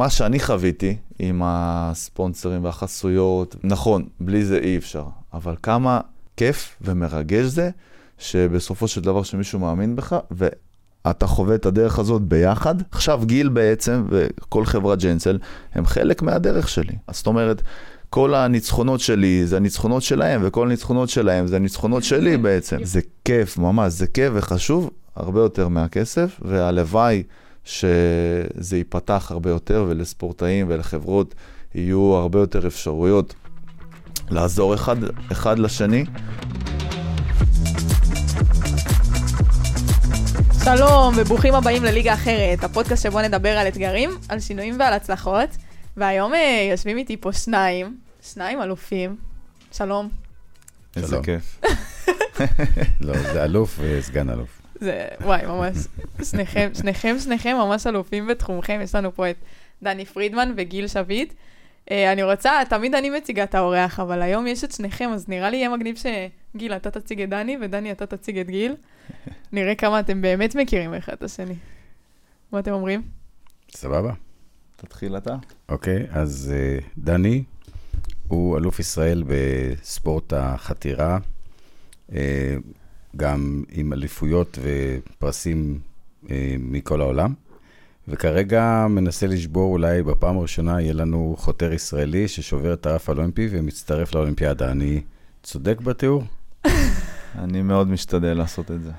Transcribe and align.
ומה 0.00 0.10
שאני 0.10 0.40
חוויתי 0.40 0.96
עם 1.18 1.42
הספונסרים 1.44 2.64
והחסויות, 2.64 3.56
נכון, 3.64 4.04
בלי 4.20 4.44
זה 4.44 4.58
אי 4.58 4.76
אפשר, 4.76 5.04
אבל 5.32 5.54
כמה 5.62 6.00
כיף 6.36 6.76
ומרגש 6.80 7.44
זה, 7.44 7.70
שבסופו 8.18 8.88
של 8.88 9.00
דבר 9.00 9.22
שמישהו 9.22 9.58
מאמין 9.58 9.96
בך, 9.96 10.16
ואתה 10.30 11.26
חווה 11.26 11.54
את 11.54 11.66
הדרך 11.66 11.98
הזאת 11.98 12.22
ביחד. 12.22 12.74
עכשיו 12.90 13.20
גיל 13.24 13.48
בעצם, 13.48 14.04
וכל 14.08 14.64
חברת 14.64 15.02
ג'נסל, 15.02 15.38
הם 15.72 15.86
חלק 15.86 16.22
מהדרך 16.22 16.68
שלי. 16.68 16.94
אז 17.06 17.16
זאת 17.16 17.26
אומרת, 17.26 17.62
כל 18.10 18.34
הניצחונות 18.34 19.00
שלי 19.00 19.46
זה 19.46 19.56
הניצחונות 19.56 20.02
שלהם, 20.02 20.40
וכל 20.44 20.66
הניצחונות 20.66 21.08
שלהם 21.08 21.46
זה 21.46 21.56
הניצחונות 21.56 22.04
שלי 22.04 22.36
בעצם. 22.36 22.84
זה 22.84 23.00
כיף, 23.24 23.58
ממש, 23.58 23.92
זה 23.92 24.06
כיף 24.06 24.32
וחשוב 24.34 24.90
הרבה 25.16 25.40
יותר 25.40 25.68
מהכסף, 25.68 26.40
והלוואי 26.42 27.22
שזה 27.64 28.76
ייפתח 28.76 29.26
הרבה 29.30 29.50
יותר, 29.50 29.86
ולספורטאים 29.88 30.66
ולחברות 30.68 31.34
יהיו 31.74 32.14
הרבה 32.14 32.38
יותר 32.38 32.66
אפשרויות 32.66 33.34
לעזור 34.30 34.74
אחד, 34.74 34.96
אחד 35.32 35.58
לשני. 35.58 36.04
שלום 40.64 41.14
וברוכים 41.16 41.54
הבאים 41.54 41.84
לליגה 41.84 42.14
אחרת, 42.14 42.64
הפודקאסט 42.64 43.02
שבו 43.02 43.20
נדבר 43.20 43.48
על 43.48 43.68
אתגרים, 43.68 44.10
על 44.28 44.40
שינויים 44.40 44.80
ועל 44.80 44.92
הצלחות. 44.92 45.56
והיום 45.96 46.34
אה, 46.34 46.68
יושבים 46.70 46.98
איתי 46.98 47.16
פה 47.16 47.32
שניים, 47.32 47.96
שניים 48.32 48.62
אלופים. 48.62 49.16
שלום. 49.72 50.08
איזה. 50.96 51.16
כיף. 51.22 51.60
לא, 53.00 53.18
זה 53.32 53.44
אלוף 53.44 53.78
וסגן 53.80 54.30
אלוף. 54.30 54.59
זה, 54.80 55.08
וואי, 55.20 55.46
ממש, 55.46 55.76
שניכם, 56.30 56.70
שניכם, 56.74 57.16
שניכם 57.18 57.56
ממש 57.56 57.86
אלופים 57.86 58.26
בתחומכם. 58.26 58.80
יש 58.82 58.94
לנו 58.94 59.14
פה 59.14 59.30
את 59.30 59.36
דני 59.82 60.04
פרידמן 60.04 60.52
וגיל 60.56 60.88
שביט. 60.88 61.34
אה, 61.90 62.12
אני 62.12 62.22
רוצה, 62.22 62.52
תמיד 62.68 62.94
אני 62.94 63.10
מציגה 63.10 63.42
את 63.42 63.54
האורח, 63.54 64.00
אבל 64.00 64.22
היום 64.22 64.46
יש 64.46 64.64
את 64.64 64.72
שניכם, 64.72 65.10
אז 65.14 65.28
נראה 65.28 65.50
לי 65.50 65.56
יהיה 65.56 65.68
מגניב 65.68 65.96
שגיל, 65.96 66.72
אתה 66.72 66.90
תציג 66.90 67.20
את 67.20 67.28
דני, 67.28 67.56
ודני, 67.60 67.92
אתה 67.92 68.06
תציג 68.06 68.38
את 68.38 68.46
גיל. 68.46 68.76
נראה 69.52 69.74
כמה 69.74 70.00
אתם 70.00 70.22
באמת 70.22 70.54
מכירים 70.54 70.94
אחד 70.94 71.12
את 71.12 71.22
השני. 71.22 71.54
מה 72.52 72.58
אתם 72.58 72.72
אומרים? 72.72 73.02
סבבה? 73.70 74.12
תתחיל 74.76 75.16
אתה. 75.16 75.36
אוקיי, 75.68 76.06
אז 76.10 76.54
אה, 76.54 76.78
דני 76.98 77.44
הוא 78.28 78.58
אלוף 78.58 78.80
ישראל 78.80 79.24
בספורט 79.26 80.32
החתירה, 80.32 81.18
אה, 82.12 82.56
גם 83.16 83.64
עם 83.70 83.92
אליפויות 83.92 84.58
ופרסים 84.62 85.78
אה, 86.30 86.54
מכל 86.58 87.00
העולם, 87.00 87.34
וכרגע 88.08 88.86
מנסה 88.90 89.26
לשבור, 89.26 89.72
אולי 89.72 90.02
בפעם 90.02 90.38
הראשונה 90.38 90.80
יהיה 90.80 90.92
לנו 90.92 91.34
חותר 91.38 91.72
ישראלי 91.72 92.28
ששובר 92.28 92.72
את 92.72 92.86
הרף 92.86 93.08
האולימפי 93.08 93.48
ומצטרף 93.50 94.14
לאולימפיאדה. 94.14 94.70
אני 94.70 95.00
צודק 95.42 95.80
בתיאור? 95.80 96.22
אני 97.44 97.62
מאוד 97.62 97.88
משתדל 97.88 98.34
לעשות 98.34 98.70
את 98.70 98.82
זה. 98.82 98.90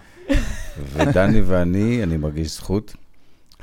ודני 0.94 1.42
ואני, 1.48 2.04
אני 2.04 2.18
מרגיש 2.18 2.56
זכות, 2.56 2.96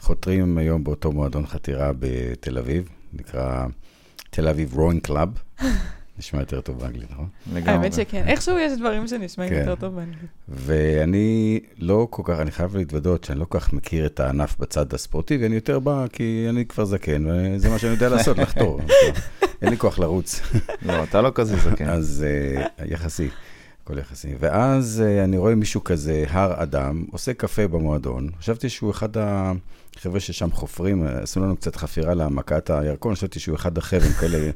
חותרים 0.00 0.58
היום 0.58 0.84
באותו 0.84 1.12
מועדון 1.12 1.46
חתירה 1.46 1.90
בתל 1.98 2.58
אביב, 2.58 2.88
נקרא 3.12 3.66
תל 4.30 4.48
אביב 4.48 4.74
Rowing 4.74 5.02
Club. 5.02 5.28
נשמע 6.18 6.40
יותר 6.40 6.60
טוב 6.60 6.78
באנגלית, 6.78 7.10
נכון? 7.10 7.28
לגמרי. 7.52 7.72
האמת 7.72 7.92
שכן, 7.92 8.24
איכשהו 8.26 8.58
יש 8.58 8.72
דברים 8.78 9.06
שנשמעים 9.06 9.50
כן. 9.50 9.58
יותר 9.58 9.74
טוב 9.74 9.94
באנגלית. 9.94 10.30
ואני 10.48 11.60
לא 11.78 12.06
כל 12.10 12.22
כך, 12.24 12.40
אני 12.40 12.50
חייב 12.50 12.76
להתוודות 12.76 13.24
שאני 13.24 13.40
לא 13.40 13.44
כל 13.44 13.60
כך 13.60 13.72
מכיר 13.72 14.06
את 14.06 14.20
הענף 14.20 14.58
בצד 14.58 14.94
הספורטיבי, 14.94 15.46
אני 15.46 15.54
יותר 15.54 15.78
בא 15.78 16.06
כי 16.12 16.46
אני 16.48 16.66
כבר 16.66 16.84
זקן, 16.84 17.24
וזה 17.26 17.68
מה 17.68 17.78
שאני 17.78 17.92
יודע 17.92 18.08
לעשות, 18.08 18.38
לחתור. 18.48 18.80
אין 19.62 19.70
לי 19.70 19.76
כוח 19.76 19.98
לרוץ. 19.98 20.40
לא, 20.82 21.02
אתה 21.02 21.22
לא 21.22 21.32
כזה 21.34 21.56
זקן. 21.56 21.88
אז 21.88 22.24
אה, 22.26 22.86
יחסי, 22.86 23.28
הכל 23.84 23.98
יחסי. 23.98 24.34
ואז 24.40 25.04
אה, 25.06 25.24
אני 25.24 25.36
רואה 25.36 25.54
מישהו 25.54 25.84
כזה, 25.84 26.24
הר 26.28 26.62
אדם, 26.62 27.04
עושה 27.10 27.34
קפה 27.34 27.68
במועדון. 27.68 28.28
חשבתי 28.38 28.68
שהוא 28.68 28.90
אחד 28.90 29.08
החבר'ה 29.16 30.20
ששם 30.20 30.50
חופרים, 30.50 31.06
אה, 31.06 31.22
עשו 31.22 31.40
לנו 31.40 31.56
קצת 31.56 31.76
חפירה 31.76 32.14
להעמקת 32.14 32.70
הירקון, 32.70 33.14
חשבתי 33.14 33.40
שהוא 33.40 33.56
אחד 33.56 33.78
החבר'ה, 33.78 34.12
כאלה... 34.20 34.50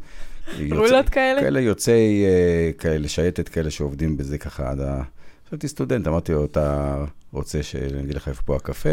רולות 0.70 1.08
כאלה? 1.08 1.41
כאלה 1.41 1.60
יוצאי, 1.60 2.25
אה, 2.25 2.70
כאלה, 2.78 3.08
שייטת 3.08 3.48
כאלה 3.48 3.70
שעובדים 3.70 4.16
בזה 4.16 4.38
ככה 4.38 4.70
עד 4.70 4.80
ה... 4.80 5.03
חשבתי 5.48 5.69
סטודנט, 5.69 6.06
אמרתי 6.06 6.32
לו, 6.32 6.44
אתה 6.44 6.97
רוצה 7.32 7.62
שאני 7.62 8.00
אגיד 8.00 8.14
לך 8.14 8.28
איפה 8.28 8.42
פה 8.42 8.56
הקפה? 8.56 8.88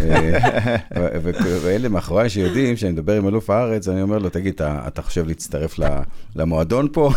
אה, 0.00 0.76
ואלה 1.62 1.88
מאחוריי 1.88 2.30
שיודעים 2.30 2.76
שאני 2.76 2.92
מדבר 2.92 3.16
עם 3.16 3.28
אלוף 3.28 3.50
הארץ, 3.50 3.88
אני 3.88 4.02
אומר 4.02 4.18
לו, 4.18 4.28
תגיד, 4.28 4.62
אתה, 4.62 5.02
חושב 5.02 5.26
להצטרף 5.26 5.78
ל- 5.78 6.00
למועדון 6.36 6.88
פה? 6.92 7.10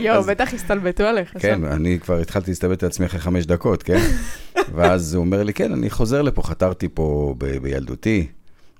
יואו, 0.00 0.22
בטח 0.22 0.54
הסתלבטו 0.54 1.04
עליך. 1.04 1.34
כן. 1.38 1.64
אני 1.64 1.98
כבר 2.00 2.18
התחלתי 2.18 2.50
להסתלבט 2.50 2.82
על 2.82 2.88
עצמי 2.88 3.06
אחרי 3.06 3.20
חמש 3.20 3.46
דקות, 3.46 3.82
כן? 3.82 4.00
ואז 4.74 5.14
הוא 5.14 5.24
אומר 5.24 5.42
לי, 5.42 5.52
כן, 5.52 5.72
אני 5.72 5.90
חוזר 5.90 6.22
לפה, 6.22 6.42
חתרתי 6.42 6.88
פה 6.94 7.34
בילדותי. 7.62 8.26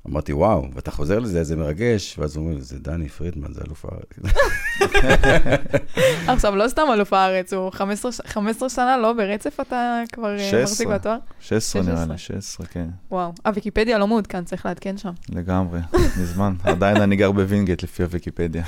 אמרתי, 0.08 0.32
וואו, 0.32 0.66
ואתה 0.74 0.90
חוזר 0.90 1.18
לזה, 1.18 1.38
איזה 1.38 1.56
מרגש. 1.56 2.18
ואז 2.18 2.36
הוא 2.36 2.46
אומר, 2.46 2.60
זה 2.60 2.78
דני 2.78 3.08
פרידמן, 3.08 3.52
זה 3.52 3.60
אלוף 3.66 3.84
הארץ. 3.84 4.34
עכשיו, 6.28 6.56
לא 6.56 6.68
סתם 6.68 6.82
אלוף 6.92 7.12
הארץ, 7.12 7.52
הוא 7.52 7.70
15 7.72 8.12
ש- 8.12 8.20
15 8.26 8.68
שנה, 8.68 8.96
לא 8.98 9.12
ברצף 9.12 9.60
אתה 9.60 10.02
כבר 10.12 10.32
אה, 10.38 10.38
16. 10.38 10.62
מחזיק 10.62 10.88
בתואר? 10.88 11.16
16 11.40 11.82
נראה 11.82 11.94
16. 11.96 12.12
לי, 12.12 12.18
16, 12.18 12.66
כן. 12.66 12.86
וואו. 13.10 13.32
הוויקיפדיה 13.46 13.98
לא 13.98 14.06
מעודכן, 14.06 14.44
צריך 14.44 14.66
לעדכן 14.66 14.96
שם. 14.98 15.12
לגמרי, 15.30 15.80
מזמן. 16.22 16.54
עדיין 16.64 16.96
אני 16.96 17.16
גר 17.16 17.32
בווינגייט 17.32 17.82
לפי 17.82 18.02
הוויקיפדיה. 18.02 18.64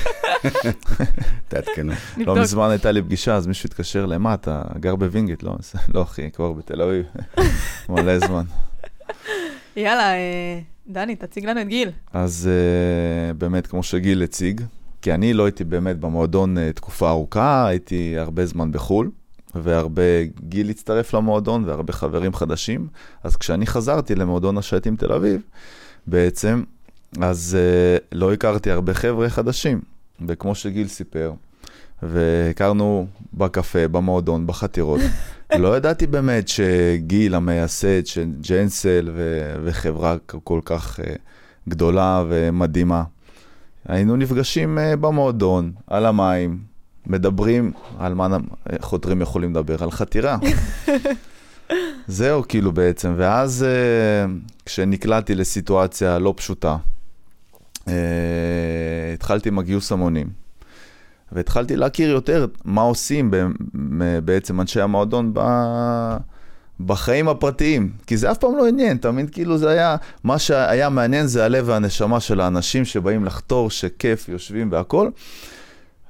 תעדכנו. 1.49 1.93
לא. 2.17 2.37
מזמן 2.37 2.71
הייתה 2.71 2.93
לי 2.93 3.03
פגישה, 3.03 3.35
אז 3.35 3.47
מישהו 3.47 3.67
התקשר 3.67 4.05
אליי, 4.05 4.19
מה, 4.19 4.35
אתה 4.35 4.63
גר 4.81 4.97
בווינגייט? 4.97 5.43
לא, 5.43 5.57
לא 5.95 6.03
אחי, 6.03 6.31
כבר 6.31 6.53
בתל 6.53 6.83
אביב. 6.83 7.07
מלא 7.89 8.19
זמן. 8.19 8.45
יאללה, 9.77 10.13
אה, 10.13 10.59
דני, 10.89 11.17
תציג 11.17 11.47
לנו 11.47 11.61
את 11.61 11.69
גיל. 11.69 11.91
אז 12.13 12.51
uh, 12.51 13.35
באמת, 13.35 13.67
כמו 13.67 13.83
שגיל 13.83 14.23
הציג, 14.23 14.61
כי 15.03 15.15
אני 15.15 15.35
לא 15.35 15.45
הייתי 15.45 15.65
באמת 15.65 16.01
במועדון 16.01 16.57
uh, 16.59 16.61
תקופה 16.75 17.09
ארוכה, 17.09 17.67
הייתי 17.67 18.19
הרבה 18.19 18.47
זמן 18.47 18.73
בחו"ל, 18.73 19.11
והרבה 19.55 20.03
גיל 20.49 20.71
הצטרף 20.71 21.15
למועדון 21.15 21.65
והרבה 21.65 21.93
חברים 21.93 22.35
חדשים. 22.35 22.87
אז 23.25 23.37
כשאני 23.37 23.67
חזרתי 23.67 24.15
למועדון 24.15 24.59
השייטים 24.59 24.97
תל 24.97 25.13
אביב, 25.13 25.41
בעצם, 26.07 26.63
אז 27.21 27.57
uh, 27.57 28.05
לא 28.13 28.33
הכרתי 28.33 28.71
הרבה 28.71 28.95
חבר'ה 28.95 29.29
חדשים. 29.29 29.81
וכמו 30.29 30.55
שגיל 30.55 30.89
סיפר, 30.89 31.33
והכרנו 32.03 33.07
בקפה, 33.35 33.89
במועדון, 33.89 34.47
בחתירות. 34.47 35.01
לא 35.59 35.77
ידעתי 35.77 36.07
באמת 36.07 36.49
שגיל 36.49 37.35
המייסד 37.35 38.07
של 38.07 38.31
ג'נסל 38.49 39.11
ו- 39.15 39.55
וחברה 39.65 40.17
כל 40.45 40.61
כך 40.65 41.01
uh, 41.01 41.03
גדולה 41.69 42.25
ומדהימה. 42.29 43.03
היינו 43.89 44.17
נפגשים 44.17 44.79
uh, 44.79 44.97
במועדון, 44.97 45.73
על 45.87 46.07
המים, 46.07 46.59
מדברים 47.07 47.73
על 47.99 48.15
מה 48.15 48.29
חותרים 48.81 49.21
יכולים 49.21 49.51
לדבר, 49.51 49.85
על 49.85 49.91
חתירה. 49.91 50.37
זהו 52.07 52.43
כאילו 52.49 52.73
בעצם, 52.73 53.15
ואז 53.17 53.67
uh, 53.67 54.31
כשנקלעתי 54.67 55.35
לסיטואציה 55.35 56.19
לא 56.19 56.35
פשוטה, 56.37 56.77
התחלתי 59.15 59.49
עם 59.49 59.59
הגיוס 59.59 59.93
המונים. 59.93 60.44
והתחלתי 61.35 61.77
להכיר 61.77 62.11
יותר 62.11 62.47
מה 62.65 62.81
עושים 62.81 63.31
בעצם 64.25 64.61
אנשי 64.61 64.81
המועדון 64.81 65.31
ב... 65.35 65.41
בחיים 66.81 67.29
הפרטיים, 67.29 67.91
כי 68.07 68.17
זה 68.17 68.31
אף 68.31 68.39
פעם 68.39 68.57
לא 68.57 68.69
עניין, 68.69 68.97
תמיד 68.97 69.31
כאילו 69.31 69.59
זה 69.59 69.71
היה, 69.71 69.97
מה 70.25 70.39
שהיה 70.39 70.89
מעניין 70.89 71.27
זה 71.27 71.45
הלב 71.45 71.65
והנשמה 71.69 72.21
של 72.21 72.41
האנשים 72.41 72.85
שבאים 72.85 73.25
לחתור, 73.25 73.71
שכיף, 73.71 74.29
יושבים 74.29 74.73
והכל. 74.73 75.11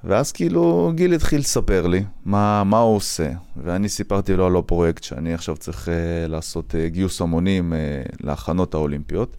ואז 0.05 0.33
כאילו 0.33 0.93
גיל 0.95 1.15
התחיל 1.15 1.41
לספר 1.41 1.87
לי 1.87 2.05
מה, 2.25 2.65
מה 2.65 2.79
הוא 2.79 2.97
עושה, 2.97 3.31
ואני 3.65 3.89
סיפרתי 3.89 4.37
לו 4.37 4.47
על 4.47 4.57
הפרויקט 4.57 5.03
שאני 5.03 5.35
עכשיו 5.35 5.57
צריך 5.57 5.89
uh, 5.89 5.91
לעשות 6.29 6.75
uh, 6.75 6.89
גיוס 6.89 7.21
המונים 7.21 7.73
uh, 7.73 8.17
להכנות 8.21 8.75
האולימפיות. 8.75 9.37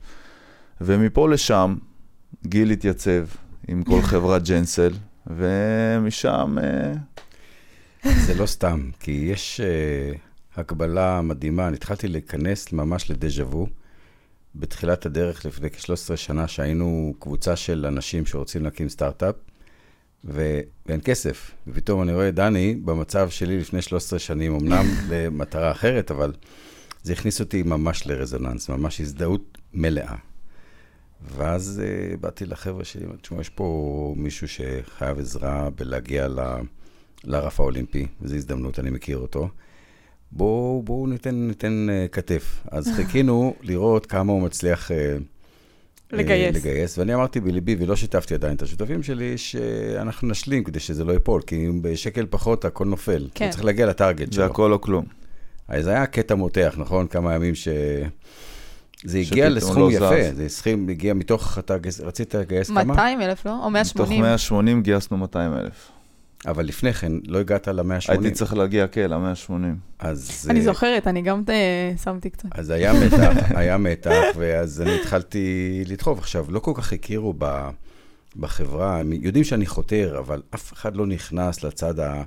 ומפה 0.81 1.29
לשם 1.29 1.75
גיל 2.45 2.71
התייצב 2.71 3.25
עם 3.67 3.83
כל 3.83 4.01
חברת 4.01 4.47
ג'נסל, 4.47 4.91
ומשם... 5.27 6.57
Uh, 6.57 8.10
זה 8.25 8.33
לא 8.33 8.45
סתם, 8.45 8.89
כי 9.00 9.12
יש 9.12 9.62
uh, 9.62 10.60
הקבלה 10.60 11.22
מדהימה. 11.22 11.68
אני 11.68 11.75
התחלתי 11.75 12.07
להיכנס 12.07 12.74
ממש 12.74 13.12
לדז'ה 13.12 13.45
וו. 13.45 13.68
בתחילת 14.56 15.06
הדרך, 15.06 15.45
לפני 15.45 15.69
כ-13 15.69 16.16
שנה, 16.16 16.48
שהיינו 16.48 17.13
קבוצה 17.19 17.56
של 17.56 17.86
אנשים 17.86 18.25
שרוצים 18.25 18.63
להקים 18.63 18.89
סטארט-אפ, 18.89 19.36
ו- 20.25 20.60
ואין 20.86 21.00
כסף. 21.04 21.51
ופתאום 21.68 22.01
אני 22.01 22.13
רואה 22.13 22.31
דני 22.31 22.75
במצב 22.75 23.30
שלי 23.30 23.60
לפני 23.60 23.81
13 23.81 24.19
שנים, 24.19 24.56
אמנם 24.56 24.86
למטרה 25.10 25.72
אחרת, 25.72 26.12
אבל 26.12 26.33
זה 27.04 27.13
הכניס 27.13 27.39
אותי 27.39 27.63
ממש 27.63 28.07
לרזוננס, 28.07 28.69
ממש 28.69 29.01
הזדהות 29.01 29.57
מלאה. 29.74 30.16
ואז 31.21 31.81
uh, 31.83 32.17
באתי 32.17 32.45
לחבר'ה 32.45 32.83
שלי, 32.83 33.06
תשמע, 33.21 33.41
יש 33.41 33.50
פה 33.50 34.13
מישהו 34.17 34.47
שחייב 34.47 35.19
עזרה 35.19 35.69
בלהגיע 35.69 36.27
ל, 36.27 36.39
לרף 37.23 37.59
האולימפי, 37.59 38.07
וזו 38.21 38.35
הזדמנות, 38.35 38.79
אני 38.79 38.89
מכיר 38.89 39.17
אותו. 39.17 39.50
בואו 40.31 40.81
בוא 40.85 41.07
ניתן, 41.07 41.35
ניתן 41.35 41.88
uh, 41.89 42.07
כתף. 42.12 42.63
אז 42.71 42.88
חיכינו 42.95 43.56
לראות 43.62 44.06
כמה 44.06 44.33
הוא 44.33 44.41
מצליח... 44.41 44.91
Uh, 44.91 44.94
לגייס. 46.12 46.56
לגייס, 46.56 46.97
ואני 46.97 47.13
אמרתי 47.13 47.39
בליבי, 47.39 47.75
ולא 47.79 47.95
שיתפתי 47.95 48.33
עדיין 48.33 48.56
את 48.56 48.62
השותפים 48.62 49.03
שלי, 49.03 49.38
שאנחנו 49.38 50.27
נשלים 50.27 50.63
כדי 50.63 50.79
שזה 50.79 51.03
לא 51.03 51.12
ייפול, 51.12 51.41
כי 51.41 51.67
אם 51.67 51.81
בשקל 51.81 52.25
פחות 52.29 52.65
הכל 52.65 52.85
נופל. 52.85 53.27
כן. 53.35 53.50
צריך 53.50 53.65
להגיע 53.65 53.85
לטארגט 53.85 54.33
שלו. 54.33 54.44
זה 54.44 54.45
הכל 54.45 54.73
או 54.73 54.81
כלום. 54.81 55.06
אז 55.67 55.88
היה 55.88 56.06
קטע 56.06 56.35
מותח, 56.35 56.75
נכון? 56.77 57.07
כמה 57.07 57.35
ימים 57.35 57.56
ש... 57.56 57.67
זה 59.05 59.17
הגיע 59.17 59.27
שפתאום 59.29 59.51
לסכום 59.57 59.77
לא 59.77 59.91
יפה, 59.91 60.31
זז. 60.31 60.37
זה 60.37 60.49
סכום 60.49 60.89
הגיע 60.89 61.13
מתוך, 61.13 61.59
אתה 61.59 61.75
רצית 62.03 62.35
לגייס 62.35 62.67
כמה? 62.67 62.83
200 62.83 63.21
אלף, 63.21 63.45
לא? 63.45 63.51
או 63.63 63.69
מתוך 63.69 64.09
180? 64.09 64.21
180 64.21 64.81
גייסנו 64.81 65.17
200 65.17 65.53
אלף. 65.53 65.91
אבל 66.47 66.65
לפני 66.65 66.93
כן, 66.93 67.11
לא 67.27 67.39
הגעת 67.39 67.67
ל-180. 67.67 68.11
הייתי 68.11 68.31
צריך 68.31 68.53
להגיע, 68.53 68.87
כן, 68.87 69.09
ל-180. 69.09 69.51
אז... 69.99 70.47
אני 70.49 70.59
אה, 70.59 70.65
זוכרת, 70.65 71.07
אני 71.07 71.21
גם 71.21 71.43
אה, 71.49 71.97
שמתי 72.03 72.29
קצת. 72.29 72.49
אז 72.51 72.69
היה 72.69 72.93
מתח, 72.93 73.33
היה 73.59 73.77
מתח, 73.77 74.23
ואז 74.35 74.81
אני 74.81 74.95
התחלתי 74.95 75.83
לדחוף. 75.87 76.19
עכשיו, 76.19 76.45
לא 76.49 76.59
כל 76.59 76.71
כך 76.75 76.93
הכירו 76.93 77.33
ב, 77.37 77.69
בחברה, 78.35 78.99
הם 78.99 79.13
יודעים 79.13 79.43
שאני 79.43 79.65
חותר, 79.65 80.19
אבל 80.19 80.41
אף 80.55 80.73
אחד 80.73 80.95
לא 80.95 81.05
נכנס 81.05 81.63
לצד 81.63 81.99
ה, 81.99 82.13
ה, 82.13 82.23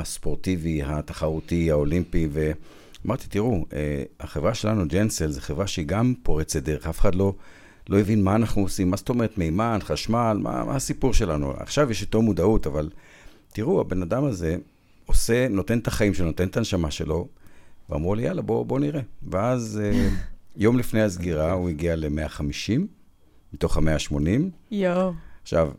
הספורטיבי, 0.00 0.82
התחרותי, 0.82 1.70
האולימפי, 1.70 2.28
ואמרתי, 3.04 3.26
תראו, 3.28 3.64
אה, 3.72 4.02
החברה 4.20 4.54
שלנו, 4.54 4.88
ג'נסל, 4.88 5.30
זו 5.30 5.40
חברה 5.40 5.66
שהיא 5.66 5.86
גם 5.86 6.14
פורצת 6.22 6.62
דרך, 6.62 6.86
אף 6.86 7.00
אחד 7.00 7.14
לא... 7.14 7.34
לא 7.88 8.00
הבין 8.00 8.24
מה 8.24 8.36
אנחנו 8.36 8.62
עושים, 8.62 8.90
מה 8.90 8.96
זאת 8.96 9.08
אומרת 9.08 9.38
מימן, 9.38 9.78
חשמל, 9.82 10.38
מה, 10.40 10.64
מה 10.64 10.76
הסיפור 10.76 11.14
שלנו. 11.14 11.52
עכשיו 11.56 11.90
יש 11.90 12.02
איתו 12.02 12.22
מודעות, 12.22 12.66
אבל 12.66 12.90
תראו, 13.52 13.80
הבן 13.80 14.02
אדם 14.02 14.24
הזה 14.24 14.56
עושה, 15.06 15.48
נותן 15.48 15.78
את 15.78 15.86
החיים 15.86 16.14
שלו, 16.14 16.26
נותן 16.26 16.48
את 16.48 16.56
הנשמה 16.56 16.90
שלו, 16.90 17.28
ואמרו 17.90 18.14
לי, 18.14 18.22
יאללה, 18.22 18.42
בוא, 18.42 18.66
בוא 18.66 18.80
נראה. 18.80 19.00
ואז 19.22 19.80
אה, 19.84 20.08
יום 20.56 20.78
לפני 20.78 21.02
הסגירה 21.02 21.52
הוא 21.52 21.68
הגיע 21.68 21.96
ל-150, 21.96 22.80
מתוך 23.52 23.76
ה-180. 23.76 24.16
יואו. 24.70 25.12
עכשיו, 25.42 25.70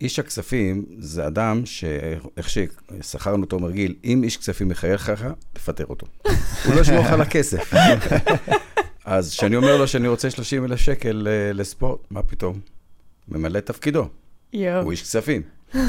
איש 0.00 0.18
הכספים 0.18 0.84
זה 0.98 1.26
אדם 1.26 1.66
שאיך 1.66 2.48
ששכרנו 2.48 3.42
אותו 3.42 3.58
מרגיל, 3.58 3.94
אם 4.04 4.22
איש 4.24 4.36
כספים 4.36 4.68
מחייך 4.68 5.00
ככה, 5.06 5.30
תפטר 5.52 5.86
אותו. 5.86 6.06
הוא 6.66 6.74
לא 6.74 6.80
ישמור 6.80 7.00
לך 7.00 7.12
על 7.12 7.20
הכסף. 7.20 7.72
אז 9.04 9.30
כשאני 9.30 9.56
אומר 9.56 9.76
לו 9.76 9.88
שאני 9.88 10.08
רוצה 10.08 10.30
30 10.30 10.64
אלף 10.64 10.78
שקל 10.78 11.28
אה, 11.30 11.52
לספורט, 11.52 12.00
מה 12.10 12.22
פתאום? 12.22 12.60
ממלא 13.28 13.58
את 13.58 13.66
תפקידו, 13.66 14.08
יואו. 14.52 14.82
הוא 14.82 14.90
איש 14.90 15.02
כספים. 15.02 15.42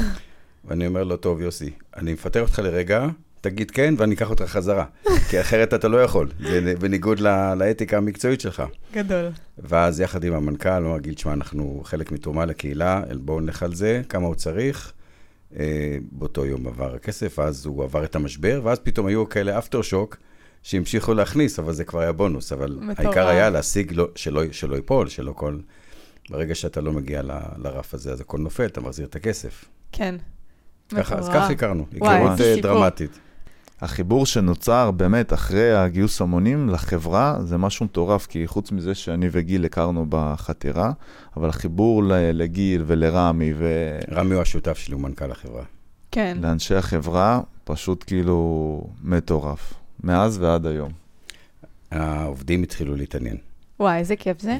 ואני 0.64 0.86
אומר 0.86 1.04
לו, 1.04 1.16
טוב, 1.16 1.40
יוסי, 1.40 1.70
אני 1.96 2.12
מפטר 2.12 2.40
אותך 2.40 2.58
לרגע, 2.58 3.06
תגיד 3.44 3.70
כן, 3.70 3.94
ואני 3.98 4.14
אקח 4.14 4.30
אותך 4.30 4.44
חזרה. 4.44 4.84
כי 5.30 5.40
אחרת 5.40 5.74
אתה 5.74 5.88
לא 5.88 6.02
יכול, 6.02 6.28
זה 6.40 6.74
בניגוד 6.78 7.20
ל- 7.20 7.54
לאתיקה 7.54 7.96
המקצועית 7.96 8.40
שלך. 8.40 8.62
גדול. 8.92 9.28
ואז 9.58 10.00
יחד 10.00 10.24
עם 10.24 10.34
המנכ"ל, 10.34 10.68
הוא 10.68 10.90
אמר, 10.90 10.98
גיל, 10.98 11.14
תשמע, 11.14 11.32
אנחנו 11.32 11.80
חלק 11.84 12.12
מתרומה 12.12 12.44
לקהילה, 12.44 13.02
בואו 13.20 13.40
נלך 13.40 13.62
על 13.62 13.74
זה, 13.74 14.02
כמה 14.08 14.26
הוא 14.26 14.34
צריך. 14.34 14.92
אה, 15.58 15.96
באותו 16.12 16.46
יום 16.46 16.66
עבר 16.66 16.94
הכסף, 16.94 17.38
אז 17.38 17.66
הוא 17.66 17.84
עבר 17.84 18.04
את 18.04 18.16
המשבר, 18.16 18.60
ואז 18.64 18.78
פתאום 18.78 19.06
היו 19.06 19.28
כאלה 19.28 19.58
אפטר 19.58 19.82
שוק, 19.82 20.16
שהמשיכו 20.62 21.14
להכניס, 21.14 21.58
אבל 21.58 21.72
זה 21.72 21.84
כבר 21.84 22.00
היה 22.00 22.12
בונוס. 22.12 22.52
אבל 22.52 22.78
מטורף. 22.80 23.00
העיקר 23.00 23.28
היה 23.28 23.50
להשיג, 23.50 23.92
לא, 23.92 24.08
שלא, 24.14 24.42
שלא 24.52 24.76
ייפול, 24.76 25.08
שלא 25.08 25.32
כל... 25.32 25.58
ברגע 26.30 26.54
שאתה 26.54 26.80
לא 26.80 26.92
מגיע 26.92 27.22
ל, 27.22 27.30
לרף 27.56 27.94
הזה, 27.94 28.12
אז 28.12 28.20
הכל 28.20 28.38
נופל, 28.38 28.66
אתה 28.66 28.80
מחזיר 28.80 29.06
את 29.06 29.16
הכסף. 29.16 29.64
כן. 29.92 30.14
ככה, 30.88 31.18
אז. 31.18 31.28
ככה 31.28 31.48
הכרנו, 31.48 31.86
היכרות 31.92 32.40
אה. 32.40 32.56
דרמטית. 32.62 33.18
החיבור 33.80 34.26
שנוצר 34.26 34.90
באמת 34.90 35.32
אחרי 35.32 35.72
הגיוס 35.72 36.20
המונים 36.20 36.68
לחברה, 36.68 37.36
זה 37.44 37.56
משהו 37.58 37.84
מטורף, 37.84 38.26
כי 38.26 38.46
חוץ 38.46 38.72
מזה 38.72 38.94
שאני 38.94 39.28
וגיל 39.32 39.64
הכרנו 39.64 40.06
בחתירה, 40.08 40.92
אבל 41.36 41.48
החיבור 41.48 42.04
ל- 42.04 42.12
לגיל 42.32 42.84
ולרמי 42.86 43.52
רמי 44.12 44.34
הוא 44.34 44.42
השותף 44.42 44.78
שלי, 44.78 44.94
הוא 44.94 45.02
מנכ"ל 45.02 45.30
החברה. 45.30 45.64
כן. 46.10 46.36
ולאנשי 46.40 46.74
החברה, 46.74 47.40
פשוט 47.64 48.04
כאילו 48.06 48.86
מטורף. 49.02 49.74
מאז 50.04 50.38
ועד 50.38 50.66
היום. 50.66 50.92
העובדים 51.90 52.62
התחילו 52.62 52.96
להתעניין. 52.96 53.36
וואי, 53.80 53.98
איזה 53.98 54.16
כיף 54.16 54.40
זה. 54.40 54.56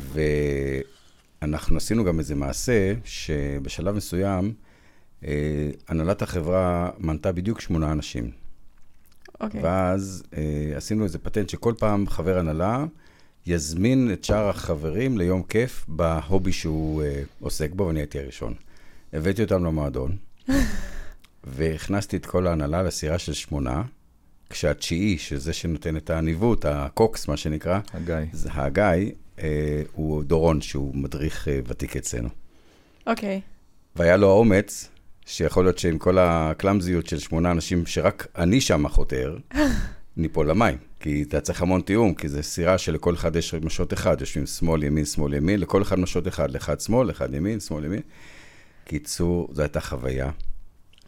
ואנחנו 1.42 1.76
עשינו 1.76 2.04
גם 2.04 2.18
איזה 2.18 2.34
מעשה, 2.34 2.92
שבשלב 3.04 3.94
מסוים, 3.96 4.52
אה, 5.24 5.30
הנהלת 5.88 6.22
החברה 6.22 6.90
מנתה 6.98 7.32
בדיוק 7.32 7.60
שמונה 7.60 7.92
אנשים. 7.92 8.43
אוקיי. 9.44 9.62
ואז 9.62 10.22
אה, 10.36 10.76
עשינו 10.76 11.04
איזה 11.04 11.18
פטנט 11.18 11.48
שכל 11.48 11.74
פעם 11.78 12.08
חבר 12.08 12.38
הנהלה 12.38 12.84
יזמין 13.46 14.10
את 14.12 14.24
שאר 14.24 14.48
החברים 14.48 15.18
ליום 15.18 15.42
כיף 15.42 15.84
בהובי 15.88 16.52
שהוא 16.52 17.02
אה, 17.02 17.22
עוסק 17.40 17.70
בו, 17.72 17.86
ואני 17.86 18.00
הייתי 18.00 18.18
הראשון. 18.18 18.54
הבאתי 19.12 19.42
אותם 19.42 19.64
למועדון, 19.64 20.16
והכנסתי 21.44 22.16
את 22.16 22.26
כל 22.26 22.46
ההנהלה 22.46 22.82
לסירה 22.82 23.18
של 23.18 23.32
שמונה, 23.32 23.82
כשהתשיעי, 24.50 25.18
שזה 25.18 25.52
שנותן 25.52 25.96
את 25.96 26.10
הניווט, 26.10 26.64
הקוקס, 26.64 27.28
מה 27.28 27.36
שנקרא, 27.36 27.80
הגיא. 27.94 28.14
זה 28.32 28.48
הגיא, 28.52 29.12
אה, 29.38 29.82
הוא 29.92 30.24
דורון, 30.24 30.60
שהוא 30.60 30.94
מדריך 30.96 31.48
אה, 31.48 31.60
ותיק 31.66 31.96
אצלנו. 31.96 32.28
אוקיי. 33.06 33.40
והיה 33.96 34.16
לו 34.16 34.30
האומץ, 34.30 34.88
שיכול 35.26 35.64
להיות 35.64 35.78
שעם 35.78 35.98
כל 35.98 36.18
הקלאמזיות 36.18 37.06
של 37.06 37.18
שמונה 37.18 37.50
אנשים, 37.50 37.86
שרק 37.86 38.26
אני 38.38 38.60
שם 38.60 38.88
חותר, 38.88 39.36
ניפול 40.16 40.50
למים. 40.50 40.76
כי 41.00 41.24
אתה 41.28 41.40
צריך 41.40 41.62
המון 41.62 41.80
תיאום, 41.80 42.14
כי 42.14 42.28
זו 42.28 42.42
סירה 42.42 42.78
שלכל 42.78 43.14
אחד 43.14 43.36
יש 43.36 43.54
משות 43.54 43.92
אחד, 43.92 44.20
יושבים 44.20 44.46
שמאל, 44.46 44.82
ימין, 44.82 45.04
שמאל, 45.04 45.34
ימין, 45.34 45.60
לכל 45.60 45.82
אחד 45.82 45.98
משות 45.98 46.28
אחד, 46.28 46.50
לאחד 46.50 46.80
שמאל, 46.80 47.06
לאחד 47.06 47.34
ימין, 47.34 47.60
שמאל, 47.60 47.84
ימין. 47.84 48.00
קיצור, 48.84 49.48
זו 49.52 49.62
הייתה 49.62 49.80
חוויה. 49.80 50.30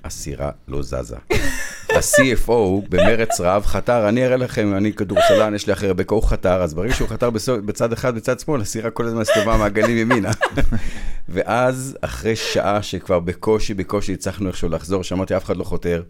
הסירה 0.04 0.50
לא 0.69 0.82
זזה. 0.82 1.16
ה-CFO 1.94 2.88
במרץ 2.88 3.40
רב 3.40 3.66
חתר, 3.66 4.08
אני 4.08 4.26
אראה 4.26 4.36
לכם, 4.36 4.74
אני 4.76 4.92
כדורסלן, 4.92 5.54
יש 5.54 5.66
לי 5.66 5.72
הכי 5.72 5.86
הרבה 5.86 6.04
הוא 6.08 6.22
חתר, 6.22 6.62
אז 6.62 6.74
ברגע 6.74 6.94
שהוא 6.94 7.08
חתר 7.08 7.30
בצד 7.64 7.92
אחד, 7.92 8.14
בצד 8.14 8.40
שמאל, 8.40 8.60
הסירה 8.60 8.90
כל 8.90 9.06
הזמן 9.06 9.20
הסתובבה 9.20 9.56
מעגלים 9.56 9.96
ימינה. 9.96 10.30
ואז, 11.28 11.99
אחרי 12.00 12.37
שעה 12.37 12.82
שכבר 12.82 13.20
בקושי, 13.20 13.74
בקושי 13.74 14.12
הצלחנו 14.12 14.48
איכשהו 14.48 14.69
לחזור, 14.69 15.05
שאמרתי, 15.05 15.36
אף 15.36 15.44
אחד 15.44 15.56
לא 15.56 15.65
חותר, 15.65 16.03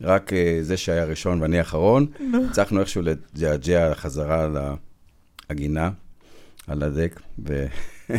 רק 0.00 0.32
uh, 0.32 0.34
זה 0.62 0.76
שהיה 0.76 1.04
ראשון 1.04 1.42
ואני 1.42 1.58
האחרון, 1.58 2.06
הצלחנו 2.50 2.80
איכשהו 2.80 3.02
לג'עג'ע 3.02 3.94
חזרה 3.94 4.48
לעגינה, 5.50 5.90
על 6.66 6.82
הדק, 6.82 7.20
ו... 7.48 7.66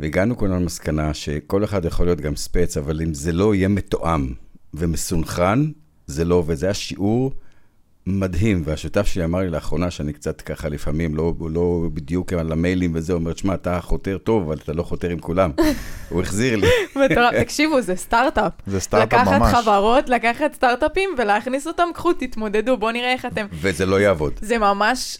והגענו 0.00 0.36
כולנו 0.36 0.60
למסקנה 0.60 1.14
שכל 1.14 1.64
אחד 1.64 1.84
יכול 1.84 2.06
להיות 2.06 2.20
גם 2.20 2.36
ספץ, 2.36 2.76
אבל 2.76 3.02
אם 3.02 3.14
זה 3.14 3.32
לא 3.32 3.54
יהיה 3.54 3.68
מתואם 3.68 4.32
ומסונכרן, 4.74 5.70
זה 6.06 6.24
לא 6.24 6.34
עובד. 6.34 6.54
זה 6.54 6.66
היה 6.66 6.74
שיעור 6.74 7.32
מדהים, 8.06 8.62
והשותף 8.64 9.06
שלי 9.06 9.24
אמר 9.24 9.38
לי 9.38 9.50
לאחרונה, 9.50 9.90
שאני 9.90 10.12
קצת 10.12 10.40
ככה 10.40 10.68
לפעמים, 10.68 11.16
לא, 11.16 11.34
לא 11.40 11.82
בדיוק 11.94 12.32
על 12.32 12.52
המיילים 12.52 12.90
וזה, 12.94 13.12
אומר, 13.12 13.34
שמע, 13.34 13.54
אתה 13.54 13.80
חותר 13.80 14.18
טוב, 14.18 14.42
אבל 14.42 14.56
אתה 14.64 14.72
לא 14.72 14.82
חותר 14.82 15.10
עם 15.10 15.18
כולם. 15.18 15.50
הוא 16.10 16.22
החזיר 16.22 16.56
לי. 16.56 16.66
מטורף. 16.96 17.34
תקשיבו, 17.40 17.80
זה 17.80 17.96
סטארט-אפ. 17.96 18.52
זה 18.66 18.80
סטארט-אפ 18.80 19.28
ממש. 19.28 19.42
לקחת 19.42 19.54
חברות, 19.54 20.08
לקחת 20.08 20.54
סטארט-אפים 20.54 21.10
ולהכניס 21.18 21.66
אותם, 21.66 21.88
קחו, 21.94 22.12
תתמודדו, 22.12 22.76
בואו 22.76 22.92
נראה 22.92 23.12
איך 23.12 23.26
אתם... 23.26 23.46
וזה 23.52 23.86
לא 23.86 24.00
יעבוד. 24.00 24.32
זה 24.40 24.58
ממש... 24.58 25.18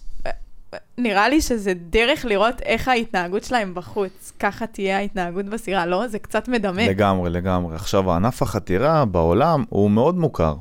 נראה 0.98 1.28
לי 1.28 1.40
שזה 1.40 1.72
דרך 1.74 2.24
לראות 2.24 2.62
איך 2.62 2.88
ההתנהגות 2.88 3.44
שלהם 3.44 3.74
בחוץ. 3.74 4.32
ככה 4.38 4.66
תהיה 4.66 4.96
ההתנהגות 4.96 5.46
בסירה, 5.46 5.86
לא? 5.86 6.08
זה 6.08 6.18
קצת 6.18 6.48
מדמה. 6.48 6.86
לגמרי, 6.86 7.30
לגמרי. 7.30 7.74
עכשיו, 7.74 8.12
ענף 8.12 8.42
החתירה 8.42 9.04
בעולם 9.04 9.64
הוא 9.68 9.90
מאוד 9.90 10.18
מוכר. 10.18 10.54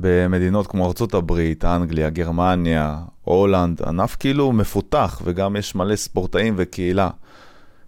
במדינות 0.00 0.66
כמו 0.66 0.86
ארצות 0.86 1.14
הברית, 1.14 1.64
אנגליה, 1.64 2.10
גרמניה, 2.10 2.96
הולנד, 3.24 3.82
ענף 3.82 4.16
כאילו 4.20 4.52
מפותח, 4.52 5.22
וגם 5.24 5.56
יש 5.56 5.74
מלא 5.74 5.96
ספורטאים 5.96 6.54
וקהילה. 6.56 7.10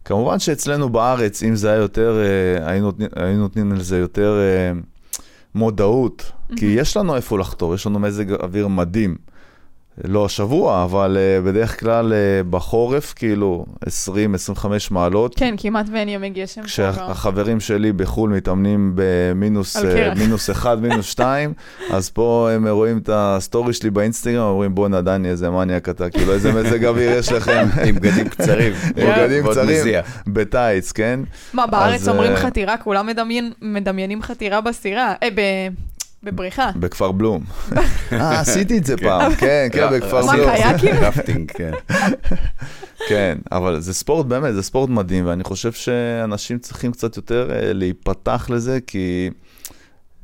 כמובן 0.05 0.39
שאצלנו 0.39 0.89
בארץ, 0.89 1.43
אם 1.43 1.57
זה 1.57 1.71
היה 1.71 1.79
יותר, 1.81 2.17
אה, 2.19 2.71
היינו, 2.71 2.87
נותנים- 2.87 3.09
היינו 3.17 3.41
נותנים 3.41 3.73
לזה 3.73 3.99
יותר 3.99 4.39
אה, 4.39 4.81
מודעות, 5.55 6.33
כי 6.57 6.67
יש 6.67 6.97
לנו 6.97 7.17
איפה 7.17 7.39
לחתור, 7.39 7.75
יש 7.75 7.87
לנו 7.87 7.99
מזג 7.99 8.33
אוויר 8.33 8.69
מדהים. 8.69 9.17
לא 10.05 10.25
השבוע, 10.25 10.85
אבל 10.85 11.17
אה, 11.17 11.47
בדרך 11.47 11.81
כלל 11.81 12.13
אה, 12.13 12.47
בחורף, 12.51 13.15
כאילו 13.17 13.67
20-25 14.55 14.67
מעלות. 14.91 15.35
כן, 15.35 15.55
כמעט 15.59 15.87
ואין 15.93 16.09
ימי 16.09 16.31
גשם. 16.31 16.63
כשהחברים 16.63 17.61
שלי 17.61 17.93
בחו"ל 17.93 18.31
מתאמנים 18.31 18.93
במינוס 18.95 19.77
אה, 19.77 19.81
מינוס 20.21 20.51
1, 20.51 20.79
מינוס 20.79 21.07
2, 21.07 21.53
אז 21.91 22.11
פה 22.11 22.49
הם 22.53 22.69
רואים 22.69 22.99
את 22.99 23.11
הסטורי 23.13 23.73
שלי 23.73 23.91
באינסטגרם, 23.91 24.43
אומרים 24.43 24.75
בואנה 24.75 25.01
דני, 25.01 25.29
איזה 25.29 25.51
מניאק 25.51 25.89
אתה, 25.89 26.11
כאילו 26.11 26.33
איזה 26.33 26.53
מזג 26.53 26.85
אוויר 26.85 27.19
יש 27.19 27.33
לכם. 27.33 27.67
עם 27.87 27.95
בגדים 27.95 28.29
קצרים. 28.29 28.73
עם 28.97 29.07
בגדים 29.13 29.45
קצרים, 29.51 29.95
בטייץ, 30.27 30.93
כן? 30.93 31.21
מה, 31.53 31.67
בארץ 31.67 32.09
אומרים 32.09 32.37
חתירה, 32.37 32.77
כולם 32.77 33.09
מדמיינים 33.63 34.23
חתירה 34.23 34.61
בסירה, 34.61 35.15
אה, 35.23 35.29
בבריכה. 36.23 36.71
בכפר 36.77 37.13
בלום. 37.13 37.45
אה, 38.13 38.41
עשיתי 38.41 38.79
את 38.79 38.85
זה 38.85 38.97
כן. 38.97 39.07
פעם, 39.07 39.35
כן, 39.35 39.69
כן, 39.73 39.89
בכפר 39.93 40.27
בלום. 40.27 40.47
מה, 40.47 40.57
קייקים? 40.57 40.95
רפטינג, 40.95 41.51
כן. 41.51 41.73
כן, 43.09 43.39
אבל 43.53 43.81
זה 43.81 43.95
ספורט 43.95 44.27
באמת, 44.27 44.55
זה 44.55 44.63
ספורט 44.63 44.91
מדהים, 44.91 45.27
ואני 45.27 45.45
חושב 45.45 45.73
שאנשים 45.73 46.59
צריכים 46.59 46.93
קצת 46.93 47.17
יותר 47.17 47.51
אה, 47.53 47.73
להיפתח 47.73 48.51
לזה, 48.51 48.79
כי 48.87 49.31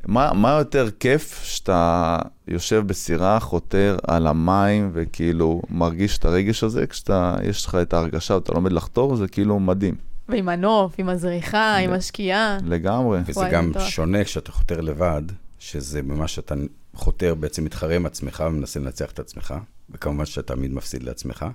מה, 0.06 0.32
מה 0.32 0.50
יותר 0.50 0.88
כיף 1.00 1.44
שאתה 1.44 2.18
יושב 2.48 2.82
בסירה, 2.86 3.40
חותר 3.40 3.96
על 4.06 4.26
המים, 4.26 4.90
וכאילו 4.92 5.62
מרגיש 5.70 6.18
את 6.18 6.24
הרגש 6.24 6.64
הזה, 6.64 6.86
כשאתה, 6.86 7.36
יש 7.42 7.66
לך 7.66 7.74
את 7.74 7.94
ההרגשה 7.94 8.34
ואתה 8.34 8.52
לומד 8.52 8.72
לחתור, 8.72 9.16
זה 9.16 9.28
כאילו 9.28 9.60
מדהים. 9.60 9.94
ועם 10.28 10.48
הנוף, 10.48 10.94
עם 10.98 11.08
הזריחה, 11.08 11.76
עם 11.76 11.92
השקיעה. 11.92 12.58
לגמרי. 12.64 13.18
וזה 13.26 13.48
גם 13.52 13.72
שונה 13.78 14.24
כשאתה 14.24 14.52
חותר 14.52 14.80
לבד, 14.80 15.22
שזה 15.64 16.02
ממש 16.02 16.34
שאתה 16.34 16.54
חותר, 16.94 17.34
בעצם 17.34 17.64
מתחרה 17.64 17.96
עם 17.96 18.06
עצמך 18.06 18.44
ומנסה 18.46 18.80
לנצח 18.80 19.10
את 19.10 19.18
עצמך, 19.18 19.54
וכמובן 19.90 20.26
שאתה 20.26 20.54
תמיד 20.54 20.72
מפסיד 20.72 21.02
לעצמך. 21.02 21.46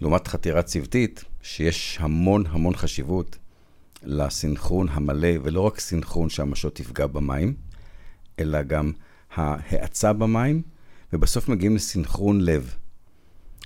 לעומת 0.00 0.28
חתירה 0.28 0.62
צוותית, 0.62 1.24
שיש 1.42 1.98
המון 2.00 2.44
המון 2.46 2.76
חשיבות 2.76 3.38
לסינכרון 4.02 4.88
המלא, 4.90 5.28
ולא 5.42 5.60
רק 5.60 5.80
סינכרון 5.80 6.30
שהמשות 6.30 6.74
תפגע 6.74 7.06
במים, 7.06 7.54
אלא 8.38 8.62
גם 8.62 8.92
ההאצה 9.34 10.12
במים, 10.12 10.62
ובסוף 11.12 11.48
מגיעים 11.48 11.76
לסינכרון 11.76 12.40
לב. 12.40 12.74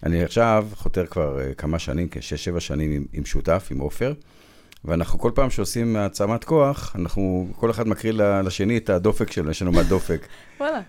אני 0.03 0.25
עכשיו 0.25 0.69
חותר 0.75 1.07
כבר 1.07 1.39
uh, 1.39 1.55
כמה 1.55 1.79
שנים, 1.79 2.09
כשש-שבע 2.11 2.61
שנים 2.61 2.91
עם, 2.91 3.07
עם 3.13 3.25
שותף, 3.25 3.69
עם 3.71 3.79
עופר, 3.79 4.15
ואנחנו 4.85 5.19
כל 5.19 5.31
פעם 5.35 5.51
שעושים 5.51 5.97
העצמת 5.97 6.45
כוח, 6.45 6.97
אנחנו, 6.99 7.49
כל 7.57 7.71
אחד 7.71 7.89
מקריא 7.89 8.13
לשני 8.45 8.77
את 8.77 8.91
הדופק 8.91 9.33
שלו, 9.33 9.51
יש 9.51 9.63
לנו 9.63 9.73
מה 9.73 9.83
דופק. 9.83 10.27
וואלה. 10.61 10.81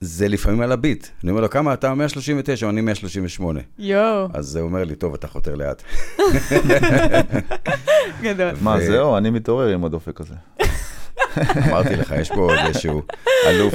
זה 0.00 0.28
לפעמים 0.28 0.60
על 0.60 0.72
הביט. 0.72 1.06
אני 1.22 1.30
אומר 1.30 1.40
לו, 1.40 1.50
כמה 1.50 1.74
אתה? 1.74 1.94
139, 1.94 2.68
אני 2.68 2.80
138. 2.80 3.60
יואו. 3.78 4.28
אז 4.34 4.56
הוא 4.56 4.68
אומר 4.68 4.84
לי, 4.84 4.94
טוב, 4.94 5.14
אתה 5.14 5.28
חותר 5.28 5.54
לאט. 5.54 5.82
גדול. 8.22 8.50
מה, 8.60 8.80
זהו, 8.80 9.16
אני 9.16 9.30
מתעורר 9.30 9.68
עם 9.68 9.84
הדופק 9.84 10.20
הזה. 10.20 10.34
אמרתי 11.68 11.96
לך, 11.96 12.14
יש 12.20 12.28
פה 12.28 12.34
עוד 12.34 12.58
איזשהו 12.66 13.02
אלוף, 13.46 13.74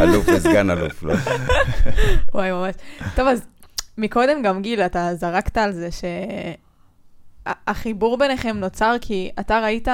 אלוף 0.00 0.28
וסגן 0.28 0.70
אלוף, 0.70 1.02
לא? 1.02 1.14
וואי, 2.34 2.52
ממש. 2.52 2.74
טוב, 3.16 3.28
אז 3.28 3.42
מקודם 3.98 4.42
גם 4.42 4.62
גיל, 4.62 4.80
אתה 4.80 5.10
זרקת 5.14 5.56
על 5.56 5.72
זה 5.72 5.88
שהחיבור 7.48 8.18
ביניכם 8.18 8.56
נוצר 8.56 8.96
כי 9.00 9.30
אתה 9.40 9.60
ראית 9.60 9.88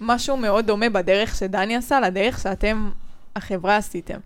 משהו 0.00 0.36
מאוד 0.36 0.66
דומה 0.66 0.88
בדרך 0.88 1.36
שדני 1.36 1.76
עשה 1.76 2.00
לדרך 2.00 2.38
שאתם, 2.38 2.90
החברה, 3.36 3.76
עשיתם. 3.76 4.18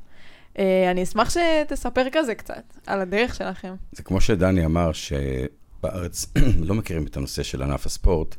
אה, 0.59 0.91
אני 0.91 1.03
אשמח 1.03 1.31
שתספר 1.31 2.07
כזה 2.13 2.35
קצת 2.35 2.63
על 2.87 3.01
הדרך 3.01 3.35
שלכם. 3.35 3.75
זה 3.93 4.03
כמו 4.03 4.21
שדני 4.21 4.65
אמר, 4.65 4.91
שבארץ 4.93 6.27
לא 6.69 6.75
מכירים 6.75 7.07
את 7.07 7.17
הנושא 7.17 7.43
של 7.43 7.63
ענף 7.63 7.87
הספורט, 7.87 8.37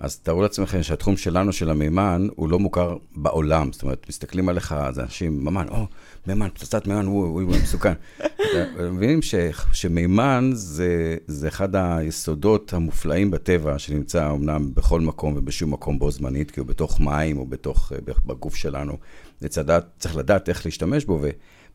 אז 0.00 0.18
תארו 0.18 0.42
לעצמכם 0.42 0.82
שהתחום 0.82 1.16
שלנו, 1.16 1.52
של 1.52 1.70
המימן, 1.70 2.28
הוא 2.36 2.48
לא 2.48 2.58
מוכר 2.58 2.96
בעולם. 3.16 3.72
זאת 3.72 3.82
אומרת, 3.82 4.06
מסתכלים 4.08 4.48
עליך, 4.48 4.72
אז 4.72 5.00
אנשים, 5.00 5.44
ממן, 5.44 5.66
או, 5.68 5.86
מימן, 6.26 6.48
פצצת 6.54 6.86
מימן, 6.86 7.06
הוא, 7.06 7.42
מסוכן. 7.42 7.92
מבינים 8.92 9.22
ש, 9.22 9.34
שמימן 9.72 10.50
זה, 10.54 11.16
זה 11.26 11.48
אחד 11.48 11.76
היסודות 11.76 12.72
המופלאים 12.72 13.30
בטבע, 13.30 13.78
שנמצא 13.78 14.30
אמנם 14.30 14.74
בכל 14.74 15.00
מקום 15.00 15.34
ובשום 15.36 15.72
מקום 15.72 15.98
בו 15.98 16.10
זמנית, 16.10 16.50
כי 16.50 16.60
הוא 16.60 16.66
בתוך 16.66 17.00
מים 17.00 17.38
או 17.38 17.46
בתוך, 17.46 17.92
בגוף 18.26 18.54
שלנו. 18.54 18.96
לצדת, 19.42 19.86
צריך 19.98 20.16
לדעת 20.16 20.48
איך 20.48 20.66
להשתמש 20.66 21.04
בו, 21.04 21.22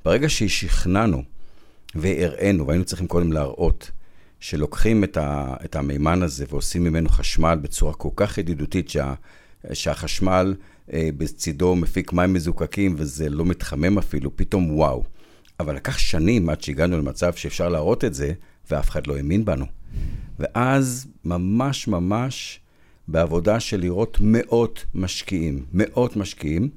וברגע 0.01 0.29
ששכנענו 0.29 1.24
והראינו, 1.96 2.67
והיינו 2.67 2.86
צריכים 2.86 3.08
קודם 3.08 3.32
להראות, 3.32 3.91
שלוקחים 4.45 5.03
את, 5.03 5.17
ה, 5.17 5.55
את 5.65 5.75
המימן 5.75 6.23
הזה 6.23 6.45
ועושים 6.49 6.83
ממנו 6.83 7.09
חשמל 7.09 7.59
בצורה 7.61 7.93
כל 7.93 8.09
כך 8.15 8.37
ידידותית, 8.37 8.89
שה, 8.89 9.13
שהחשמל 9.73 10.55
אה, 10.93 11.09
בצידו 11.17 11.75
מפיק 11.75 12.13
מים 12.13 12.33
מזוקקים 12.33 12.95
וזה 12.97 13.29
לא 13.29 13.45
מתחמם 13.45 13.97
אפילו, 13.97 14.35
פתאום 14.35 14.71
וואו. 14.71 15.03
אבל 15.59 15.75
לקח 15.75 15.97
שנים 15.97 16.49
עד 16.49 16.61
שהגענו 16.61 16.97
למצב 16.97 17.33
שאפשר 17.33 17.69
להראות 17.69 18.03
את 18.03 18.13
זה, 18.13 18.33
ואף 18.71 18.89
אחד 18.89 19.07
לא 19.07 19.17
האמין 19.17 19.45
בנו. 19.45 19.65
ואז 20.39 21.07
ממש 21.25 21.87
ממש 21.87 22.59
בעבודה 23.07 23.59
של 23.59 23.79
לראות 23.79 24.17
מאות 24.21 24.85
משקיעים, 24.93 25.65
מאות 25.73 26.15
משקיעים, 26.15 26.69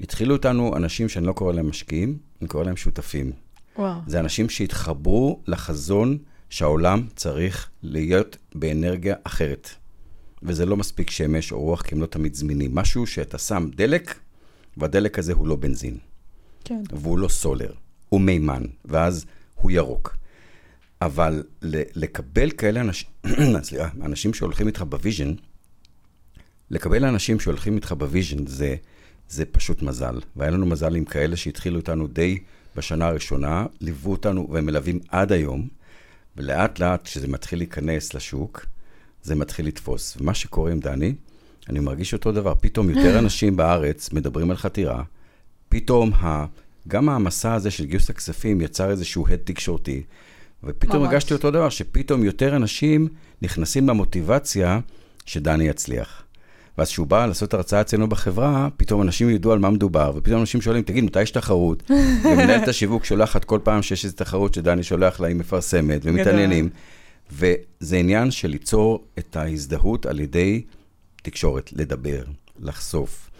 התחילו 0.00 0.34
איתנו 0.34 0.76
אנשים 0.76 1.08
שאני 1.08 1.26
לא 1.26 1.32
קורא 1.32 1.52
להם 1.52 1.68
משקיעים, 1.68 2.18
אני 2.40 2.48
קורא 2.48 2.64
להם 2.64 2.76
שותפים. 2.76 3.32
וואו. 3.78 4.00
זה 4.06 4.20
אנשים 4.20 4.48
שהתחברו 4.48 5.40
לחזון 5.46 6.18
שהעולם 6.52 7.06
צריך 7.16 7.68
להיות 7.82 8.36
באנרגיה 8.54 9.14
אחרת. 9.24 9.70
וזה 10.42 10.66
לא 10.66 10.76
מספיק 10.76 11.10
שמש 11.10 11.52
או 11.52 11.60
רוח, 11.60 11.82
כי 11.82 11.94
הם 11.94 12.00
לא 12.00 12.06
תמיד 12.06 12.34
זמינים. 12.34 12.74
משהו 12.74 13.06
שאתה 13.06 13.38
שם 13.38 13.68
דלק, 13.74 14.18
והדלק 14.76 15.18
הזה 15.18 15.32
הוא 15.32 15.48
לא 15.48 15.56
בנזין. 15.56 15.98
כן. 16.64 16.82
והוא 16.92 17.18
לא 17.18 17.28
סולר, 17.28 17.72
הוא 18.08 18.20
מימן, 18.20 18.62
ואז 18.84 19.26
הוא 19.54 19.70
ירוק. 19.70 20.16
אבל 21.02 21.42
לקבל 21.94 22.50
כאלה 22.50 22.80
אנשים, 22.80 23.08
סליחה, 23.62 23.88
אנשים 24.02 24.34
שהולכים 24.34 24.66
איתך 24.66 24.84
ב 24.88 24.94
vision, 24.94 25.34
לקבל 26.70 27.04
אנשים 27.04 27.40
שהולכים 27.40 27.76
איתך 27.76 27.94
ב 27.98 28.05
vision 28.05 28.46
זה, 28.46 28.76
זה 29.28 29.44
פשוט 29.44 29.82
מזל. 29.82 30.20
והיה 30.36 30.50
לנו 30.50 30.66
מזל 30.66 30.96
עם 30.96 31.04
כאלה 31.04 31.36
שהתחילו 31.36 31.76
איתנו 31.78 32.06
די 32.06 32.38
בשנה 32.76 33.06
הראשונה, 33.06 33.66
ליוו 33.80 34.10
אותנו 34.10 34.48
והם 34.50 34.66
מלווים 34.66 35.00
עד 35.08 35.32
היום. 35.32 35.81
ולאט 36.36 36.78
לאט, 36.78 37.04
כשזה 37.04 37.28
מתחיל 37.28 37.58
להיכנס 37.58 38.14
לשוק, 38.14 38.66
זה 39.22 39.34
מתחיל 39.34 39.66
לתפוס. 39.66 40.16
ומה 40.20 40.34
שקורה 40.34 40.72
עם 40.72 40.80
דני, 40.80 41.14
אני 41.68 41.80
מרגיש 41.80 42.12
אותו 42.12 42.32
דבר. 42.32 42.54
פתאום 42.60 42.90
יותר 42.90 43.18
אנשים 43.22 43.56
בארץ 43.56 44.12
מדברים 44.12 44.50
על 44.50 44.56
חתירה, 44.56 45.02
פתאום 45.68 46.12
ה... 46.12 46.46
גם 46.88 47.08
המסע 47.08 47.54
הזה 47.54 47.70
של 47.70 47.84
גיוס 47.84 48.10
הכספים 48.10 48.60
יצר 48.60 48.90
איזשהו 48.90 49.28
הד 49.28 49.40
תקשורתי, 49.44 50.02
ופתאום 50.64 51.02
ממש. 51.02 51.08
הרגשתי 51.08 51.34
אותו 51.34 51.50
דבר, 51.50 51.68
שפתאום 51.68 52.24
יותר 52.24 52.56
אנשים 52.56 53.08
נכנסים 53.42 53.88
למוטיבציה 53.88 54.80
שדני 55.26 55.64
יצליח. 55.64 56.22
ואז 56.78 56.88
כשהוא 56.88 57.06
בא 57.06 57.26
לעשות 57.26 57.54
הרצאה 57.54 57.80
אצלנו 57.80 58.08
בחברה, 58.08 58.68
פתאום 58.76 59.02
אנשים 59.02 59.30
ידעו 59.30 59.52
על 59.52 59.58
מה 59.58 59.70
מדובר, 59.70 60.12
ופתאום 60.16 60.40
אנשים 60.40 60.60
שואלים, 60.60 60.82
תגיד, 60.82 61.04
מתי 61.04 61.22
יש 61.22 61.30
תחרות? 61.30 61.82
ומנהלת 62.24 62.68
השיווק 62.68 63.04
שולחת 63.04 63.44
כל 63.44 63.58
פעם 63.62 63.82
שיש 63.82 64.04
איזו 64.04 64.16
תחרות 64.16 64.54
שדני 64.54 64.82
שולח 64.82 65.20
לה, 65.20 65.28
היא 65.28 65.36
מפרסמת, 65.36 66.00
ומתעניינים. 66.04 66.68
וזה 67.32 67.96
עניין 67.96 68.30
של 68.30 68.48
ליצור 68.48 69.04
את 69.18 69.36
ההזדהות 69.36 70.06
על 70.06 70.20
ידי 70.20 70.62
תקשורת, 71.22 71.72
לדבר, 71.72 72.22
לחשוף. 72.58 73.30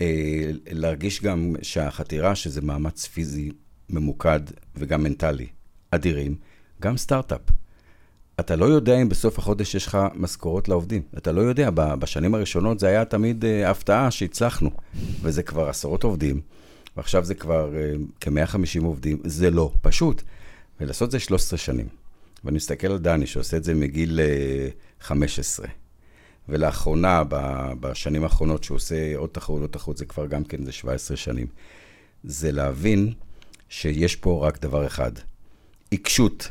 אה, 0.00 0.50
להרגיש 0.70 1.22
גם 1.22 1.54
שהחתירה, 1.62 2.34
שזה 2.34 2.60
מאמץ 2.60 3.06
פיזי 3.06 3.50
ממוקד 3.90 4.40
וגם 4.76 5.02
מנטלי, 5.02 5.46
אדירים, 5.90 6.36
גם 6.80 6.96
סטארט-אפ. 6.96 7.40
אתה 8.40 8.56
לא 8.56 8.64
יודע 8.64 9.02
אם 9.02 9.08
בסוף 9.08 9.38
החודש 9.38 9.74
יש 9.74 9.86
לך 9.86 9.98
משכורות 10.14 10.68
לעובדים. 10.68 11.02
אתה 11.18 11.32
לא 11.32 11.40
יודע, 11.40 11.70
בשנים 11.70 12.34
הראשונות 12.34 12.80
זה 12.80 12.86
היה 12.86 13.04
תמיד 13.04 13.44
uh, 13.44 13.68
הפתעה 13.68 14.10
שהצלחנו, 14.10 14.70
וזה 15.22 15.42
כבר 15.42 15.68
עשרות 15.68 16.04
עובדים, 16.04 16.40
ועכשיו 16.96 17.24
זה 17.24 17.34
כבר 17.34 17.70
uh, 17.72 18.02
כ-150 18.20 18.84
עובדים, 18.84 19.18
זה 19.24 19.50
לא 19.50 19.72
פשוט. 19.80 20.22
ולעשות 20.80 21.10
זה 21.10 21.18
13 21.18 21.58
שנים. 21.58 21.88
ואני 22.44 22.56
מסתכל 22.56 22.86
על 22.86 22.98
דני, 22.98 23.26
שעושה 23.26 23.56
את 23.56 23.64
זה 23.64 23.74
מגיל 23.74 24.20
uh, 25.00 25.04
15. 25.04 25.66
ולאחרונה, 26.48 27.22
בשנים 27.80 28.22
האחרונות, 28.24 28.64
שהוא 28.64 28.76
עושה 28.76 29.16
עוד 29.16 29.30
תחרות, 29.32 29.60
עוד 29.60 29.70
תחרות, 29.70 29.96
זה 29.96 30.04
כבר 30.04 30.26
גם 30.26 30.44
כן, 30.44 30.64
זה 30.64 30.72
17 30.72 31.16
שנים. 31.16 31.46
זה 32.24 32.52
להבין 32.52 33.12
שיש 33.68 34.16
פה 34.16 34.46
רק 34.46 34.62
דבר 34.62 34.86
אחד, 34.86 35.12
עיקשות. 35.90 36.50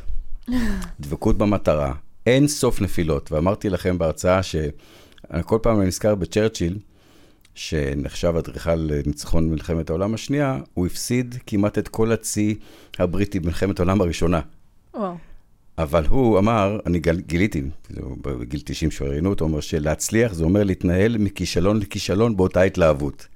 דבקות 1.00 1.38
במטרה, 1.38 1.94
אין 2.26 2.48
סוף 2.48 2.80
נפילות. 2.80 3.32
ואמרתי 3.32 3.70
לכם 3.70 3.98
בהרצאה 3.98 4.42
שכל 4.42 5.58
פעם 5.62 5.78
אני 5.80 5.86
נזכר 5.86 6.14
בצ'רצ'יל, 6.14 6.78
שנחשב 7.54 8.34
אדריכל 8.38 8.88
ניצחון 9.06 9.48
במלחמת 9.48 9.90
העולם 9.90 10.14
השנייה, 10.14 10.58
הוא 10.74 10.86
הפסיד 10.86 11.34
כמעט 11.46 11.78
את 11.78 11.88
כל 11.88 12.12
הצי 12.12 12.58
הבריטי 12.98 13.40
במלחמת 13.40 13.80
העולם 13.80 14.00
הראשונה. 14.00 14.40
וואו. 14.94 15.14
אבל 15.78 16.06
הוא 16.06 16.38
אמר, 16.38 16.78
אני 16.86 16.98
גל, 16.98 17.20
גיליתי, 17.20 17.62
בגיל 18.22 18.60
90 18.64 18.90
שראיינו 18.90 19.30
אותו, 19.30 19.44
הוא 19.44 19.50
אומר 19.50 19.60
שלהצליח 19.60 20.32
זה 20.32 20.44
אומר 20.44 20.64
להתנהל 20.64 21.18
מכישלון 21.18 21.78
לכישלון 21.78 22.36
באותה 22.36 22.62
התלהבות. 22.62 23.26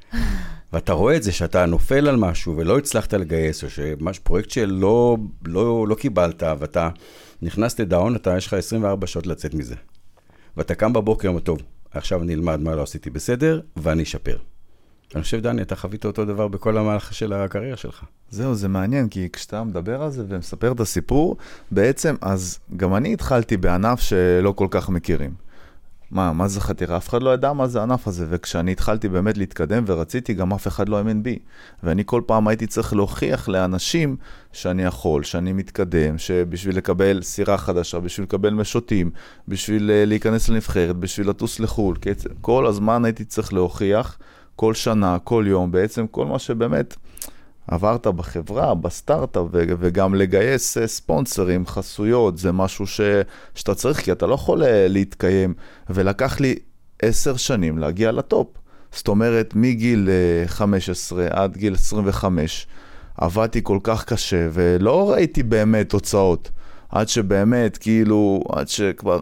ואתה 0.72 0.92
רואה 0.92 1.16
את 1.16 1.22
זה 1.22 1.32
שאתה 1.32 1.66
נופל 1.66 2.08
על 2.08 2.16
משהו 2.16 2.56
ולא 2.56 2.78
הצלחת 2.78 3.14
לגייס, 3.14 3.64
או 3.64 3.70
שמשהו, 3.70 4.24
פרויקט 4.24 4.50
שלא 4.50 5.16
לא, 5.44 5.88
לא 5.88 5.94
קיבלת, 5.94 6.42
ואתה 6.58 6.88
נכנס 7.42 7.80
לדאון, 7.80 8.16
אתה, 8.16 8.36
יש 8.36 8.46
לך 8.46 8.54
24 8.54 9.06
שעות 9.06 9.26
לצאת 9.26 9.54
מזה. 9.54 9.74
ואתה 10.56 10.74
קם 10.74 10.92
בבוקר, 10.92 11.28
אומר, 11.28 11.40
טוב, 11.40 11.58
עכשיו 11.90 12.22
אני 12.22 12.34
אלמד 12.34 12.60
מה 12.60 12.74
לא 12.74 12.82
עשיתי 12.82 13.10
בסדר, 13.10 13.60
ואני 13.76 14.02
אשפר. 14.02 14.36
אני 15.14 15.22
חושב, 15.22 15.40
דני, 15.40 15.62
אתה 15.62 15.76
חווית 15.76 16.04
אותו 16.04 16.24
דבר 16.24 16.48
בכל 16.48 16.78
המהלך 16.78 17.14
של 17.14 17.32
הקריירה 17.32 17.76
שלך. 17.76 18.04
זהו, 18.30 18.54
זה 18.54 18.68
מעניין, 18.68 19.08
כי 19.08 19.28
כשאתה 19.32 19.64
מדבר 19.64 20.02
על 20.02 20.10
זה 20.10 20.24
ומספר 20.28 20.72
את 20.72 20.80
הסיפור, 20.80 21.36
בעצם, 21.70 22.14
אז 22.20 22.58
גם 22.76 22.94
אני 22.94 23.12
התחלתי 23.12 23.56
בענף 23.56 24.00
שלא 24.00 24.52
כל 24.52 24.66
כך 24.70 24.88
מכירים. 24.88 25.49
מה, 26.10 26.32
מה 26.32 26.48
זה 26.48 26.60
חתירה? 26.60 26.96
אף 26.96 27.08
אחד 27.08 27.22
לא 27.22 27.34
ידע 27.34 27.52
מה 27.52 27.66
זה 27.66 27.80
הענף 27.80 28.08
הזה, 28.08 28.26
וכשאני 28.28 28.72
התחלתי 28.72 29.08
באמת 29.08 29.38
להתקדם 29.38 29.84
ורציתי, 29.86 30.34
גם 30.34 30.52
אף 30.52 30.66
אחד 30.66 30.88
לא 30.88 30.98
האמין 30.98 31.22
בי. 31.22 31.38
ואני 31.82 32.02
כל 32.06 32.22
פעם 32.26 32.48
הייתי 32.48 32.66
צריך 32.66 32.94
להוכיח 32.94 33.48
לאנשים 33.48 34.16
שאני 34.52 34.82
יכול, 34.82 35.22
שאני 35.22 35.52
מתקדם, 35.52 36.18
שבשביל 36.18 36.76
לקבל 36.76 37.22
סירה 37.22 37.58
חדשה, 37.58 38.00
בשביל 38.00 38.24
לקבל 38.24 38.50
משוטים, 38.50 39.10
בשביל 39.48 39.90
אה, 39.90 40.04
להיכנס 40.04 40.48
לנבחרת, 40.48 40.96
בשביל 40.96 41.28
לטוס 41.28 41.60
לחו"ל, 41.60 41.96
כל 42.40 42.66
הזמן 42.66 43.04
הייתי 43.04 43.24
צריך 43.24 43.52
להוכיח, 43.52 44.18
כל 44.56 44.74
שנה, 44.74 45.18
כל 45.24 45.44
יום, 45.48 45.72
בעצם 45.72 46.06
כל 46.06 46.26
מה 46.26 46.38
שבאמת... 46.38 46.96
עברת 47.70 48.06
בחברה, 48.06 48.74
בסטארט-אפ, 48.74 49.46
וגם 49.52 50.14
לגייס 50.14 50.78
אה, 50.78 50.86
ספונסרים, 50.86 51.66
חסויות, 51.66 52.38
זה 52.38 52.52
משהו 52.52 52.86
ש, 52.86 53.00
שאתה 53.54 53.74
צריך, 53.74 54.00
כי 54.00 54.12
אתה 54.12 54.26
לא 54.26 54.34
יכול 54.34 54.64
אה, 54.64 54.88
להתקיים. 54.88 55.54
ולקח 55.90 56.40
לי 56.40 56.54
עשר 57.02 57.36
שנים 57.36 57.78
להגיע 57.78 58.12
לטופ. 58.12 58.48
זאת 58.92 59.08
אומרת, 59.08 59.54
מגיל 59.56 60.08
15 60.46 61.22
אה, 61.22 61.28
עד 61.30 61.56
גיל 61.56 61.74
25, 61.74 62.66
עבדתי 63.16 63.60
כל 63.62 63.78
כך 63.82 64.04
קשה, 64.04 64.48
ולא 64.52 65.10
ראיתי 65.10 65.42
באמת 65.42 65.88
תוצאות. 65.88 66.50
עד 66.88 67.08
שבאמת, 67.08 67.78
כאילו, 67.78 68.44
עד 68.52 68.68
שכבר 68.68 69.20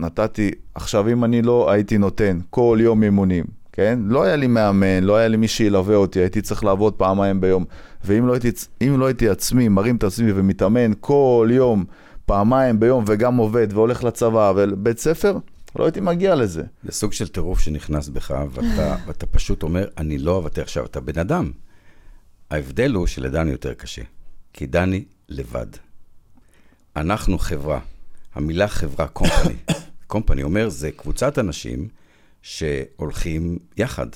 נתתי, 0.00 0.50
עכשיו 0.74 1.08
אם 1.08 1.24
אני 1.24 1.42
לא 1.42 1.70
הייתי 1.70 1.98
נותן 1.98 2.38
כל 2.50 2.78
יום 2.80 3.02
אימונים, 3.02 3.44
כן? 3.78 3.98
לא 4.06 4.22
היה 4.22 4.36
לי 4.36 4.46
מאמן, 4.46 5.04
לא 5.04 5.16
היה 5.16 5.28
לי 5.28 5.36
מי 5.36 5.48
שילווה 5.48 5.96
אותי, 5.96 6.20
הייתי 6.20 6.42
צריך 6.42 6.64
לעבוד 6.64 6.94
פעמיים 6.94 7.40
ביום. 7.40 7.64
ואם 8.04 8.26
לא 8.26 8.32
הייתי, 8.32 8.50
לא 8.80 9.06
הייתי 9.06 9.28
עצמי, 9.28 9.68
מרים 9.68 9.96
את 9.96 10.04
עצמי 10.04 10.32
ומתאמן 10.34 10.92
כל 11.00 11.48
יום, 11.52 11.84
פעמיים 12.26 12.80
ביום, 12.80 13.04
וגם 13.06 13.36
עובד 13.36 13.68
והולך 13.70 14.04
לצבא 14.04 14.52
ולבית 14.56 14.98
ספר, 14.98 15.38
לא 15.76 15.84
הייתי 15.84 16.00
מגיע 16.00 16.34
לזה. 16.34 16.62
זה 16.82 16.92
סוג 16.92 17.12
של 17.12 17.28
טירוף 17.28 17.60
שנכנס 17.60 18.08
בך, 18.08 18.34
ואתה, 18.50 18.96
ואתה 19.06 19.26
פשוט 19.26 19.62
אומר, 19.62 19.88
אני 19.98 20.18
לא 20.18 20.36
אוותר 20.36 20.62
עכשיו, 20.62 20.84
אתה 20.84 21.00
בן 21.00 21.18
אדם. 21.18 21.50
ההבדל 22.50 22.92
הוא 22.94 23.06
שלדני 23.06 23.50
יותר 23.50 23.74
קשה, 23.74 24.02
כי 24.52 24.66
דני 24.66 25.04
לבד. 25.28 25.66
אנחנו 26.96 27.38
חברה. 27.38 27.80
המילה 28.34 28.68
חברה, 28.68 29.06
קומפני. 29.06 29.56
קומפני 30.06 30.42
אומר, 30.48 30.68
זה 30.68 30.90
קבוצת 30.90 31.38
אנשים 31.38 31.88
שהולכים 32.42 33.58
יחד. 33.76 34.06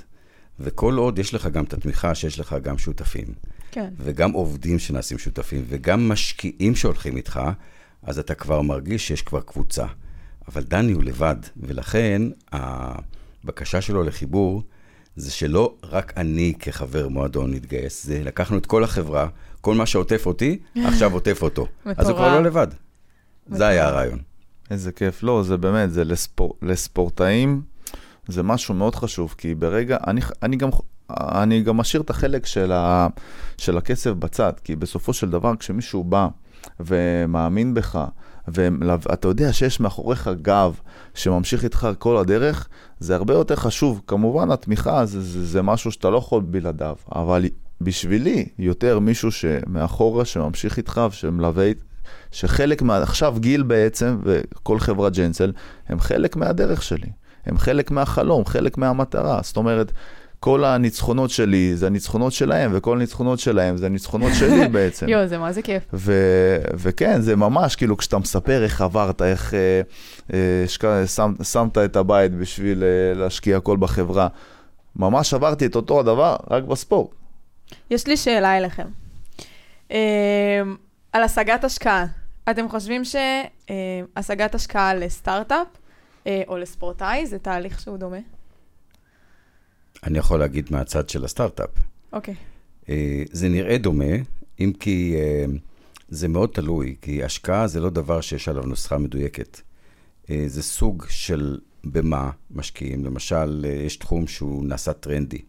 וכל 0.60 0.94
עוד 0.94 1.18
יש 1.18 1.34
לך 1.34 1.46
גם 1.46 1.64
את 1.64 1.72
התמיכה 1.72 2.14
שיש 2.14 2.40
לך 2.40 2.56
גם 2.62 2.78
שותפים, 2.78 3.26
כן. 3.70 3.88
וגם 3.98 4.32
עובדים 4.32 4.78
שנעשים 4.78 5.18
שותפים, 5.18 5.64
וגם 5.68 6.08
משקיעים 6.08 6.74
שהולכים 6.74 7.16
איתך, 7.16 7.40
אז 8.02 8.18
אתה 8.18 8.34
כבר 8.34 8.62
מרגיש 8.62 9.08
שיש 9.08 9.22
כבר 9.22 9.40
קבוצה. 9.40 9.86
אבל 10.48 10.62
דני 10.62 10.92
הוא 10.92 11.02
לבד, 11.04 11.36
ולכן 11.56 12.22
הבקשה 12.52 13.80
שלו 13.80 14.02
לחיבור 14.02 14.62
זה 15.16 15.30
שלא 15.30 15.74
רק 15.82 16.12
אני 16.16 16.54
כחבר 16.58 17.08
מועדון 17.08 17.54
נתגייס, 17.54 18.06
זה 18.06 18.22
לקחנו 18.24 18.58
את 18.58 18.66
כל 18.66 18.84
החברה, 18.84 19.28
כל 19.60 19.74
מה 19.74 19.86
שעוטף 19.86 20.26
אותי, 20.26 20.58
עכשיו 20.88 21.12
עוטף 21.12 21.42
אותו. 21.42 21.66
אז 21.84 22.08
הוא 22.08 22.16
כבר 22.16 22.34
לא 22.34 22.42
לבד. 22.42 22.66
זה 23.46 23.66
היה 23.66 23.88
הרעיון. 23.88 24.18
איזה 24.70 24.92
כיף. 24.92 25.22
לא, 25.22 25.42
זה 25.42 25.56
באמת, 25.56 25.92
זה 25.92 26.04
לספור, 26.04 26.56
לספורטאים, 26.62 27.62
זה 28.32 28.42
משהו 28.42 28.74
מאוד 28.74 28.94
חשוב, 28.94 29.34
כי 29.38 29.54
ברגע, 29.54 29.96
אני, 30.06 30.20
אני 30.42 30.56
גם... 30.56 30.70
אני 31.10 31.62
גם 31.62 31.76
משאיר 31.76 32.02
את 32.02 32.10
החלק 32.10 32.46
של, 32.46 32.72
ה, 32.72 33.06
של 33.58 33.78
הכסף 33.78 34.10
בצד, 34.10 34.52
כי 34.64 34.76
בסופו 34.76 35.12
של 35.12 35.30
דבר 35.30 35.56
כשמישהו 35.56 36.04
בא 36.04 36.28
ומאמין 36.80 37.74
בך, 37.74 38.04
ואתה 38.48 39.28
יודע 39.28 39.52
שיש 39.52 39.80
מאחוריך 39.80 40.30
גב 40.42 40.80
שממשיך 41.14 41.64
איתך 41.64 41.88
כל 41.98 42.16
הדרך, 42.16 42.68
זה 43.00 43.14
הרבה 43.14 43.34
יותר 43.34 43.56
חשוב. 43.56 44.02
כמובן, 44.06 44.50
התמיכה 44.50 45.06
זה, 45.06 45.20
זה, 45.20 45.46
זה 45.46 45.62
משהו 45.62 45.92
שאתה 45.92 46.10
לא 46.10 46.18
יכול 46.18 46.42
בלעדיו, 46.42 46.96
אבל 47.14 47.44
בשבילי, 47.80 48.48
יותר 48.58 48.98
מישהו 48.98 49.30
שמאחורה, 49.32 50.24
שממשיך 50.24 50.76
איתך 50.76 51.00
ושמלווה, 51.10 51.70
שחלק 52.30 52.82
מה... 52.82 52.96
עכשיו 52.96 53.36
גיל 53.38 53.62
בעצם, 53.62 54.18
וכל 54.24 54.78
חברת 54.78 55.16
ג'נסל, 55.16 55.52
הם 55.88 56.00
חלק 56.00 56.36
מהדרך 56.36 56.82
שלי. 56.82 57.08
הם 57.46 57.58
חלק 57.58 57.90
מהחלום, 57.90 58.44
חלק 58.46 58.78
מהמטרה. 58.78 59.40
זאת 59.42 59.56
אומרת, 59.56 59.92
כל 60.40 60.64
הניצחונות 60.64 61.30
שלי 61.30 61.76
זה 61.76 61.86
הניצחונות 61.86 62.32
שלהם, 62.32 62.70
וכל 62.74 62.96
הניצחונות 62.96 63.38
שלהם 63.38 63.76
זה 63.76 63.86
הניצחונות 63.86 64.32
שלי 64.34 64.68
בעצם. 64.72 65.08
יואו, 65.08 65.26
זה 65.26 65.38
מה 65.38 65.52
זה 65.52 65.62
כיף. 65.62 65.82
ו- 65.92 66.12
וכן, 66.74 67.20
זה 67.20 67.36
ממש, 67.36 67.76
כאילו, 67.76 67.96
כשאתה 67.96 68.18
מספר 68.18 68.64
איך 68.64 68.80
עברת, 68.80 69.22
איך 69.22 69.54
אה, 69.54 69.80
אה, 70.32 70.64
שק- 70.68 70.82
שם, 71.06 71.34
שמת 71.42 71.78
את 71.78 71.96
הבית 71.96 72.34
בשביל 72.34 72.82
אה, 72.84 73.14
להשקיע 73.20 73.56
הכל 73.56 73.76
בחברה, 73.76 74.28
ממש 74.96 75.34
עברתי 75.34 75.66
את 75.66 75.76
אותו 75.76 76.00
הדבר, 76.00 76.36
רק 76.50 76.64
בספורט. 76.64 77.10
יש 77.90 78.06
לי 78.06 78.16
שאלה 78.16 78.56
אליכם. 78.58 78.86
אה, 79.92 80.62
על 81.12 81.22
השגת 81.22 81.64
השקעה. 81.64 82.04
אתם 82.50 82.68
חושבים 82.68 83.02
שהשגת 83.04 84.54
השקעה 84.54 84.94
לסטארט-אפ 84.94 85.66
אה, 85.66 85.81
או 86.48 86.58
לספורטאי 86.58 87.26
זה 87.26 87.38
תהליך 87.38 87.80
שהוא 87.80 87.96
דומה? 87.96 88.18
אני 90.04 90.18
יכול 90.18 90.38
להגיד 90.38 90.68
מהצד 90.70 91.08
של 91.08 91.24
הסטארט-אפ. 91.24 91.70
אוקיי. 92.12 92.34
אה, 92.88 93.22
זה 93.32 93.48
נראה 93.48 93.78
דומה, 93.78 94.14
אם 94.60 94.72
כי 94.80 95.14
אה, 95.16 95.44
זה 96.08 96.28
מאוד 96.28 96.50
תלוי, 96.52 96.96
כי 97.02 97.24
השקעה 97.24 97.66
זה 97.66 97.80
לא 97.80 97.90
דבר 97.90 98.20
שיש 98.20 98.48
עליו 98.48 98.62
נוסחה 98.62 98.98
מדויקת. 98.98 99.60
אה, 100.30 100.44
זה 100.46 100.62
סוג 100.62 101.04
של 101.08 101.58
במה 101.84 102.30
משקיעים. 102.50 103.04
למשל, 103.04 103.64
יש 103.86 103.96
תחום 103.96 104.26
שהוא 104.26 104.64
נעשה 104.64 104.92
טרנדי. 104.92 105.42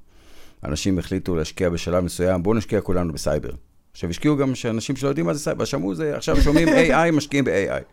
אנשים 0.64 1.00
החליטו 1.00 1.36
להשקיע 1.36 1.70
בשלב 1.70 2.04
מסוים, 2.04 2.44
בואו 2.44 2.56
נשקיע 2.56 2.82
כולנו 2.82 3.14
בסייבר. 3.14 3.52
עכשיו, 3.92 4.10
השקיעו 4.10 4.38
גם 4.38 4.56
שאנשים 4.56 4.96
שלא 4.96 5.10
יודעים 5.10 5.26
מה 5.26 5.34
זה 5.34 5.40
סייבר, 5.40 5.66
שמעו 5.66 5.96
זה, 5.96 6.16
עכשיו 6.16 6.42
שומעים 6.42 6.68
AI, 6.68 7.12
משקיעים 7.14 7.46
ב-AI. 7.46 7.84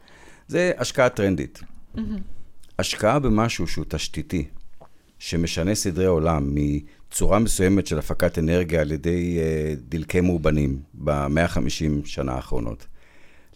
זה 0.49 0.73
השקעה 0.79 1.09
טרנדית. 1.09 1.61
השקעה 2.81 3.19
במשהו 3.19 3.67
שהוא 3.67 3.85
תשתיתי, 3.89 4.45
שמשנה 5.19 5.75
סדרי 5.75 6.07
עולם 6.07 6.55
מצורה 6.55 7.39
מסוימת 7.39 7.87
של 7.87 7.99
הפקת 7.99 8.39
אנרגיה 8.39 8.81
על 8.81 8.93
ידי 8.93 9.39
אה, 9.39 9.79
דלקי 9.89 10.21
מאובנים 10.21 10.81
ב-150 10.95 12.07
שנה 12.07 12.33
האחרונות. 12.33 12.87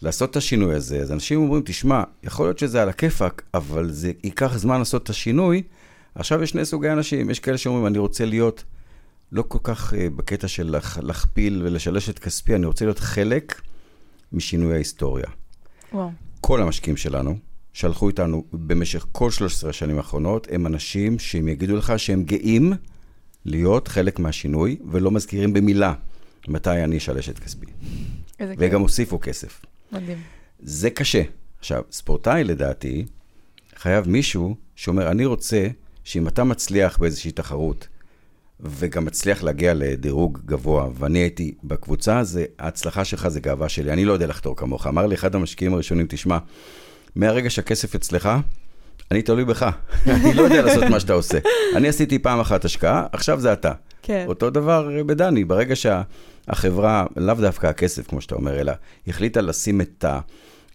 לעשות 0.01 0.31
את 0.31 0.35
השינוי 0.35 0.75
הזה, 0.75 1.01
אז 1.01 1.11
אנשים 1.11 1.39
אומרים, 1.39 1.63
תשמע, 1.65 2.03
יכול 2.23 2.45
להיות 2.45 2.59
שזה 2.59 2.81
על 2.81 2.89
הכיפאק, 2.89 3.43
אבל 3.53 3.91
זה 3.91 4.11
ייקח 4.23 4.57
זמן 4.57 4.79
לעשות 4.79 5.03
את 5.03 5.09
השינוי. 5.09 5.63
עכשיו 6.15 6.43
יש 6.43 6.49
שני 6.49 6.65
סוגי 6.65 6.89
אנשים, 6.89 7.29
יש 7.29 7.39
כאלה 7.39 7.57
שאומרים, 7.57 7.87
אני 7.87 7.97
רוצה 7.97 8.25
להיות 8.25 8.63
לא 9.31 9.43
כל 9.47 9.59
כך 9.63 9.93
uh, 9.93 9.95
בקטע 10.15 10.47
של 10.47 10.69
לה, 10.69 10.79
להכפיל 11.01 11.61
ולשלש 11.65 12.09
את 12.09 12.19
כספי, 12.19 12.55
אני 12.55 12.65
רוצה 12.65 12.85
להיות 12.85 12.99
חלק 12.99 13.61
משינוי 14.31 14.73
ההיסטוריה. 14.73 15.27
וואו. 15.93 16.11
כל 16.41 16.61
המשקיעים 16.61 16.97
שלנו, 16.97 17.37
שהלכו 17.75 18.07
איתנו 18.07 18.43
במשך 18.53 19.05
כל 19.11 19.31
13 19.31 19.69
השנים 19.69 19.97
האחרונות, 19.97 20.47
הם 20.51 20.67
אנשים 20.67 21.19
שהם 21.19 21.47
יגידו 21.47 21.75
לך 21.75 21.93
שהם 21.97 22.23
גאים 22.23 22.73
להיות 23.45 23.87
חלק 23.87 24.19
מהשינוי, 24.19 24.77
ולא 24.91 25.11
מזכירים 25.11 25.53
במילה 25.53 25.93
מתי 26.47 26.83
אני 26.83 26.97
אשלש 26.97 27.29
את 27.29 27.39
כספי. 27.39 27.65
איזה 28.39 28.55
כיף. 28.55 28.61
וגם 28.61 28.81
הוסיפו 28.81 29.19
כסף. 29.21 29.61
מדהים. 29.91 30.17
זה 30.59 30.89
קשה. 30.89 31.21
עכשיו, 31.59 31.81
ספורטאי 31.91 32.43
לדעתי, 32.43 33.05
חייב 33.75 34.09
מישהו 34.09 34.55
שאומר, 34.75 35.11
אני 35.11 35.25
רוצה 35.25 35.67
שאם 36.03 36.27
אתה 36.27 36.43
מצליח 36.43 36.97
באיזושהי 36.97 37.31
תחרות, 37.31 37.87
וגם 38.59 39.05
מצליח 39.05 39.43
להגיע 39.43 39.73
לדירוג 39.73 40.39
גבוה, 40.45 40.89
ואני 40.97 41.19
הייתי 41.19 41.53
בקבוצה, 41.63 42.23
זה, 42.23 42.45
ההצלחה 42.59 43.05
שלך 43.05 43.27
זה 43.27 43.39
גאווה 43.39 43.69
שלי, 43.69 43.93
אני 43.93 44.05
לא 44.05 44.13
יודע 44.13 44.27
לחתור 44.27 44.55
כמוך. 44.55 44.87
אמר 44.87 45.05
לי 45.05 45.15
אחד 45.15 45.35
המשקיעים 45.35 45.73
הראשונים, 45.73 46.05
תשמע, 46.09 46.37
מהרגע 47.15 47.49
שהכסף 47.49 47.95
אצלך, 47.95 48.29
אני 49.11 49.21
תלוי 49.21 49.45
בך. 49.45 49.63
אני 50.07 50.33
לא 50.33 50.41
יודע 50.41 50.61
לעשות 50.61 50.83
מה 50.83 50.99
שאתה 50.99 51.13
עושה. 51.13 51.37
אני 51.75 51.87
עשיתי 51.87 52.19
פעם 52.19 52.39
אחת 52.39 52.65
השקעה, 52.65 53.05
עכשיו 53.11 53.39
זה 53.39 53.53
אתה. 53.53 53.71
כן. 54.01 54.25
אותו 54.27 54.49
דבר 54.49 54.89
בדני, 55.05 55.43
ברגע 55.43 55.75
שהחברה, 55.75 57.05
לאו 57.17 57.35
דווקא 57.35 57.67
הכסף, 57.67 58.07
כמו 58.07 58.21
שאתה 58.21 58.35
אומר, 58.35 58.59
אלא 58.59 58.73
החליטה 59.07 59.41
לשים 59.41 59.81
את, 59.81 60.05
ה, 60.05 60.19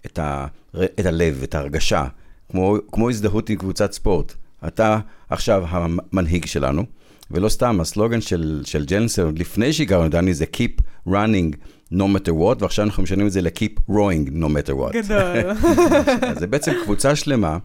את, 0.07 0.19
ה, 0.19 0.47
את 0.77 1.07
הלב, 1.07 1.41
את 1.43 1.55
ההרגשה, 1.55 2.05
כמו, 2.51 2.77
כמו 2.93 3.11
הזדהות 3.11 3.51
עם 3.51 3.57
קבוצת 3.57 3.93
ספורט. 3.93 4.35
אתה 4.67 4.99
עכשיו 5.31 5.65
המנהיג 5.69 6.47
שלנו, 6.47 6.85
ולא 7.31 7.49
סתם, 7.49 7.81
הסלוגן 7.81 8.21
של, 8.21 8.63
של 8.65 8.85
ג'נסר, 8.85 9.31
לפני 9.37 9.73
שהגענו 9.73 10.05
לדני, 10.05 10.35
זה 10.35 10.45
Keep 10.57 10.83
running 11.09 11.57
no 11.93 12.03
matter 12.03 12.31
what, 12.31 12.63
ועכשיו 12.63 12.85
אנחנו 12.85 13.03
משנים 13.03 13.27
את 13.27 13.33
זה 13.33 13.41
ל-Keep 13.41 13.91
rowing 13.91 14.31
no 14.31 14.47
matter 14.47 14.73
what. 14.73 14.93
גדול. 14.93 15.51
אז 16.31 16.39
זה 16.39 16.47
בעצם 16.47 16.73
קבוצה 16.85 17.17
שלמה 17.17 17.59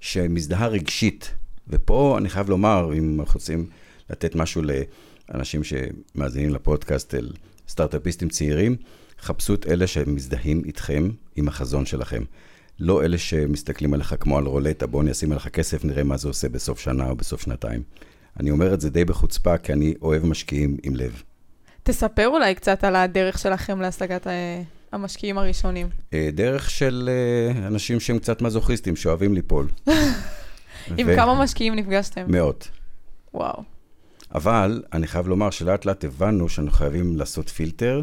שמזדהה 0.00 0.66
רגשית, 0.66 1.34
ופה 1.68 2.18
אני 2.18 2.28
חייב 2.28 2.50
לומר, 2.50 2.92
אם 2.94 3.20
אנחנו 3.20 3.38
רוצים 3.40 3.66
לתת 4.10 4.34
משהו 4.34 4.62
לאנשים 5.28 5.60
שמאזינים 5.64 6.54
לפודקאסט, 6.54 7.14
אל 7.14 7.32
סטארט-אפיסטים 7.68 8.28
צעירים, 8.28 8.76
חפשו 9.20 9.54
את 9.54 9.66
אלה 9.66 9.86
שמזדהים 9.86 10.62
איתכם, 10.64 11.10
עם 11.36 11.48
החזון 11.48 11.86
שלכם. 11.86 12.22
לא 12.80 13.04
אלה 13.04 13.18
שמסתכלים 13.18 13.94
עליך 13.94 14.14
כמו 14.20 14.38
על 14.38 14.46
רולטה, 14.46 14.86
בוא 14.86 15.02
אני 15.02 15.10
אשים 15.10 15.32
עליך 15.32 15.48
כסף, 15.48 15.84
נראה 15.84 16.04
מה 16.04 16.16
זה 16.16 16.28
עושה 16.28 16.48
בסוף 16.48 16.80
שנה 16.80 17.08
או 17.10 17.16
בסוף 17.16 17.40
שנתיים. 17.40 17.82
אני 18.40 18.50
אומר 18.50 18.74
את 18.74 18.80
זה 18.80 18.90
די 18.90 19.04
בחוצפה, 19.04 19.58
כי 19.58 19.72
אני 19.72 19.94
אוהב 20.02 20.26
משקיעים 20.26 20.76
עם 20.82 20.96
לב. 20.96 21.22
תספר 21.86 22.28
אולי 22.28 22.54
קצת 22.54 22.84
על 22.84 22.96
הדרך 22.96 23.38
שלכם 23.38 23.80
להשגת 23.80 24.26
אה, 24.26 24.62
המשקיעים 24.92 25.38
הראשונים. 25.38 25.88
אה, 26.14 26.28
דרך 26.32 26.70
של 26.70 27.10
אה, 27.12 27.66
אנשים 27.66 28.00
שהם 28.00 28.18
קצת 28.18 28.42
מזוכיסטים, 28.42 28.96
שאוהבים 28.96 29.34
ליפול. 29.34 29.68
עם 30.98 31.06
ו- 31.06 31.16
כמה 31.16 31.42
משקיעים 31.42 31.74
נפגשתם? 31.74 32.24
מאות. 32.28 32.68
וואו. 33.34 33.62
אבל 34.34 34.82
אני 34.92 35.06
חייב 35.06 35.28
לומר 35.28 35.50
שלאט 35.50 35.84
לאט 35.84 36.04
הבנו 36.04 36.48
שאנחנו 36.48 36.78
חייבים 36.78 37.16
לעשות 37.16 37.48
פילטר, 37.48 38.02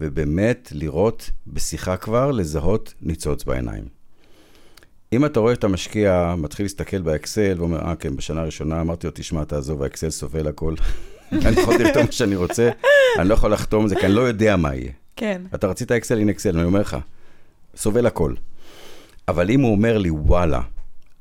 ובאמת 0.00 0.68
לראות 0.72 1.30
בשיחה 1.46 1.96
כבר, 1.96 2.30
לזהות 2.30 2.94
ניצוץ 3.02 3.44
בעיניים. 3.44 3.84
אם 5.12 5.24
אתה 5.24 5.40
רואה 5.40 5.52
את 5.52 5.64
המשקיע 5.64 6.34
מתחיל 6.38 6.64
להסתכל 6.64 7.02
באקסל 7.02 7.54
ואומר, 7.58 7.80
אה, 7.80 7.96
כן, 7.96 8.16
בשנה 8.16 8.40
הראשונה 8.40 8.80
אמרתי 8.80 9.06
לו, 9.06 9.12
תשמע, 9.16 9.44
תעזוב, 9.44 9.82
האקסל 9.82 10.10
סובל 10.10 10.48
הכל. 10.48 10.74
אני 11.46 11.60
יכול 11.60 11.74
לכתוב 11.74 12.02
מה 12.02 12.12
שאני 12.12 12.36
רוצה, 12.36 12.70
אני 13.18 13.28
לא 13.28 13.34
יכול 13.34 13.52
לחתום 13.52 13.84
את 13.84 13.88
זה, 13.88 13.96
כי 13.96 14.06
אני 14.06 14.14
לא 14.14 14.20
יודע 14.20 14.56
מה 14.56 14.74
יהיה. 14.74 14.90
כן. 15.16 15.42
אתה 15.54 15.66
רצית 15.66 15.92
אקסל, 15.92 16.18
הנה 16.18 16.32
אקסל, 16.32 16.56
אני 16.56 16.64
אומר 16.64 16.80
לך, 16.80 16.96
סובל 17.76 18.06
הכל. 18.06 18.34
אבל 19.28 19.50
אם 19.50 19.60
הוא 19.60 19.72
אומר 19.72 19.98
לי, 19.98 20.10
וואלה, 20.10 20.60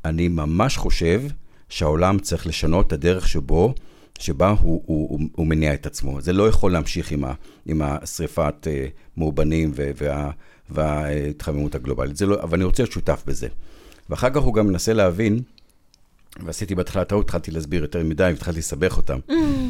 אני 0.06 0.28
ממש 0.28 0.78
חושב 0.78 1.22
שהעולם 1.70 2.20
צריך 2.20 2.48
לשנות 2.48 2.88
את 2.88 2.94
הדרך 2.94 3.28
שבו, 3.28 3.74
שבה 4.20 4.50
הוא, 4.50 4.84
הוא, 4.86 5.10
הוא, 5.10 5.20
הוא 5.36 5.48
מניע 5.48 5.74
את 5.74 5.86
עצמו. 5.86 6.22
זה 6.22 6.34
לא 6.34 6.48
יכול 6.50 6.72
להמשיך 6.72 7.12
עם, 7.12 7.24
ה, 7.24 7.34
עם 7.66 7.82
השריפת 7.82 8.68
uh, 8.68 9.20
מאובנים 9.20 9.72
וה, 9.76 10.32
וההתחממות 10.70 11.76
הגלובלית. 11.76 12.18
זה 12.18 12.26
לא, 12.26 12.42
אבל 12.44 12.58
אני 12.58 12.64
רוצה 12.64 12.84
להיות 12.84 12.94
שותף 12.94 13.24
בזה. 13.28 13.48
ואחר 14.10 14.30
כך 14.30 14.42
הוא 14.42 14.54
גם 14.54 14.68
מנסה 14.68 14.94
להבין, 14.94 15.40
ועשיתי 16.40 16.76
בהתחלה 16.76 17.06
טעות, 17.06 17.26
התחלתי 17.26 17.52
להסביר 17.52 17.82
יותר 17.82 18.04
מדי, 18.04 18.24
והתחלתי 18.24 18.60
לסבך 18.60 18.98
אותם. 18.98 19.20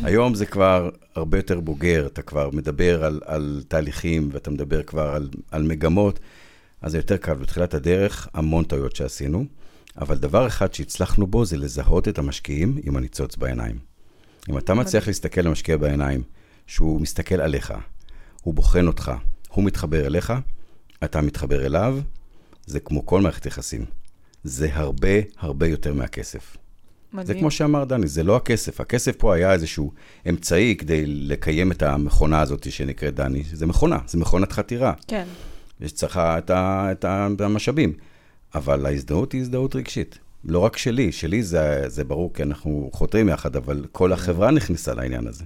היום 0.04 0.36
זה 0.36 0.46
כבר 0.46 0.90
הרבה 1.16 1.38
יותר 1.38 1.60
בוגר, 1.60 2.08
אתה 2.08 2.22
כבר 2.22 2.50
מדבר 2.54 3.06
על, 3.06 3.20
על 3.26 3.64
תהליכים, 3.68 4.30
ואתה 4.32 4.52
מדבר 4.52 4.84
כבר 4.84 5.10
על, 5.10 5.30
על 5.52 5.64
מגמות, 5.64 6.20
אז 6.82 6.92
זה 6.92 6.98
יותר 6.98 7.18
קל. 7.18 7.34
בתחילת 7.34 7.74
הדרך, 7.74 8.28
המון 8.34 8.64
טעויות 8.64 8.96
שעשינו, 8.96 9.46
אבל 9.98 10.18
דבר 10.18 10.48
אחד 10.48 10.74
שהצלחנו 10.74 11.28
בו 11.28 11.46
זה 11.46 11.58
לזהות 11.58 12.08
את 12.08 12.18
המשקיעים 12.20 12.78
עם 12.84 12.98
הניצוץ 12.98 13.36
בעיניים. 13.36 13.80
אם 14.50 14.58
אתה 14.58 14.74
מצליח 14.74 15.08
להסתכל 15.08 15.42
למשקיע 15.42 15.78
בעיניים, 15.78 16.24
שהוא 16.68 17.02
מסתכל 17.02 17.42
עליך, 17.42 17.74
הוא 18.42 18.54
בוחן 18.54 18.88
אותך, 18.88 19.12
הוא 19.50 19.64
מתחבר 19.64 20.08
אליך, 20.08 20.34
אתה 21.04 21.22
מתחבר 21.22 21.66
אליו, 21.66 22.00
זה 22.66 22.80
כמו 22.80 23.06
כל 23.06 23.22
מערכת 23.22 23.46
יחסים. 23.46 23.86
זה 24.44 24.70
הרבה 24.74 25.08
הרבה 25.40 25.68
יותר 25.68 25.94
מהכסף. 25.94 26.58
מדהים. 27.14 27.28
זה 27.28 27.34
כמו 27.34 27.52
שאמר 27.52 27.84
דני, 27.84 28.08
זה 28.08 28.24
לא 28.24 28.36
הכסף. 28.36 28.82
הכסף 28.82 29.16
פה 29.18 29.36
היה 29.36 29.54
איזשהו 29.54 29.92
אמצעי 30.30 30.76
כדי 30.78 31.06
לקיים 31.06 31.72
את 31.72 31.84
המכונה 31.84 32.42
הזאת 32.42 32.72
שנקראת 32.72 33.16
דני. 33.16 33.44
זה 33.54 33.66
מכונה, 33.66 33.98
זה 34.08 34.18
מכונת 34.18 34.52
חתירה. 34.52 34.94
כן. 35.08 35.26
יש 35.82 35.92
צריכה 35.92 36.38
את, 36.38 36.50
ה, 36.50 36.88
את, 36.92 37.06
ה, 37.06 37.28
את 37.36 37.42
המשאבים. 37.42 37.94
אבל 38.56 38.86
ההזדהות 38.86 39.32
היא 39.32 39.42
הזדהות 39.42 39.76
רגשית. 39.76 40.20
לא 40.44 40.60
רק 40.60 40.78
שלי, 40.78 41.12
שלי 41.12 41.44
זה, 41.44 41.84
זה 41.88 42.04
ברור 42.04 42.34
כי 42.34 42.44
אנחנו 42.44 42.90
חותרים 42.94 43.30
יחד, 43.30 43.56
אבל 43.56 43.86
כל 43.92 44.14
החברה 44.14 44.52
נכנסה 44.52 44.94
לעניין 44.94 45.28
הזה. 45.28 45.44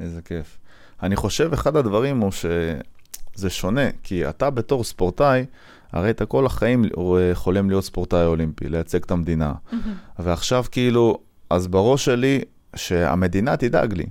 איזה 0.00 0.22
כיף. 0.22 0.58
אני 1.02 1.16
חושב, 1.16 1.52
אחד 1.52 1.76
הדברים 1.76 2.20
הוא 2.20 2.32
שזה 2.32 3.50
שונה, 3.50 3.90
כי 4.02 4.28
אתה 4.28 4.50
בתור 4.50 4.84
ספורטאי, 4.84 5.44
הרי 5.92 6.10
אתה 6.10 6.26
כל 6.26 6.46
החיים 6.46 6.84
חולם 7.34 7.70
להיות 7.70 7.84
ספורטאי 7.84 8.24
אולימפי, 8.24 8.68
לייצג 8.68 9.02
את 9.02 9.10
המדינה. 9.10 9.52
ועכשיו 10.18 10.64
כאילו, 10.70 11.18
אז 11.50 11.66
בראש 11.66 12.04
שלי, 12.04 12.40
שהמדינה 12.76 13.56
תדאג 13.56 13.92
לי. 13.92 14.06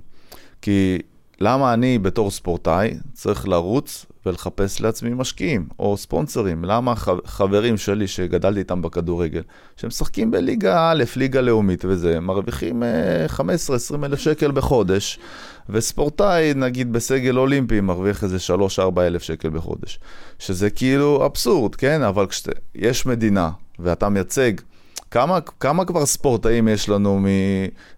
כי 0.62 0.98
למה 1.40 1.74
אני 1.74 1.98
בתור 1.98 2.30
ספורטאי 2.30 2.94
צריך 3.12 3.48
לרוץ 3.48 4.06
ולחפש 4.26 4.80
לעצמי 4.80 5.10
משקיעים 5.14 5.66
או 5.78 5.96
ספונסרים? 5.96 6.64
למה 6.64 6.94
חברים 7.24 7.76
שלי 7.76 8.06
שגדלתי 8.06 8.58
איתם 8.58 8.82
בכדורגל, 8.82 9.42
שמשחקים 9.76 10.30
בליגה 10.30 10.90
א', 10.90 11.04
ליגה 11.16 11.40
לאומית 11.40 11.84
וזה, 11.84 12.20
מרוויחים 12.20 12.82
15-20 13.36 14.04
אלף 14.04 14.18
שקל 14.18 14.50
בחודש, 14.50 15.18
וספורטאי, 15.68 16.54
נגיד 16.54 16.92
בסגל 16.92 17.38
אולימפי, 17.38 17.80
מרוויח 17.80 18.24
איזה 18.24 18.36
3-4 18.78 19.00
אלף 19.00 19.22
שקל 19.22 19.50
בחודש. 19.50 19.98
שזה 20.38 20.70
כאילו 20.70 21.26
אבסורד, 21.26 21.74
כן? 21.74 22.02
אבל 22.02 22.26
כשיש 22.26 23.06
מדינה 23.06 23.50
ואתה 23.78 24.08
מייצג 24.08 24.52
כמה, 25.10 25.40
כמה 25.40 25.84
כבר 25.84 26.06
ספורטאים 26.06 26.68
יש 26.68 26.88
לנו 26.88 27.18
מ, 27.18 27.26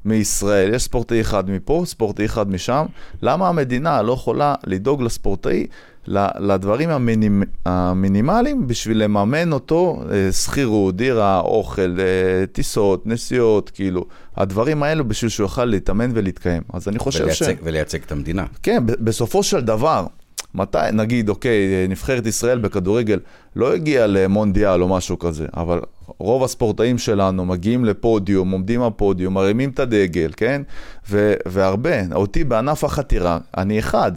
מישראל? 0.04 0.74
יש 0.74 0.82
ספורטאי 0.82 1.20
אחד 1.20 1.50
מפה, 1.50 1.82
ספורטאי 1.86 2.24
אחד 2.24 2.50
משם. 2.50 2.86
למה 3.22 3.48
המדינה 3.48 4.02
לא 4.02 4.12
יכולה 4.12 4.54
לדאוג 4.64 5.02
לספורטאי 5.02 5.66
לדברים 6.38 6.90
המינימ, 6.90 7.42
המינימליים 7.66 8.66
בשביל 8.66 9.02
לממן 9.02 9.52
אותו, 9.52 10.02
אה, 10.12 10.32
שכירות, 10.32 10.96
דירה, 10.96 11.40
אוכל, 11.40 11.96
אה, 11.98 12.46
טיסות, 12.46 13.06
נסיעות, 13.06 13.70
כאילו, 13.70 14.04
הדברים 14.36 14.82
האלו 14.82 15.04
בשביל 15.04 15.28
שהוא 15.28 15.44
יוכל 15.44 15.64
להתאמן 15.64 16.10
ולהתקיים. 16.14 16.62
אז 16.72 16.88
אני 16.88 16.98
חושב 16.98 17.24
ולייצג, 17.24 17.54
ש... 17.56 17.58
ולייצג 17.62 18.02
את 18.06 18.12
המדינה. 18.12 18.44
כן, 18.62 18.82
בסופו 18.86 19.42
של 19.42 19.60
דבר, 19.60 20.06
מתי, 20.54 20.78
נגיד, 20.92 21.28
אוקיי, 21.28 21.86
נבחרת 21.88 22.26
ישראל 22.26 22.58
בכדורגל 22.58 23.18
לא 23.56 23.74
הגיעה 23.74 24.06
למונדיאל 24.06 24.82
או 24.82 24.88
משהו 24.88 25.18
כזה, 25.18 25.46
אבל 25.56 25.80
רוב 26.18 26.44
הספורטאים 26.44 26.98
שלנו 26.98 27.44
מגיעים 27.44 27.84
לפודיום, 27.84 28.50
עומדים 28.50 28.82
על 28.82 28.90
פודיום, 28.96 29.34
מרימים 29.34 29.70
את 29.70 29.78
הדגל, 29.78 30.30
כן? 30.36 30.62
ו- 31.10 31.34
והרבה, 31.46 32.14
אותי 32.14 32.44
בענף 32.44 32.84
החתירה, 32.84 33.38
אני 33.56 33.78
אחד. 33.78 34.12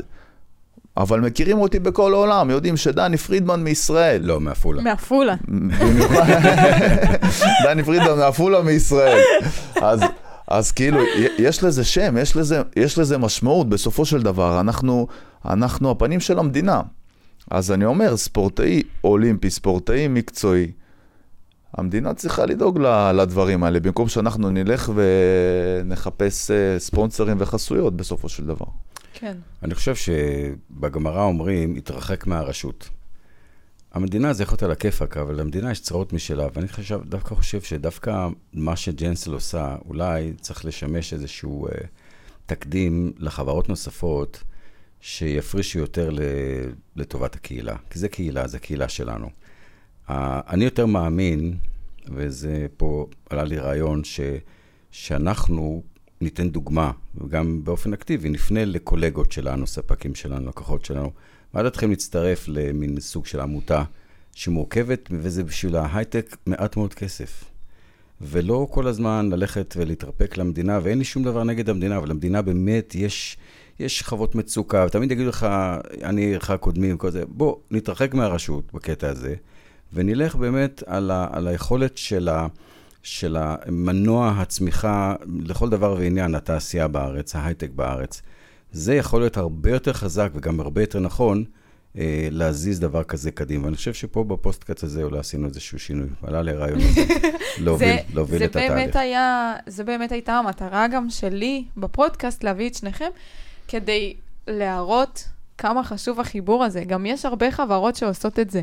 אבל 0.98 1.20
מכירים 1.20 1.58
אותי 1.58 1.80
בכל 1.80 2.14
העולם, 2.14 2.50
יודעים 2.50 2.78
שדני 2.78 3.18
פרידמן 3.18 3.64
מישראל. 3.64 4.22
לא, 4.26 4.40
מעפולה. 4.40 4.82
מעפולה. 4.82 5.36
דני 7.64 7.84
פרידמן 7.84 8.18
מעפולה 8.18 8.62
מישראל. 8.62 9.20
אז, 9.82 10.00
אז 10.48 10.72
כאילו, 10.72 11.00
יש 11.38 11.64
לזה 11.64 11.84
שם, 11.84 12.18
יש 12.18 12.36
לזה, 12.36 12.62
יש 12.76 12.98
לזה 12.98 13.18
משמעות 13.18 13.70
בסופו 13.70 14.06
של 14.06 14.22
דבר. 14.22 14.60
אנחנו, 14.60 15.08
אנחנו 15.46 15.92
הפנים 15.92 16.20
של 16.20 16.40
המדינה. 16.40 16.82
אז 17.52 17.72
אני 17.72 17.86
אומר, 17.86 18.18
ספורטאי 18.18 18.82
אולימפי, 19.04 19.50
ספורטאי 19.50 20.08
מקצועי, 20.08 20.72
המדינה 21.78 22.14
צריכה 22.14 22.46
לדאוג 22.46 22.80
לדברים 23.14 23.64
האלה, 23.64 23.80
במקום 23.80 24.08
שאנחנו 24.08 24.50
נלך 24.50 24.92
ונחפש 24.96 26.52
אה, 26.52 26.80
ספונסרים 26.80 27.38
וחסויות 27.40 27.98
בסופו 27.98 28.30
של 28.30 28.46
דבר. 28.46 28.66
כן. 29.20 29.38
אני 29.64 29.76
חושב 29.76 29.96
שבגמרא 29.96 31.24
אומרים, 31.24 31.76
התרחק 31.76 32.28
מהרשות. 32.28 32.90
המדינה 33.92 34.34
זה 34.34 34.44
יכול 34.44 34.54
להיות 34.54 34.64
על 34.64 34.72
הכיפאק, 34.72 35.18
אבל 35.18 35.40
למדינה 35.40 35.72
יש 35.72 35.82
צרות 35.82 36.14
משלה, 36.14 36.48
ואני 36.54 36.68
חושב, 36.68 37.02
דווקא 37.06 37.36
חושב 37.36 37.62
שדווקא 37.62 38.28
מה 38.54 38.76
שג'נסל 38.76 39.34
עושה, 39.34 39.76
אולי 39.86 40.34
צריך 40.42 40.66
לשמש 40.66 41.14
איזשהו 41.14 41.68
אה, 41.68 41.72
תקדים 42.46 43.14
לחברות 43.18 43.70
נוספות, 43.70 44.44
שיפרישו 45.02 45.80
יותר 45.80 46.10
לטובת 46.96 47.36
הקהילה. 47.36 47.76
כי 47.90 48.00
זה 48.00 48.10
קהילה, 48.10 48.48
זה 48.48 48.60
קהילה 48.60 48.90
שלנו. 48.90 49.30
אני 50.10 50.66
יותר 50.66 50.86
מאמין, 50.86 51.58
וזה 52.10 52.68
פה 52.78 53.08
עלה 53.30 53.44
לי 53.44 53.58
רעיון, 53.58 54.04
ש, 54.04 54.20
שאנחנו 54.92 55.84
ניתן 56.22 56.50
דוגמה, 56.50 56.92
וגם 57.16 57.64
באופן 57.64 57.94
אקטיבי, 57.94 58.30
נפנה 58.30 58.66
לקולגות 58.66 59.32
שלנו, 59.32 59.68
ספקים 59.68 60.16
שלנו, 60.16 60.50
לקוחות 60.50 60.86
שלנו. 60.86 61.12
מה 61.54 61.64
דעתכם 61.64 61.90
להצטרף 61.90 62.48
למין 62.48 63.00
סוג 63.00 63.26
של 63.26 63.40
עמותה 63.40 63.84
שמורכבת, 64.34 65.10
וזה 65.12 65.44
בשביל 65.44 65.76
ההייטק 65.76 66.38
מעט 66.46 66.78
מאוד 66.78 66.94
כסף. 66.94 67.44
ולא 68.22 68.68
כל 68.72 68.88
הזמן 68.88 69.30
ללכת 69.32 69.74
ולהתרפק 69.78 70.38
למדינה, 70.38 70.80
ואין 70.84 70.98
לי 70.98 71.04
שום 71.04 71.24
דבר 71.24 71.44
נגד 71.44 71.70
המדינה, 71.70 71.98
אבל 71.98 72.10
למדינה 72.10 72.42
באמת 72.42 72.96
יש, 72.96 73.38
יש 73.80 74.00
שכבות 74.00 74.36
מצוקה, 74.36 74.86
ותמיד 74.88 75.12
יגידו 75.12 75.30
לך, 75.30 75.48
אני 76.04 76.22
עירך 76.22 76.52
קודמים 76.60 76.96
וכל 76.96 77.12
זה, 77.12 77.24
בוא, 77.28 77.56
נתרחק 77.72 78.14
מהרשות 78.14 78.74
בקטע 78.74 79.10
הזה, 79.10 79.36
ונלך 79.94 80.36
באמת 80.36 80.84
על, 80.86 81.12
ה, 81.12 81.28
על 81.32 81.48
היכולת 81.48 81.98
של, 81.98 82.30
ה, 82.30 82.48
של 83.04 83.38
המנוע 83.40 84.34
הצמיחה 84.38 85.16
לכל 85.46 85.70
דבר 85.70 85.96
ועניין, 86.00 86.36
התעשייה 86.36 86.88
בארץ, 86.88 87.36
ההייטק 87.36 87.70
בארץ. 87.76 88.22
זה 88.72 88.96
יכול 88.96 89.22
להיות 89.22 89.38
הרבה 89.38 89.70
יותר 89.70 89.94
חזק 89.94 90.30
וגם 90.36 90.60
הרבה 90.60 90.82
יותר 90.82 91.00
נכון 91.00 91.44
אה, 91.98 92.28
להזיז 92.32 92.80
דבר 92.80 93.04
כזה 93.04 93.32
קדימה. 93.32 93.66
ואני 93.66 93.76
חושב 93.76 93.94
שפה 93.94 94.24
בפוסטקאט 94.24 94.84
הזה 94.84 95.04
אולי 95.04 95.20
עשינו 95.20 95.48
איזשהו 95.48 95.80
שינוי. 95.80 96.08
עלה 96.24 96.42
לי 96.42 96.52
רעיון 96.52 96.80
הזה, 96.80 97.06
להוביל, 97.64 97.88
זה, 97.88 97.98
להוביל 98.14 98.40
זה 98.40 98.46
את 98.46 98.50
התהליך. 98.50 98.72
באמת 98.72 98.96
היה, 98.96 99.56
זה 99.68 99.84
באמת 99.84 100.12
הייתה 100.12 100.34
המטרה 100.34 100.88
גם 100.88 101.10
שלי 101.10 101.66
בפודקאסט, 101.78 102.44
להביא 102.44 102.70
את 102.70 102.76
שניכם, 102.76 103.10
כדי 103.68 104.14
להראות 104.48 105.28
כמה 105.58 105.84
חשוב 105.84 106.20
החיבור 106.20 106.64
הזה. 106.64 106.84
גם 106.84 107.06
יש 107.06 107.26
הרבה 107.26 107.52
חברות 107.52 107.96
שעושות 107.96 108.40
את 108.40 108.50
זה. 108.50 108.62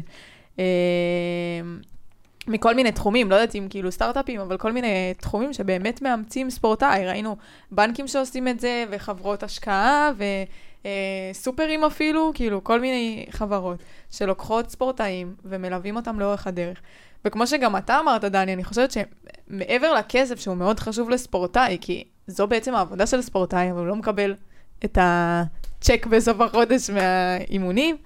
אה, 2.49 2.53
מכל 2.53 2.75
מיני 2.75 2.93
תחומים, 2.93 3.31
לא 3.31 3.35
יודעת 3.35 3.55
אם 3.55 3.67
כאילו 3.71 3.93
סטארט-אפים, 3.93 4.41
אבל 4.41 4.57
כל 4.57 4.73
מיני 4.73 5.15
תחומים 5.19 5.53
שבאמת 5.53 6.03
מאמצים 6.03 6.51
ספורטאי. 6.51 7.07
ראינו 7.07 7.37
בנקים 7.71 8.09
שעושים 8.09 8.49
את 8.49 8.61
זה, 8.61 8.85
וחברות 8.91 9.43
השקעה, 9.43 10.11
וסופרים 11.35 11.85
אפילו, 11.85 12.33
כאילו 12.35 12.65
כל 12.65 12.81
מיני 12.81 13.27
חברות 13.31 13.79
שלוקחות 14.11 14.71
ספורטאים 14.71 15.35
ומלווים 15.45 15.97
אותם 15.97 16.21
לאורך 16.21 16.47
הדרך. 16.47 16.81
וכמו 17.25 17.47
שגם 17.47 17.77
אתה 17.77 18.01
אמרת, 18.01 18.25
דני, 18.25 18.53
אני 18.53 18.65
חושבת 18.65 18.91
שמעבר 18.91 19.95
לכסף, 19.95 20.41
שהוא 20.41 20.57
מאוד 20.57 20.81
חשוב 20.81 21.11
לספורטאי, 21.11 21.79
כי 21.81 22.05
זו 22.27 22.47
בעצם 22.47 22.75
העבודה 22.75 23.07
של 23.07 23.23
ספורטאי, 23.23 23.71
אבל 23.71 23.79
הוא 23.79 23.87
לא 23.87 23.97
מקבל 23.97 24.35
את 24.85 24.99
הצ'ק 25.01 26.07
בסוף 26.07 26.41
החודש 26.41 26.91
מהאימונים, 26.91 27.97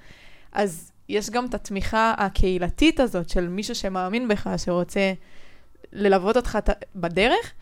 אז 0.53 0.93
יש 1.09 1.31
גם 1.31 1.47
את 1.47 1.55
התמיכה 1.55 2.15
הקהילתית 2.19 3.01
הזאת 3.01 3.29
של 3.29 3.49
מישהו 3.49 3.75
שמאמין 3.75 4.29
בך, 4.29 4.51
שרוצה 4.57 5.13
ללוות 5.93 6.37
אותך 6.37 6.59
בדרך, 6.97 7.53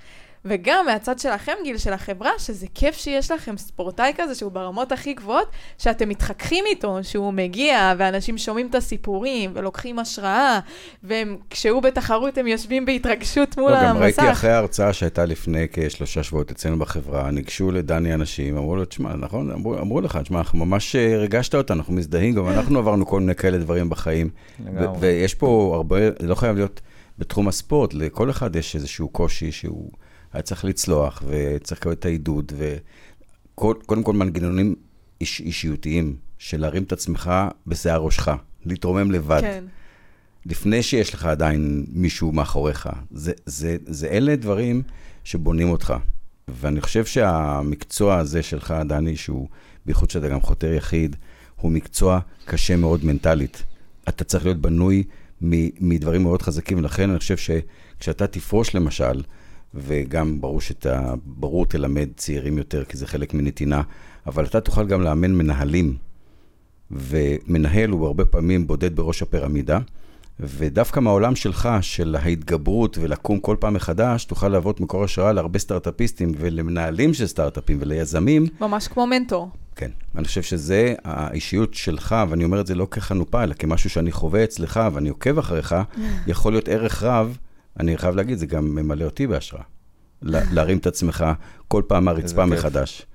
וגם 0.47 0.87
מהצד 0.87 1.19
שלכם, 1.19 1.53
גיל, 1.65 1.79
של 1.79 1.93
החברה, 1.93 2.31
שזה 2.39 2.67
כיף 2.75 2.97
שיש 2.97 3.31
לכם 3.31 3.57
ספורטאי 3.57 4.13
כזה 4.17 4.35
שהוא 4.35 4.53
ברמות 4.53 4.93
הכי 4.93 5.15
גבוהות, 5.15 5.51
שאתם 5.79 6.09
מתחככים 6.09 6.65
איתו, 6.67 6.99
שהוא 7.03 7.33
מגיע, 7.33 7.95
ואנשים 7.99 8.39
שומעים 8.39 8.67
את 8.67 8.75
הסיפורים, 8.75 9.51
ולוקחים 9.55 9.99
השראה, 9.99 10.61
וכשהוא 11.05 11.83
בתחרות 11.83 12.39
הם 12.39 12.47
יושבים 12.47 12.85
בהתרגשות 12.85 13.59
מול 13.59 13.71
לא, 13.71 13.77
המסך. 13.77 13.97
גם 13.97 14.03
ראיתי 14.03 14.33
אחרי 14.33 14.51
ההרצאה 14.51 14.93
שהייתה 14.93 15.25
לפני 15.25 15.67
כשלושה 15.73 16.23
שבועות 16.23 16.51
אצלנו 16.51 16.79
בחברה, 16.79 17.31
ניגשו 17.31 17.71
לדני 17.71 18.15
אנשים, 18.15 18.57
אמרו 18.57 18.77
לו, 18.77 18.85
תשמע, 18.85 19.15
נכון? 19.15 19.51
אמרו, 19.51 19.79
אמרו 19.79 20.01
לך, 20.01 20.17
תשמע, 20.17 20.39
אנחנו 20.39 20.59
ממש 20.59 20.97
אה, 20.97 21.19
ריגשת 21.19 21.55
אותנו, 21.55 21.79
אנחנו 21.79 21.95
מזדהים, 21.95 22.35
גם 22.35 22.49
אנחנו 22.49 22.79
עברנו 22.79 23.07
כל 23.07 23.21
מיני 23.21 23.35
כאלה 23.35 23.59
דברים 23.59 23.91
בחיים. 23.91 24.31
ויש 25.01 25.35
פה 25.35 25.73
הרבה, 25.75 25.97
זה 26.19 26.27
לא 26.27 26.35
חייב 26.35 26.57
להיות 26.57 26.81
בתחום 27.19 27.49
הספורט, 27.49 27.95
לכל 27.95 28.31
אחד 28.31 28.57
יש 28.57 28.75
איזשהו 28.75 29.09
קושי 29.09 29.53
שהוא... 29.53 29.91
היה 30.37 30.43
צריך 30.43 30.65
לצלוח, 30.65 31.23
וצריך 31.27 31.81
לקבל 31.81 31.93
את 31.93 32.05
העידוד, 32.05 32.53
וקודם 32.57 34.03
כל 34.03 34.13
מנגנונים 34.13 34.75
איש, 35.21 35.41
אישיותיים, 35.41 36.17
של 36.39 36.61
להרים 36.61 36.83
את 36.83 36.93
עצמך 36.93 37.31
בשיער 37.67 38.01
ראשך, 38.01 38.29
להתרומם 38.65 39.11
לבד. 39.11 39.41
כן. 39.41 39.65
לפני 40.47 40.83
שיש 40.83 41.15
לך 41.15 41.25
עדיין 41.25 41.87
מישהו 41.93 42.33
מאחוריך. 42.33 42.89
זה, 43.11 43.33
זה, 43.47 43.77
זה 43.87 44.09
אלה 44.09 44.37
דברים 44.37 44.83
שבונים 45.25 45.69
אותך. 45.69 45.95
ואני 46.49 46.81
חושב 46.81 47.05
שהמקצוע 47.05 48.17
הזה 48.17 48.43
שלך, 48.43 48.75
דני, 48.89 49.17
שהוא, 49.17 49.49
בייחוד 49.87 50.11
שאתה 50.11 50.29
גם 50.29 50.41
חותר 50.41 50.73
יחיד, 50.73 51.17
הוא 51.57 51.73
מקצוע 51.73 52.21
קשה 52.45 52.77
מאוד 52.77 53.05
מנטלית. 53.05 53.63
אתה 54.09 54.25
צריך 54.25 54.45
להיות 54.45 54.61
בנוי 54.61 55.05
מדברים 55.81 56.23
מאוד 56.23 56.43
חזקים, 56.43 56.79
ולכן 56.79 57.11
אני 57.11 57.19
חושב 57.19 57.37
שכשאתה 57.37 58.27
תפרוש 58.27 58.75
למשל, 58.75 59.23
וגם 59.77 60.41
ברור 60.41 60.61
שאתה, 60.61 61.15
ברור 61.25 61.67
תלמד 61.67 62.09
צעירים 62.17 62.59
יותר, 62.59 62.85
כי 62.85 62.97
זה 62.97 63.07
חלק 63.07 63.35
מנתינה, 63.35 63.83
אבל 64.27 64.45
אתה 64.45 64.61
תוכל 64.61 64.87
גם 64.87 65.03
לאמן 65.03 65.33
מנהלים, 65.33 65.97
ומנהל 66.91 67.91
הוא 67.91 68.07
הרבה 68.07 68.25
פעמים 68.25 68.67
בודד 68.67 68.97
בראש 68.97 69.23
הפירמידה, 69.23 69.79
ודווקא 70.41 71.01
מהעולם 71.01 71.37
שלך, 71.37 71.69
של 71.81 72.17
ההתגברות 72.21 72.99
ולקום 72.99 73.41
כל 73.41 73.57
פעם 73.61 73.75
מחדש, 73.75 74.25
תוכל 74.25 74.49
להוות 74.49 74.81
מקור 74.81 75.05
השראה 75.05 75.33
להרבה 75.33 75.59
סטארט-אפיסטים 75.59 76.33
ולמנהלים 76.39 77.15
של 77.15 77.27
סטארט-אפים 77.27 77.79
וליזמים. 77.81 78.47
ממש 78.61 78.89
כמו 78.89 79.07
מנטור. 79.07 79.51
כן, 79.77 79.91
אני 80.15 80.25
חושב 80.25 80.43
שזה 80.43 80.95
האישיות 81.05 81.75
שלך, 81.75 82.15
ואני 82.29 82.45
אומר 82.45 82.61
את 82.61 82.67
זה 82.67 82.75
לא 82.75 82.87
כחנופה, 82.91 83.43
אלא 83.43 83.55
כמשהו 83.55 83.91
שאני 83.91 84.13
חווה 84.13 84.45
אצלך 84.45 84.81
ואני 84.93 85.09
עוקב 85.09 85.39
אחריך, 85.39 85.75
יכול 86.27 86.53
להיות 86.53 86.69
ערך 86.69 87.03
רב 87.03 87.37
אני 87.81 87.99
חייב 87.99 88.17
להגיד, 88.17 88.39
זה 88.39 88.47
גם 88.47 88.75
ממלא 88.75 89.05
אותי 89.05 89.27
בהשראה. 89.27 89.63
להרים 90.23 90.79
את 90.79 90.87
עצמך 90.87 91.25
כל 91.69 91.83
פעם 91.87 92.05
מהרצפה 92.05 92.47
מחדש. 92.47 93.07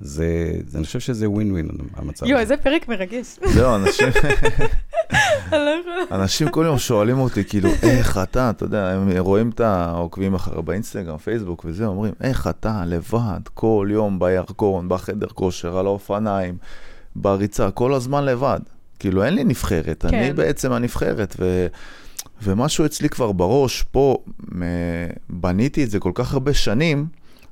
זה, 0.00 0.52
זה, 0.66 0.78
אני 0.78 0.86
חושב 0.86 1.00
שזה 1.00 1.30
ווין 1.30 1.52
ווין, 1.52 1.68
המצב. 1.96 2.26
יואו, 2.26 2.40
איזה 2.40 2.56
פרק 2.56 2.88
מרגש. 2.88 3.38
זהו, 3.54 3.74
אנשים, 3.74 4.08
אני 5.52 5.60
לא. 5.86 6.16
אנשים 6.16 6.48
כל 6.48 6.64
יום 6.66 6.78
שואלים 6.78 7.18
אותי, 7.18 7.44
כאילו, 7.44 7.70
איך 7.82 8.18
אתה, 8.18 8.50
אתה 8.50 8.64
יודע, 8.64 8.88
הם 8.88 9.18
רואים 9.18 9.50
את 9.50 9.60
העוקבים 9.60 10.34
אחריו 10.34 10.62
באינסטגרם, 10.62 11.18
פייסבוק 11.18 11.64
וזה, 11.64 11.86
אומרים, 11.86 12.12
איך 12.20 12.46
אתה 12.46 12.82
לבד, 12.86 13.40
כל 13.54 13.88
יום 13.90 14.18
בירקון, 14.18 14.88
בחדר 14.88 15.26
כושר, 15.26 15.78
על 15.78 15.86
האופניים, 15.86 16.56
בריצה, 17.16 17.70
כל 17.70 17.94
הזמן 17.94 18.24
לבד. 18.24 18.60
כאילו, 18.98 19.24
אין 19.24 19.34
לי 19.34 19.44
נבחרת, 19.44 20.04
כן. 20.08 20.14
אני 20.14 20.32
בעצם 20.32 20.72
הנבחרת, 20.72 21.36
ו... 21.38 21.66
ומשהו 22.42 22.86
אצלי 22.86 23.08
כבר 23.08 23.32
בראש, 23.32 23.82
פה, 23.82 24.16
בניתי 25.30 25.84
את 25.84 25.90
זה 25.90 25.98
כל 25.98 26.12
כך 26.14 26.32
הרבה 26.32 26.54
שנים, 26.54 27.06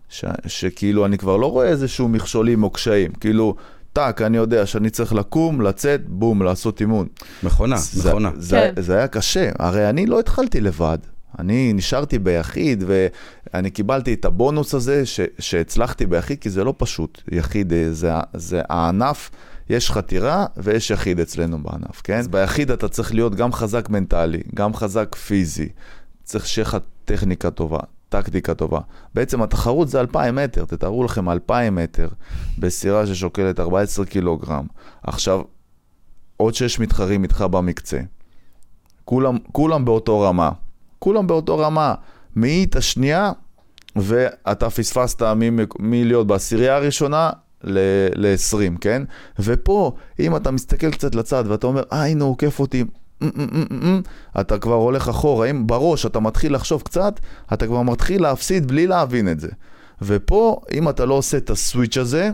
ש, 0.09 0.25
שכאילו 0.47 1.07
אני 1.07 1.19
כבר 1.19 1.37
לא 1.37 1.51
רואה 1.51 1.69
איזשהו 1.69 2.09
מכשולים 2.09 2.63
או 2.63 2.71
קשיים. 2.71 3.13
כאילו, 3.13 3.55
טאק, 3.93 4.23
אני 4.23 4.37
יודע 4.37 4.67
שאני 4.67 4.91
צריך 4.91 5.13
לקום, 5.13 5.61
לצאת, 5.61 6.09
בום, 6.09 6.43
לעשות 6.43 6.81
אימון. 6.81 7.07
מכונה, 7.43 7.77
זה, 7.77 8.09
מכונה. 8.09 8.31
זה, 8.37 8.71
כן. 8.77 8.83
זה 8.83 8.97
היה 8.97 9.09
קשה. 9.09 9.51
הרי 9.59 9.91
אני 9.91 10.07
לא 10.07 10.21
התחלתי 10.21 10.61
לבד. 10.61 10.99
אני 11.39 11.73
נשארתי 11.73 12.19
ביחיד, 12.19 12.85
ואני 12.87 13.71
קיבלתי 13.71 14.15
את 14.15 14.25
הבונוס 14.25 14.75
הזה 14.75 15.07
ש, 15.07 15.21
שהצלחתי 15.39 16.07
ביחיד, 16.07 16.39
כי 16.39 16.51
זה 16.51 16.65
לא 16.65 16.75
פשוט. 16.77 17.23
יחיד 17.33 17.73
אה, 17.73 17.93
זה, 17.93 18.13
זה 18.35 18.63
הענף. 18.69 19.31
יש 19.71 19.91
חתירה 19.91 20.47
ויש 20.57 20.91
יחיד 20.91 21.21
אצלנו 21.21 21.63
בענף, 21.63 22.01
כן? 22.05 22.19
אז 22.19 22.29
ביחיד 22.29 22.71
אתה 22.71 22.89
צריך 22.89 23.15
להיות 23.15 23.35
גם 23.35 23.53
חזק 23.53 23.89
מנטלי, 23.89 24.41
גם 24.55 24.75
חזק 24.75 25.15
פיזי. 25.15 25.69
צריך 26.25 26.47
שיהיה 26.47 26.69
לך 26.69 26.77
טכניקה 27.05 27.51
טובה, 27.51 27.79
טקטיקה 28.09 28.55
טובה. 28.55 28.81
בעצם 29.15 29.43
התחרות 29.43 29.89
זה 29.89 30.01
2,000 30.01 30.35
מטר, 30.35 30.65
תתארו 30.65 31.05
לכם 31.05 31.31
2,000 31.31 31.75
מטר 31.75 32.09
בסירה 32.59 33.07
ששוקלת 33.07 33.61
14 33.61 34.07
קילוגרם. 34.07 34.67
עכשיו, 35.03 35.41
עוד 36.37 36.55
שש 36.55 36.79
מתחרים 36.79 37.23
איתך 37.23 37.41
במקצה. 37.41 38.01
כולם, 39.05 39.39
כולם 39.53 39.85
באותו 39.85 40.21
רמה. 40.21 40.51
כולם 40.99 41.27
באותו 41.27 41.59
רמה. 41.59 41.95
מאית 42.37 42.77
השנייה, 42.77 43.33
ואתה 43.97 44.71
פספסת 44.71 45.23
מלהיות 45.79 46.27
בעשירייה 46.27 46.77
הראשונה 46.77 47.31
ל-20, 47.65 48.79
כן? 48.81 49.03
ופה, 49.39 49.93
אם 50.21 50.37
אתה 50.37 50.51
מסתכל 50.51 50.91
קצת 50.91 51.15
לצד 51.15 51.45
ואתה 51.47 51.67
אומר, 51.67 51.83
אה, 51.93 52.07
הנה 52.07 52.25
הוא 52.25 52.31
עוקף 52.31 52.61
אותי, 52.61 52.85
אתה 54.41 54.59
כבר 54.59 54.75
הולך 54.75 55.09
אחורה, 55.09 55.51
אם 55.51 55.67
בראש 55.67 56.07
אתה 56.07 56.21
מתחיל 56.21 56.55
לחשוב 56.55 56.83
קצת, 56.83 57.21
אתה 57.53 57.67
כבר 57.67 57.83
מתחיל 57.83 58.23
להפסיד 58.23 58.69
בלי 58.69 58.87
להבין 58.87 59.29
את 59.29 59.41
זה. 59.41 59.49
ופה, 60.03 60.61
אם 60.73 60.89
אתה 60.89 61.05
לא 61.05 61.15
עושה 61.15 61.37
את 61.37 61.51
הסוויץ' 61.51 61.97
הזה, 61.97 62.31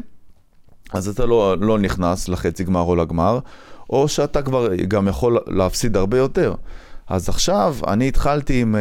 אז 0.92 1.08
אתה 1.08 1.26
לא, 1.26 1.56
לא 1.58 1.78
נכנס 1.78 2.28
לחצי 2.28 2.64
גמר 2.64 2.80
או 2.80 2.96
לגמר, 2.96 3.38
או 3.90 4.08
שאתה 4.08 4.42
כבר 4.42 4.74
גם 4.76 5.08
יכול 5.08 5.38
להפסיד 5.46 5.96
הרבה 5.96 6.18
יותר. 6.18 6.54
אז 7.08 7.28
עכשיו, 7.28 7.76
אני 7.86 8.08
התחלתי 8.08 8.60
עם, 8.60 8.76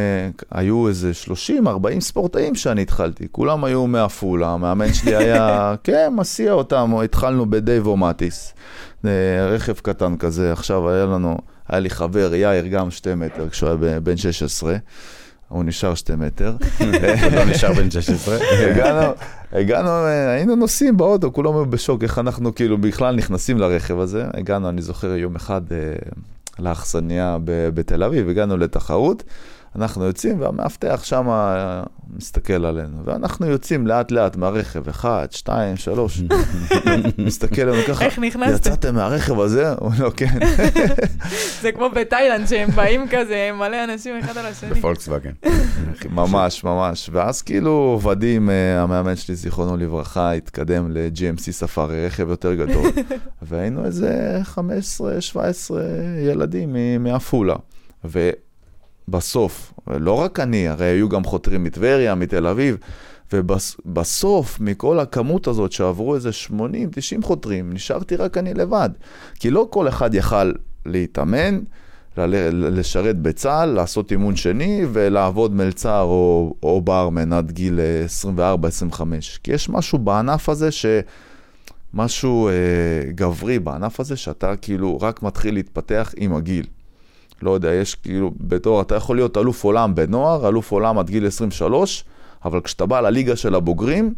היו 0.51 0.87
איזה 0.87 1.11
30-40 1.65 1.99
ספורטאים 1.99 2.55
שאני 2.55 2.81
התחלתי, 2.81 3.27
כולם 3.31 3.63
היו 3.63 3.87
מעפולה, 3.87 4.47
המאמן 4.49 4.93
שלי 4.93 5.15
היה, 5.23 5.75
כן, 5.83 6.13
מסיע 6.15 6.51
אותם, 6.51 6.93
התחלנו 7.03 7.49
בדייבו 7.49 7.97
מטיס, 7.97 8.53
רכב 9.49 9.73
קטן 9.73 10.17
כזה, 10.17 10.51
עכשיו 10.51 10.89
היה 10.89 11.05
לנו, 11.05 11.37
היה 11.69 11.79
לי 11.79 11.89
חבר, 11.89 12.35
יאיר, 12.35 12.67
גם 12.67 12.91
שתי 12.91 13.15
מטר, 13.15 13.49
כשהוא 13.49 13.69
היה 13.81 13.99
בן 13.99 14.17
16. 14.17 14.75
הוא 15.47 15.63
נשאר 15.63 15.95
שתי 15.95 16.15
מטר. 16.15 16.55
הוא 16.79 17.31
לא 17.35 17.45
נשאר 17.45 17.73
בן 17.73 17.91
16. 17.91 18.37
הגענו, 18.71 19.13
הגענו, 19.51 20.05
היינו 20.05 20.55
נוסעים 20.55 20.97
באוטו, 20.97 21.33
כולם 21.33 21.53
היו 21.53 21.65
בשוק, 21.65 22.03
איך 22.03 22.19
אנחנו 22.19 22.55
כאילו 22.55 22.77
בכלל 22.77 23.15
נכנסים 23.15 23.57
לרכב 23.57 23.99
הזה. 23.99 24.25
הגענו, 24.33 24.69
אני 24.69 24.81
זוכר, 24.81 25.07
יום 25.15 25.35
אחד 25.35 25.61
לאכסניה 26.59 27.37
בתל 27.45 28.03
אביב, 28.03 28.29
הגענו 28.29 28.57
לתחרות. 28.57 29.23
אנחנו 29.75 30.05
יוצאים, 30.05 30.41
והמאבטח 30.41 31.03
שם 31.03 31.27
מסתכל 32.17 32.65
עלינו, 32.65 32.97
ואנחנו 33.05 33.45
יוצאים 33.45 33.87
לאט-לאט 33.87 34.35
מהרכב, 34.35 34.89
אחד, 34.89 35.27
שתיים, 35.31 35.77
שלוש, 35.77 36.21
מסתכל 37.25 37.61
עלינו 37.61 37.83
ככה, 37.87 38.05
איך 38.05 38.19
נכנסתם? 38.19 38.55
יצאתם 38.55 38.95
מהרכב 38.95 39.39
הזה? 39.39 39.73
הוא 39.73 39.91
אומר, 39.93 40.11
כן. 40.11 40.39
זה 41.61 41.71
כמו 41.71 41.89
בתאילנד, 41.89 42.47
שהם 42.47 42.69
באים 42.69 43.05
כזה, 43.11 43.49
מלא 43.53 43.83
אנשים 43.83 44.19
אחד 44.19 44.37
על 44.37 44.45
השני. 44.45 44.69
בפולקסווגן. 44.69 45.31
ממש, 46.11 46.63
ממש. 46.63 47.09
ואז 47.13 47.41
כאילו 47.41 47.99
ודים, 48.03 48.49
אה, 48.49 48.81
המאמן 48.81 49.15
שלי, 49.15 49.35
זיכרונו 49.35 49.77
לברכה, 49.77 50.31
התקדם 50.31 50.91
ל-GMC 50.91 51.51
ספארי, 51.51 52.05
רכב 52.05 52.29
יותר 52.29 52.53
גדול, 52.53 52.91
והיינו 53.41 53.85
איזה 53.85 54.39
15-17 54.55 54.57
ילדים 56.27 56.75
מעפולה. 56.99 57.55
ובסוף, 59.07 59.73
לא 59.87 60.13
רק 60.13 60.39
אני, 60.39 60.67
הרי 60.67 60.85
היו 60.85 61.09
גם 61.09 61.23
חותרים 61.23 61.63
מטבריה, 61.63 62.15
מתל 62.15 62.47
אביב, 62.47 62.77
ובסוף, 63.33 64.59
מכל 64.59 64.99
הכמות 64.99 65.47
הזאת 65.47 65.71
שעברו 65.71 66.15
איזה 66.15 66.29
80-90 66.49 66.53
חותרים, 67.23 67.73
נשארתי 67.73 68.15
רק 68.15 68.37
אני 68.37 68.53
לבד. 68.53 68.89
כי 69.39 69.49
לא 69.51 69.67
כל 69.69 69.87
אחד 69.87 70.13
יכל 70.13 70.51
להתאמן, 70.85 71.59
לשרת 72.17 73.19
בצה"ל, 73.19 73.69
לעשות 73.69 74.11
אימון 74.11 74.35
שני 74.35 74.85
ולעבוד 74.93 75.53
מלצר 75.53 76.01
או, 76.01 76.55
או 76.63 76.81
ברמן 76.81 77.33
עד 77.33 77.51
גיל 77.51 77.79
24-25. 78.95 79.01
כי 79.43 79.51
יש 79.51 79.69
משהו 79.69 79.99
בענף 79.99 80.49
הזה 80.49 80.71
ש... 80.71 80.85
משהו 81.93 82.47
אה, 82.47 82.53
גברי 83.11 83.59
בענף 83.59 83.99
הזה, 83.99 84.15
שאתה 84.15 84.55
כאילו 84.55 85.01
רק 85.01 85.23
מתחיל 85.23 85.53
להתפתח 85.53 86.13
עם 86.17 86.35
הגיל. 86.35 86.65
לא 87.43 87.51
יודע, 87.51 87.73
יש 87.73 87.95
כאילו, 87.95 88.31
בתור, 88.37 88.81
אתה 88.81 88.95
יכול 88.95 89.15
להיות 89.15 89.37
אלוף 89.37 89.63
עולם 89.63 89.95
בנוער, 89.95 90.47
אלוף 90.47 90.71
עולם 90.71 90.99
עד 90.99 91.09
גיל 91.09 91.27
23, 91.27 92.03
אבל 92.45 92.61
כשאתה 92.61 92.85
בא 92.85 92.99
לליגה 92.99 93.35
של 93.35 93.55
הבוגרים, 93.55 94.13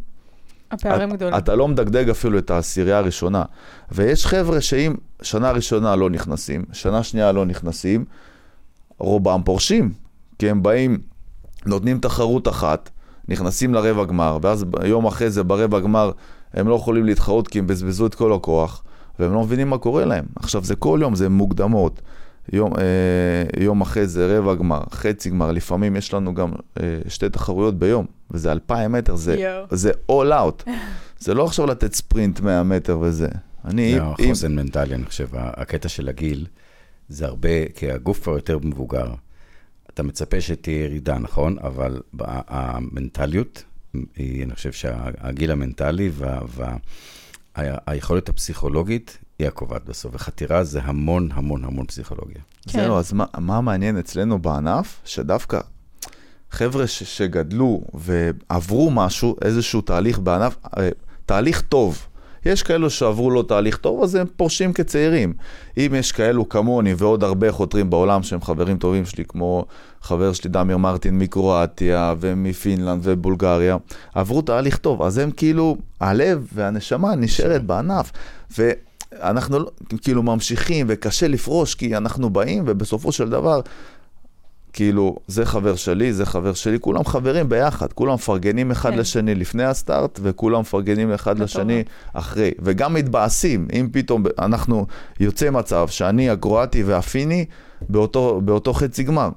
הפערים 0.71 1.09
את, 1.09 1.15
גדולים. 1.15 1.37
אתה 1.37 1.55
לא 1.55 1.67
מדגדג 1.67 2.09
אפילו 2.09 2.37
את 2.37 2.51
העשירייה 2.51 2.97
הראשונה. 2.97 3.43
ויש 3.91 4.25
חבר'ה 4.25 4.61
שאם 4.61 4.95
שנה 5.21 5.51
ראשונה 5.51 5.95
לא 5.95 6.09
נכנסים, 6.09 6.65
שנה 6.73 7.03
שנייה 7.03 7.31
לא 7.31 7.45
נכנסים, 7.45 8.05
רובם 8.97 9.41
פורשים, 9.45 9.93
כי 10.39 10.49
הם 10.49 10.63
באים, 10.63 10.97
נותנים 11.65 11.99
תחרות 11.99 12.47
אחת, 12.47 12.89
נכנסים 13.27 13.73
לרבע 13.73 14.03
גמר, 14.03 14.37
ואז 14.41 14.65
יום 14.83 15.05
אחרי 15.05 15.29
זה 15.29 15.43
ברבע 15.43 15.79
גמר 15.79 16.11
הם 16.53 16.67
לא 16.67 16.75
יכולים 16.75 17.05
להתחרות 17.05 17.47
כי 17.47 17.59
הם 17.59 17.67
בזבזו 17.67 18.05
את 18.05 18.15
כל 18.15 18.33
הכוח, 18.33 18.83
והם 19.19 19.33
לא 19.33 19.43
מבינים 19.43 19.69
מה 19.69 19.77
קורה 19.77 20.05
להם. 20.05 20.25
עכשיו 20.35 20.63
זה 20.63 20.75
כל 20.75 20.99
יום, 21.01 21.15
זה 21.15 21.29
מוקדמות. 21.29 22.01
יום, 22.53 22.73
אה, 22.77 23.63
יום 23.63 23.81
אחרי 23.81 24.07
זה 24.07 24.37
רבע 24.37 24.55
גמר, 24.55 24.81
חצי 24.91 25.29
גמר, 25.29 25.51
לפעמים 25.51 25.95
יש 25.95 26.13
לנו 26.13 26.33
גם 26.33 26.51
אה, 26.79 26.99
שתי 27.07 27.29
תחרויות 27.29 27.79
ביום, 27.79 28.05
וזה 28.31 28.51
אלפיים 28.51 28.91
מטר, 28.91 29.15
זה. 29.15 29.35
זה 29.71 29.91
all 30.11 30.31
out. 30.31 30.69
זה 31.19 31.33
לא 31.33 31.45
עכשיו 31.45 31.65
לתת 31.65 31.93
ספרינט 31.93 32.39
100 32.39 32.63
מטר 32.63 32.99
וזה. 32.99 33.27
אני, 33.65 33.93
זה 33.93 34.01
אם, 34.01 34.27
החוסן 34.27 34.55
מנטלי, 34.55 34.95
אני 34.95 35.05
חושב. 35.05 35.27
הקטע 35.33 35.89
של 35.89 36.09
הגיל, 36.09 36.45
זה 37.09 37.25
הרבה, 37.25 37.67
כי 37.75 37.91
הגוף 37.91 38.23
כבר 38.23 38.33
יותר 38.33 38.59
מבוגר. 38.63 39.13
אתה 39.93 40.03
מצפה 40.03 40.41
שתהיה 40.41 40.83
ירידה, 40.83 41.17
נכון? 41.17 41.57
אבל 41.59 42.01
המנטליות, 42.19 43.63
היא, 44.15 44.43
אני 44.43 44.55
חושב 44.55 44.71
שהגיל 44.71 45.51
המנטלי 45.51 46.09
והיכולת 47.57 48.29
הפסיכולוגית 48.29 49.17
היא 49.39 49.47
הקובעת 49.47 49.85
בסוף. 49.85 50.15
וחתירה 50.15 50.63
זה 50.63 50.79
המון 50.83 51.29
המון 51.33 51.63
המון 51.63 51.85
פסיכולוגיה. 51.85 52.41
כן. 52.69 52.79
זהו, 52.83 52.97
אז 52.97 53.13
מה, 53.13 53.25
מה 53.37 53.61
מעניין 53.61 53.97
אצלנו 53.97 54.39
בענף? 54.39 55.01
שדווקא 55.05 55.59
חבר'ה 56.51 56.87
ש, 56.87 57.03
שגדלו 57.03 57.81
ועברו 57.93 58.91
משהו, 58.91 59.35
איזשהו 59.41 59.81
תהליך 59.81 60.19
בענף, 60.19 60.57
אה, 60.77 60.89
תהליך 61.25 61.61
טוב. 61.61 62.07
יש 62.45 62.63
כאלו 62.63 62.89
שעברו 62.89 63.31
לו 63.31 63.43
תהליך 63.43 63.77
טוב, 63.77 64.03
אז 64.03 64.15
הם 64.15 64.27
פורשים 64.37 64.73
כצעירים. 64.73 65.33
אם 65.77 65.91
יש 65.95 66.11
כאלו 66.11 66.49
כמוני 66.49 66.93
ועוד 66.97 67.23
הרבה 67.23 67.51
חותרים 67.51 67.89
בעולם 67.89 68.23
שהם 68.23 68.41
חברים 68.41 68.77
טובים 68.77 69.05
שלי, 69.05 69.23
כמו 69.27 69.65
חבר 70.01 70.33
שלי 70.33 70.49
דמיר 70.49 70.77
מרטין 70.77 71.19
מקרואטיה 71.19 72.13
ומפינלנד 72.19 73.01
ובולגריה, 73.03 73.77
עברו 74.15 74.41
תהליך 74.41 74.77
טוב, 74.77 75.01
אז 75.01 75.17
הם 75.17 75.31
כאילו, 75.31 75.77
הלב 75.99 76.47
והנשמה 76.53 77.15
נשארת 77.15 77.63
בענף. 77.63 78.11
ואנחנו 78.57 79.59
לא- 79.59 79.71
כאילו 80.01 80.23
ממשיכים 80.23 80.85
וקשה 80.89 81.27
לפרוש 81.27 81.75
כי 81.75 81.97
אנחנו 81.97 82.29
באים 82.29 82.63
ובסופו 82.67 83.11
של 83.11 83.29
דבר 83.29 83.61
כאילו, 84.75 85.15
זה 85.27 85.45
חבר 85.45 85.75
שלי, 85.75 86.13
זה 86.13 86.25
חבר 86.25 86.53
שלי, 86.53 86.77
כולם 86.79 87.05
חברים 87.05 87.49
ביחד, 87.49 87.93
כולם 87.93 88.13
מפרגנים 88.13 88.71
אחד 88.71 88.91
כן. 88.91 88.97
לשני 88.97 89.35
לפני 89.35 89.63
הסטארט, 89.63 90.19
וכולם 90.23 90.59
מפרגנים 90.61 91.13
אחד. 91.13 91.39
לשני 91.39 91.83
אחרי. 92.13 92.51
וגם 92.61 92.93
מתבאסים, 92.93 93.67
אם 93.73 93.89
פתאום 93.91 94.23
אנחנו, 94.39 94.85
יוצא 95.19 95.49
מצב 95.49 95.87
שאני 95.87 96.29
הקרואטי 96.29 96.83
והפיני 96.83 97.45
באותו, 97.89 98.41
באותו 98.45 98.73
חצי 98.73 99.03
גמר. 99.03 99.29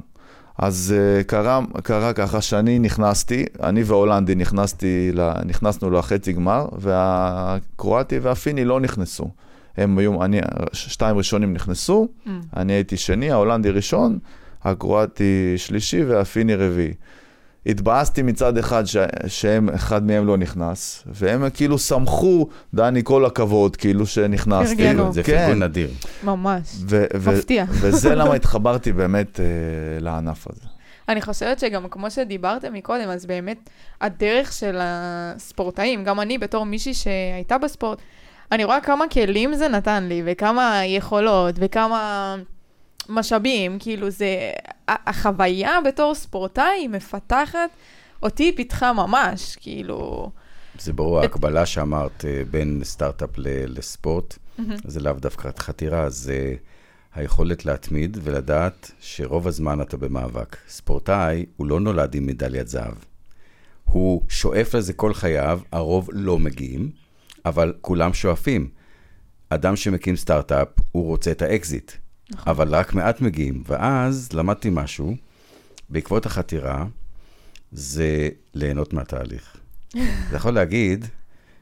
אז 0.59 0.94
uh, 1.20 1.24
קרה, 1.24 1.61
קרה 1.83 2.12
ככה 2.12 2.40
שאני 2.40 2.79
נכנסתי, 2.79 3.44
אני 3.62 3.83
והולנדי 3.83 4.35
נכנסתי, 4.35 5.11
ל- 5.14 5.33
נכנסנו 5.44 5.90
לחצי 5.90 6.33
גמר, 6.33 6.66
והקרואטי 6.79 8.18
והפיני 8.18 8.64
לא 8.64 8.81
נכנסו. 8.81 9.31
הם 9.77 9.98
היו, 9.98 10.24
אני, 10.24 10.40
שתיים 10.72 11.16
ראשונים 11.16 11.53
נכנסו, 11.53 12.09
Mm. 12.27 12.31
אני 12.57 12.72
הייתי 12.72 12.96
שני, 12.96 13.31
ההולנדי 13.31 13.70
ראשון, 13.70 14.18
הקרואטי 14.64 15.55
שלישי 15.57 16.05
והפיני 16.05 16.55
רביעי. 16.55 16.92
התבאסתי 17.66 18.23
מצד 18.23 18.59
אחד 18.59 18.85
ש... 18.85 18.97
שהם, 19.27 19.68
אחד 19.68 20.07
מהם 20.07 20.27
לא 20.27 20.37
נכנס, 20.37 21.05
והם 21.07 21.51
כאילו 21.51 21.79
שמחו, 21.79 22.49
דני, 22.75 23.01
כל 23.05 23.25
הכבוד, 23.25 23.77
כאילו 23.77 24.07
שנכנסתי. 24.07 24.77
פרגנו. 24.77 25.12
זה 25.12 25.23
כן. 25.23 25.47
פרגון 25.47 25.62
נדיר. 25.62 25.90
ממש. 26.23 26.77
ו- 26.88 27.05
ו- 27.16 27.31
מפתיע. 27.33 27.64
וזה 27.81 28.14
למה 28.14 28.35
התחברתי 28.35 28.92
באמת 28.92 29.40
אה, 29.40 29.44
לענף 30.01 30.47
הזה. 30.51 30.66
אני 31.09 31.23
חושבת 31.23 31.59
שגם 31.59 31.88
כמו 31.88 32.11
שדיברתם 32.11 32.73
מקודם, 32.73 33.09
אז 33.09 33.27
באמת 33.27 33.71
הדרך 34.01 34.53
של 34.53 34.79
הספורטאים, 34.81 36.05
גם 36.05 36.21
אני 36.21 36.38
בתור 36.38 36.66
מישהי 36.66 36.94
שהייתה 36.94 37.59
בספורט, 37.59 37.99
אני 38.53 38.64
רואה 38.64 38.81
כמה 38.81 39.05
כלים 39.09 39.55
זה 39.55 39.68
נתן 39.68 40.05
לי, 40.05 40.23
וכמה 40.25 40.81
יכולות, 40.87 41.55
וכמה 41.59 42.37
משאבים, 43.09 43.79
כאילו 43.79 44.11
זה, 44.11 44.53
החוויה 44.88 45.79
בתור 45.87 46.14
ספורטאי 46.14 46.88
מפתחת, 46.88 47.71
אותי 48.23 48.53
פיתחה 48.57 48.92
ממש, 48.92 49.57
כאילו... 49.61 50.31
זה 50.79 50.92
ברור, 50.92 51.21
ההקבלה 51.21 51.66
שאמרת 51.66 52.25
אה, 52.25 52.42
בין 52.51 52.81
סטארט-אפ 52.85 53.31
לספורט, 53.66 54.38
מהמם. 54.59 54.77
זה 54.85 55.01
לאו 55.01 55.12
דווקא 55.12 55.51
חתירה, 55.59 56.11
זה 56.11 56.55
היכולת 57.14 57.64
להתמיד 57.64 58.18
ולדעת 58.23 58.90
שרוב 59.01 59.47
הזמן 59.47 59.81
אתה 59.81 59.97
במאבק. 59.97 60.57
ספורטאי, 60.68 61.47
הוא 61.57 61.66
לא 61.66 61.81
נולד 61.81 62.14
עם 62.14 62.27
מדליית 62.27 62.68
זהב. 62.68 62.94
הוא 63.85 64.23
שואף 64.29 64.75
לזה 64.75 64.92
כל 64.92 65.14
חייו, 65.14 65.61
הרוב 65.73 66.11
לא 66.12 66.38
מגיעים, 66.38 66.90
אבל 67.44 67.73
כולם 67.81 68.14
שואפים. 68.14 68.68
אדם 69.49 69.77
שמקים 69.77 70.16
סטארט-אפ, 70.16 70.68
הוא 70.92 71.07
רוצה 71.07 71.31
את 71.31 71.42
האקזיט, 71.42 71.92
נכון. 72.31 72.51
אבל 72.51 72.75
רק 72.75 72.95
מעט 72.95 73.21
מגיעים. 73.21 73.62
ואז 73.67 74.29
למדתי 74.33 74.69
משהו, 74.73 75.17
בעקבות 75.88 76.27
החתירה, 76.27 76.87
זה 77.73 78.29
ליהנות 78.55 78.93
מהתהליך. 78.93 79.57
אתה 80.29 80.37
יכול 80.37 80.55
להגיד. 80.55 81.07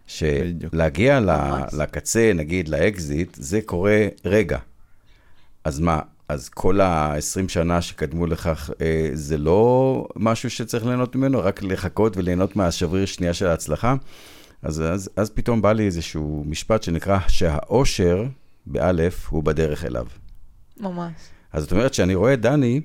שלהגיע 0.07 1.21
ל-. 1.21 1.63
לקצה, 1.73 2.33
נגיד 2.35 2.69
לאקזיט, 2.69 3.37
זה 3.41 3.61
קורה 3.65 4.07
רגע. 4.25 4.59
אז 5.65 5.81
מה, 5.81 6.01
אז 6.29 6.49
כל 6.49 6.81
ה-20 6.81 7.49
שנה 7.49 7.83
שקדמו 7.83 8.27
לכך, 8.27 8.71
אה, 8.81 9.11
זה 9.13 9.39
לא 9.39 10.09
משהו 10.17 10.51
שצריך 10.51 10.87
ליהנות 10.87 11.17
ממנו, 11.17 11.39
רק 11.39 11.63
לחכות 11.63 12.17
וליהנות 12.17 12.57
מהשבריר 12.57 13.07
שנייה 13.07 13.35
של 13.35 13.47
ההצלחה? 13.47 13.95
אז, 14.63 14.81
אז, 14.81 15.11
אז 15.17 15.31
פתאום 15.31 15.63
בא 15.63 15.73
לי 15.73 15.87
איזשהו 15.87 16.45
משפט 16.47 16.83
שנקרא 16.83 17.19
שהאושר, 17.29 18.25
באלף, 18.67 19.29
הוא 19.29 19.43
בדרך 19.43 19.85
אליו. 19.85 20.07
ממש. 20.81 21.13
אז 21.53 21.63
זאת 21.63 21.73
אומרת 21.73 21.95
שאני 21.95 22.15
רואה 22.15 22.35
את 22.35 22.41
דני, 22.41 22.81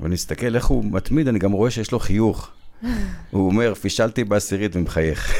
ואני 0.00 0.14
מסתכל 0.14 0.56
איך 0.56 0.66
הוא 0.66 0.84
מתמיד, 0.84 1.28
אני 1.28 1.38
גם 1.38 1.52
רואה 1.52 1.70
שיש 1.70 1.92
לו 1.92 1.98
חיוך. 1.98 2.50
הוא 3.30 3.46
אומר, 3.46 3.74
פישלתי 3.74 4.24
בעשירית 4.24 4.76
ומחייך. 4.76 5.34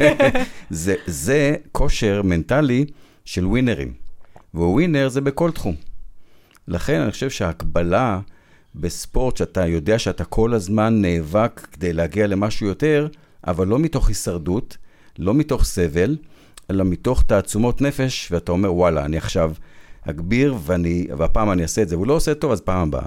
זה, 0.70 0.94
זה 1.06 1.56
כושר 1.72 2.22
מנטלי 2.22 2.84
של 3.24 3.46
ווינרים, 3.46 3.92
וווינר 4.54 5.08
זה 5.08 5.20
בכל 5.20 5.50
תחום. 5.50 5.74
לכן 6.68 7.00
אני 7.00 7.10
חושב 7.10 7.30
שההקבלה 7.30 8.20
בספורט, 8.74 9.36
שאתה 9.36 9.66
יודע 9.66 9.98
שאתה 9.98 10.24
כל 10.24 10.54
הזמן 10.54 11.02
נאבק 11.02 11.66
כדי 11.72 11.92
להגיע 11.92 12.26
למשהו 12.26 12.66
יותר, 12.66 13.08
אבל 13.46 13.66
לא 13.66 13.78
מתוך 13.78 14.08
הישרדות, 14.08 14.76
לא 15.18 15.34
מתוך 15.34 15.64
סבל, 15.64 16.16
אלא 16.70 16.84
מתוך 16.84 17.22
תעצומות 17.22 17.80
נפש, 17.80 18.32
ואתה 18.32 18.52
אומר, 18.52 18.74
וואלה, 18.74 19.04
אני 19.04 19.16
עכשיו 19.16 19.52
אגביר, 20.10 20.54
ואני, 20.64 21.06
והפעם 21.18 21.50
אני 21.50 21.62
אעשה 21.62 21.82
את 21.82 21.88
זה. 21.88 21.96
הוא 21.96 22.06
לא 22.06 22.12
עושה 22.12 22.34
טוב, 22.34 22.52
אז 22.52 22.60
פעם 22.60 22.88
הבאה. 22.88 23.06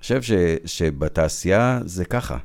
חושב 0.00 0.22
ש, 0.22 0.32
שבתעשייה 0.64 1.80
זה 1.84 2.04
ככה. 2.04 2.36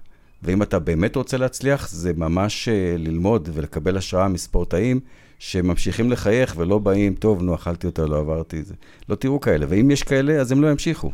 ואם 0.44 0.62
אתה 0.62 0.80
באמת 0.80 1.16
רוצה 1.16 1.38
להצליח, 1.38 1.90
זה 1.90 2.12
ממש 2.16 2.68
אה, 2.68 2.96
ללמוד 2.98 3.50
ולקבל 3.54 3.98
השראה 3.98 4.28
מספורטאים 4.28 5.00
שממשיכים 5.40 6.12
לחייך 6.12 6.54
ולא 6.58 6.80
באים, 6.80 7.16
טוב, 7.16 7.44
נו, 7.44 7.56
אכלתי 7.56 7.88
אותה, 7.88 8.06
לא 8.06 8.20
עברתי 8.20 8.60
את 8.60 8.66
זה. 8.66 8.74
לא 9.10 9.16
תראו 9.16 9.40
כאלה, 9.40 9.66
ואם 9.70 9.92
יש 9.92 10.04
כאלה, 10.04 10.34
אז 10.34 10.52
הם 10.52 10.62
לא 10.62 10.72
ימשיכו. 10.72 11.12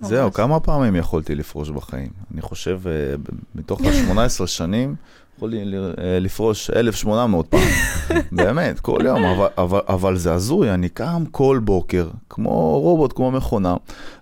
זהו. 0.00 0.32
כמה 0.32 0.60
פעמים 0.60 0.96
יכולתי 0.96 1.34
לפרוש 1.34 1.70
בחיים? 1.70 2.08
אני 2.34 2.42
חושב, 2.42 2.80
אה, 2.86 3.14
מתוך 3.54 3.80
ה-18 3.80 4.46
שנים, 4.46 4.94
יכולתי 5.38 5.64
ל- 5.64 5.94
אה, 5.98 6.18
לפרוש 6.18 6.70
1,800 6.70 7.46
פעם. 7.48 7.60
באמת, 8.32 8.80
כל 8.80 9.00
יום, 9.04 9.24
אבל, 9.24 9.46
אבל, 9.58 9.80
אבל 9.88 10.16
זה 10.16 10.32
הזוי, 10.32 10.70
אני 10.70 10.88
קם 10.88 11.24
כל 11.30 11.60
בוקר, 11.64 12.08
כמו 12.30 12.80
רובוט, 12.80 13.12
כמו 13.12 13.30
מכונה, 13.30 13.76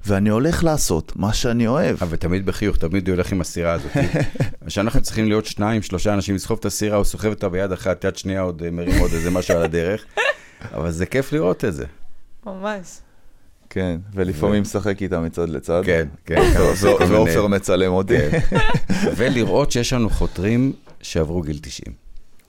ואני 0.07 0.29
הולך 0.31 0.65
לעשות 0.65 1.13
מה 1.17 1.33
שאני 1.33 1.67
אוהב. 1.67 1.97
אבל 2.03 2.17
תמיד 2.17 2.47
בחיוך, 2.47 2.77
תמיד 2.77 3.09
הוא 3.09 3.15
הולך 3.15 3.33
עם 3.33 3.41
הסירה 3.41 3.73
הזאת. 3.73 3.91
שאנחנו 4.69 5.03
צריכים 5.03 5.29
להיות 5.29 5.47
שניים, 5.47 5.83
שלושה 5.83 6.15
אנשים 6.15 6.35
לסחוב 6.35 6.59
את 6.61 6.65
הסירה, 6.65 6.97
הוא 6.97 7.05
סוחב 7.05 7.29
אותה 7.29 7.49
ביד 7.49 7.73
אחת, 7.73 8.05
יד 8.05 8.17
שנייה 8.17 8.41
עוד 8.41 8.63
אה, 8.63 8.71
מרים 8.71 9.01
עוד 9.01 9.11
איזה 9.13 9.31
משהו 9.31 9.57
על 9.57 9.63
הדרך. 9.63 10.05
אבל 10.75 10.91
זה 10.91 11.07
כיף 11.07 11.33
לראות 11.33 11.65
את 11.65 11.75
זה. 11.75 11.85
ממש. 12.47 12.99
כן, 13.77 14.01
ולפעמים 14.15 14.63
משחק 14.63 15.03
איתה 15.03 15.21
מצד 15.21 15.49
לצד. 15.49 15.83
כן, 15.85 16.09
כן. 16.25 16.43
ועופר 17.09 17.47
מצלם 17.47 17.93
אותי. 17.93 18.31
כן. 18.31 18.57
ולראות 19.17 19.71
שיש 19.71 19.93
לנו 19.93 20.11
חותרים 20.11 20.73
שעברו 21.03 21.43
גיל 21.43 21.59
90. 21.63 21.95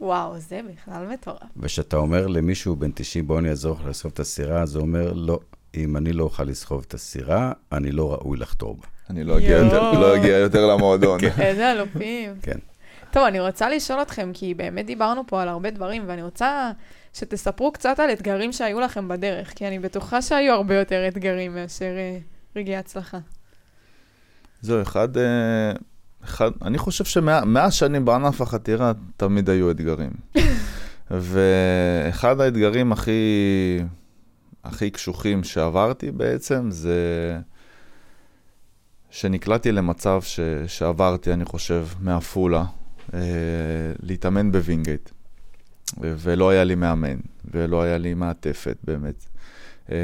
וואו, 0.01 0.39
זה 0.39 0.59
בכלל 0.71 1.07
מטורף. 1.13 1.37
וכשאתה 1.57 1.97
אומר 1.97 2.27
למישהו 2.27 2.75
בן 2.75 2.91
90, 2.95 3.27
בוא 3.27 3.39
אני 3.39 3.49
אעזור 3.49 3.77
לך 3.79 3.87
לסחוב 3.87 4.11
את 4.13 4.19
הסירה, 4.19 4.61
אז 4.61 4.75
הוא 4.75 4.81
אומר, 4.81 5.13
לא, 5.13 5.39
אם 5.75 5.97
אני 5.97 6.13
לא 6.13 6.23
אוכל 6.23 6.43
לסחוב 6.43 6.85
את 6.87 6.93
הסירה, 6.93 7.51
אני 7.71 7.91
לא 7.91 8.13
ראוי 8.13 8.37
לחתור 8.37 8.75
בה. 8.75 8.87
אני 9.09 9.23
לא 9.23 9.37
אגיע 9.37 9.57
יותר-. 9.57 9.99
לא 9.99 10.15
אגיע 10.15 10.37
יותר 10.37 10.67
למועדון. 10.67 11.19
איזה 11.39 11.71
אלופים. 11.71 12.33
כן. 12.41 12.57
טוב, 13.11 13.23
אני 13.23 13.39
רוצה 13.39 13.69
לשאול 13.69 14.01
אתכם, 14.01 14.31
כי 14.33 14.53
באמת 14.53 14.85
דיברנו 14.85 15.23
פה 15.27 15.41
על 15.41 15.47
הרבה 15.47 15.69
דברים, 15.69 16.03
ואני 16.07 16.23
רוצה 16.23 16.71
שתספרו 17.13 17.71
קצת 17.71 17.99
על 17.99 18.11
אתגרים 18.11 18.51
שהיו 18.51 18.79
לכם 18.79 19.07
בדרך, 19.07 19.53
כי 19.55 19.67
אני 19.67 19.79
בטוחה 19.79 20.21
שהיו 20.21 20.53
הרבה 20.53 20.75
יותר 20.75 21.07
אתגרים 21.07 21.55
מאשר 21.55 21.93
אה, 21.97 22.17
רגעי 22.55 22.75
הצלחה. 22.75 23.17
זהו, 24.61 24.81
אחד, 24.81 25.17
אה, 25.17 25.71
אחד, 26.23 26.51
אני 26.61 26.77
חושב 26.77 27.05
שמאה 27.05 27.71
שנים 27.71 28.05
בענף 28.05 28.41
החתירה 28.41 28.91
תמיד 29.17 29.49
היו 29.49 29.71
אתגרים. 29.71 30.11
ואחד 31.11 32.41
האתגרים 32.41 32.91
הכי, 32.91 33.21
הכי 34.63 34.89
קשוחים 34.89 35.43
שעברתי 35.43 36.11
בעצם 36.11 36.71
זה 36.71 37.37
שנקלעתי 39.09 39.71
למצב 39.71 40.21
ש, 40.21 40.39
שעברתי, 40.67 41.33
אני 41.33 41.45
חושב, 41.45 41.87
מעפולה, 41.99 42.63
אה, 43.13 43.19
להתאמן 43.99 44.51
בווינגייט. 44.51 45.09
ולא 45.99 46.49
היה 46.49 46.63
לי 46.63 46.75
מאמן, 46.75 47.17
ולא 47.51 47.81
היה 47.81 47.97
לי 47.97 48.13
מעטפת 48.13 48.77
באמת. 48.83 49.25
אה, 49.91 49.97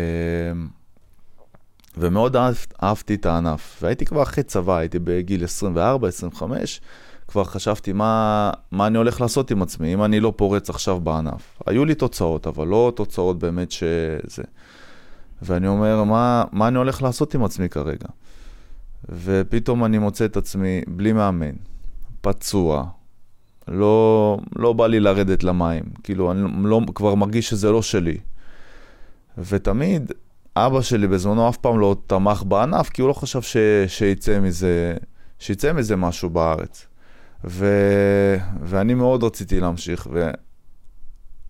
ומאוד 1.97 2.35
אהב, 2.35 2.55
אהבתי 2.83 3.15
את 3.15 3.25
הענף. 3.25 3.79
והייתי 3.81 4.05
כבר 4.05 4.23
אחרי 4.23 4.43
צבא, 4.43 4.77
הייתי 4.77 4.99
בגיל 4.99 5.43
24, 5.43 6.07
25, 6.07 6.81
כבר 7.27 7.43
חשבתי 7.43 7.93
מה, 7.93 8.51
מה 8.71 8.87
אני 8.87 8.97
הולך 8.97 9.21
לעשות 9.21 9.51
עם 9.51 9.61
עצמי, 9.61 9.93
אם 9.93 10.03
אני 10.03 10.19
לא 10.19 10.33
פורץ 10.35 10.69
עכשיו 10.69 10.99
בענף. 10.99 11.61
היו 11.67 11.85
לי 11.85 11.95
תוצאות, 11.95 12.47
אבל 12.47 12.67
לא 12.67 12.93
תוצאות 12.95 13.39
באמת 13.39 13.71
שזה. 13.71 14.43
ואני 15.41 15.67
אומר, 15.67 16.03
מה, 16.03 16.43
מה 16.51 16.67
אני 16.67 16.77
הולך 16.77 17.01
לעשות 17.01 17.35
עם 17.35 17.43
עצמי 17.43 17.69
כרגע? 17.69 18.07
ופתאום 19.09 19.85
אני 19.85 19.97
מוצא 19.97 20.25
את 20.25 20.37
עצמי 20.37 20.81
בלי 20.87 21.13
מאמן, 21.13 21.55
פצוע, 22.21 22.85
לא, 23.67 24.37
לא 24.55 24.73
בא 24.73 24.87
לי 24.87 24.99
לרדת 24.99 25.43
למים, 25.43 25.83
כאילו, 26.03 26.31
אני 26.31 26.41
לא, 26.63 26.81
כבר 26.95 27.15
מרגיש 27.15 27.49
שזה 27.49 27.71
לא 27.71 27.81
שלי. 27.81 28.17
ותמיד 29.37 30.11
אבא 30.55 30.81
שלי 30.81 31.07
בזמנו 31.07 31.49
אף 31.49 31.57
פעם 31.57 31.79
לא 31.79 31.95
תמך 32.07 32.43
בענף, 32.43 32.89
כי 32.89 33.01
הוא 33.01 33.09
לא 33.09 33.13
חשב 33.13 33.41
ש, 33.41 33.57
שיצא 33.87 34.39
מזה, 34.39 34.93
שיצא 35.39 35.73
מזה 35.73 35.95
משהו 35.95 36.29
בארץ. 36.29 36.87
ו, 37.45 37.67
ואני 38.63 38.93
מאוד 38.93 39.23
רציתי 39.23 39.59
להמשיך, 39.59 40.07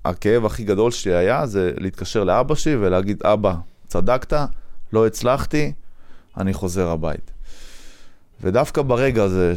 והכאב 0.06 0.46
הכי 0.46 0.64
גדול 0.64 0.92
שלי 0.92 1.14
היה 1.14 1.46
זה 1.46 1.72
להתקשר 1.78 2.24
לאבא 2.24 2.56
שלי 2.56 2.76
ולהגיד, 2.76 3.24
אבא, 3.24 3.56
צדקת, 3.88 4.34
לא 4.94 5.08
הצלחתי, 5.08 5.74
אני 6.38 6.54
חוזר 6.54 6.90
הבית. 6.90 7.32
ודווקא 8.42 8.82
ברגע 8.82 9.24
הזה 9.24 9.54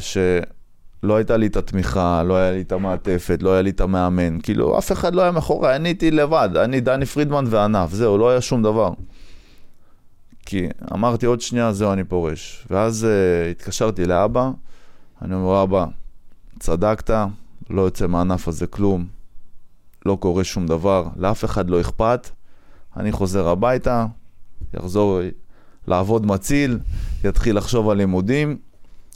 שלא 1.03 1.17
הייתה 1.17 1.37
לי 1.37 1.47
את 1.47 1.57
התמיכה, 1.57 2.23
לא 2.23 2.37
היה 2.37 2.53
לי 2.53 2.61
את 2.61 2.73
המעטפת, 2.73 3.39
לא 3.43 3.53
היה 3.53 3.63
לי 3.63 3.71
את 3.71 3.81
המאמן, 3.81 4.41
כאילו 4.41 4.79
אף 4.79 4.93
אחד 4.93 5.15
לא 5.15 5.23
היה 5.23 5.31
מאחורי, 5.31 5.77
אני 5.77 5.89
הייתי 5.89 6.11
לבד, 6.11 6.49
אני 6.57 6.81
דני 6.81 7.07
פרידמן 7.07 7.45
וענף, 7.49 7.91
זהו, 7.91 8.19
לא 8.19 8.31
היה 8.31 8.41
שום 8.41 8.63
דבר. 8.63 8.93
כי 10.47 10.69
אמרתי 10.93 11.27
עוד 11.27 11.41
שנייה, 11.41 11.73
זהו, 11.73 11.93
אני 11.93 12.05
פורש. 12.05 12.67
ואז 12.71 13.07
uh, 13.07 13.51
התקשרתי 13.51 14.05
לאבא, 14.05 14.51
אני 15.23 15.35
אומר, 15.35 15.63
אבא, 15.63 15.87
צדקת, 16.59 17.11
לא 17.71 17.83
יוצא 17.83 18.07
מהענף 18.07 18.49
הזה 18.49 18.67
כלום, 18.67 19.07
לא 20.07 20.17
קורה 20.21 20.45
שום 20.45 20.67
דבר, 20.67 21.09
לאף 21.17 21.45
אחד 21.45 21.71
לא 21.71 21.81
אכפת, 21.81 22.31
אני 22.97 23.13
חוזר 23.13 23.49
הביתה, 23.49 24.07
יחזור 24.75 25.21
לעבוד 25.87 26.27
מציל, 26.27 26.79
יתחיל 27.25 27.57
לחשוב 27.57 27.91
על 27.91 27.97
לימודים, 27.97 28.59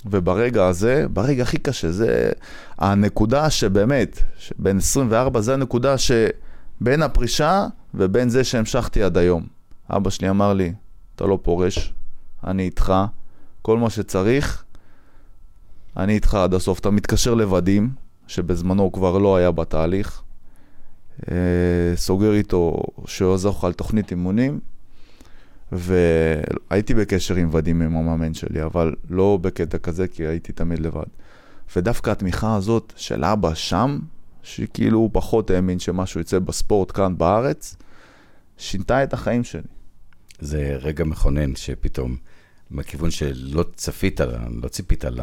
וברגע 0.07 0.67
הזה, 0.67 1.07
ברגע 1.13 1.43
הכי 1.43 1.59
קשה, 1.59 1.93
זה 1.93 2.33
הנקודה 2.79 3.51
שבאמת, 3.51 4.23
בין 4.59 4.77
24, 4.77 5.41
זה 5.41 5.55
הנקודה 5.55 5.95
שבין 5.99 7.03
הפרישה 7.03 7.67
ובין 7.95 8.29
זה 8.29 8.45
שהמשכתי 8.45 9.03
עד 9.03 9.19
היום. 9.19 9.47
אבא 9.91 10.11
שלי 10.11 10.31
אמר 10.31 10.53
לי, 10.55 10.73
אתה 11.17 11.25
לא 11.25 11.39
פורש, 11.43 11.95
אני 12.45 12.63
איתך, 12.63 12.93
כל 13.63 13.79
מה 13.79 13.91
שצריך, 13.91 14.65
אני 15.97 16.13
איתך 16.13 16.35
עד 16.35 16.55
הסוף. 16.55 16.79
אתה 16.79 16.91
מתקשר 16.91 17.35
לוודים, 17.35 17.91
שבזמנו 18.27 18.83
הוא 18.83 18.93
כבר 18.93 19.19
לא 19.19 19.37
היה 19.37 19.51
בתהליך, 19.51 20.23
אה, 21.31 21.37
סוגר 21.97 22.33
איתו 22.35 22.83
שהוא 23.07 23.31
יעזור 23.31 23.55
לך 23.59 23.65
על 23.65 23.73
תוכנית 23.73 24.11
אימונים, 24.11 24.61
והייתי 25.73 26.95
בקשר 26.95 27.35
עם 27.35 27.49
ודים 27.53 27.83
עם 27.83 27.97
המאמן 27.97 28.35
שלי, 28.35 28.63
אבל 28.63 28.95
לא 29.11 29.39
בקטע 29.43 29.79
כזה, 29.79 30.09
כי 30.09 30.27
הייתי 30.27 30.53
תמיד 30.53 30.79
לבד. 30.79 31.07
ודווקא 31.77 32.11
התמיכה 32.11 32.57
הזאת 32.57 32.93
של 32.97 33.25
אבא 33.25 33.55
שם, 33.55 33.99
שכאילו 34.43 34.99
הוא 34.99 35.11
פחות 35.13 35.51
האמין 35.51 35.79
שמשהו 35.79 36.21
יצא 36.21 36.39
בספורט 36.39 36.97
כאן 36.97 37.19
בארץ, 37.19 37.77
שינתה 38.59 39.03
את 39.03 39.13
החיים 39.13 39.45
שלי. 39.45 39.63
זה 40.41 40.77
רגע 40.81 41.05
מכונן 41.05 41.57
שפתאום, 41.57 42.17
מכיוון 42.71 43.11
שלא 43.11 43.65
צפית, 43.75 44.21
לא 44.63 44.69
ציפית 44.69 45.05
ל... 45.05 45.21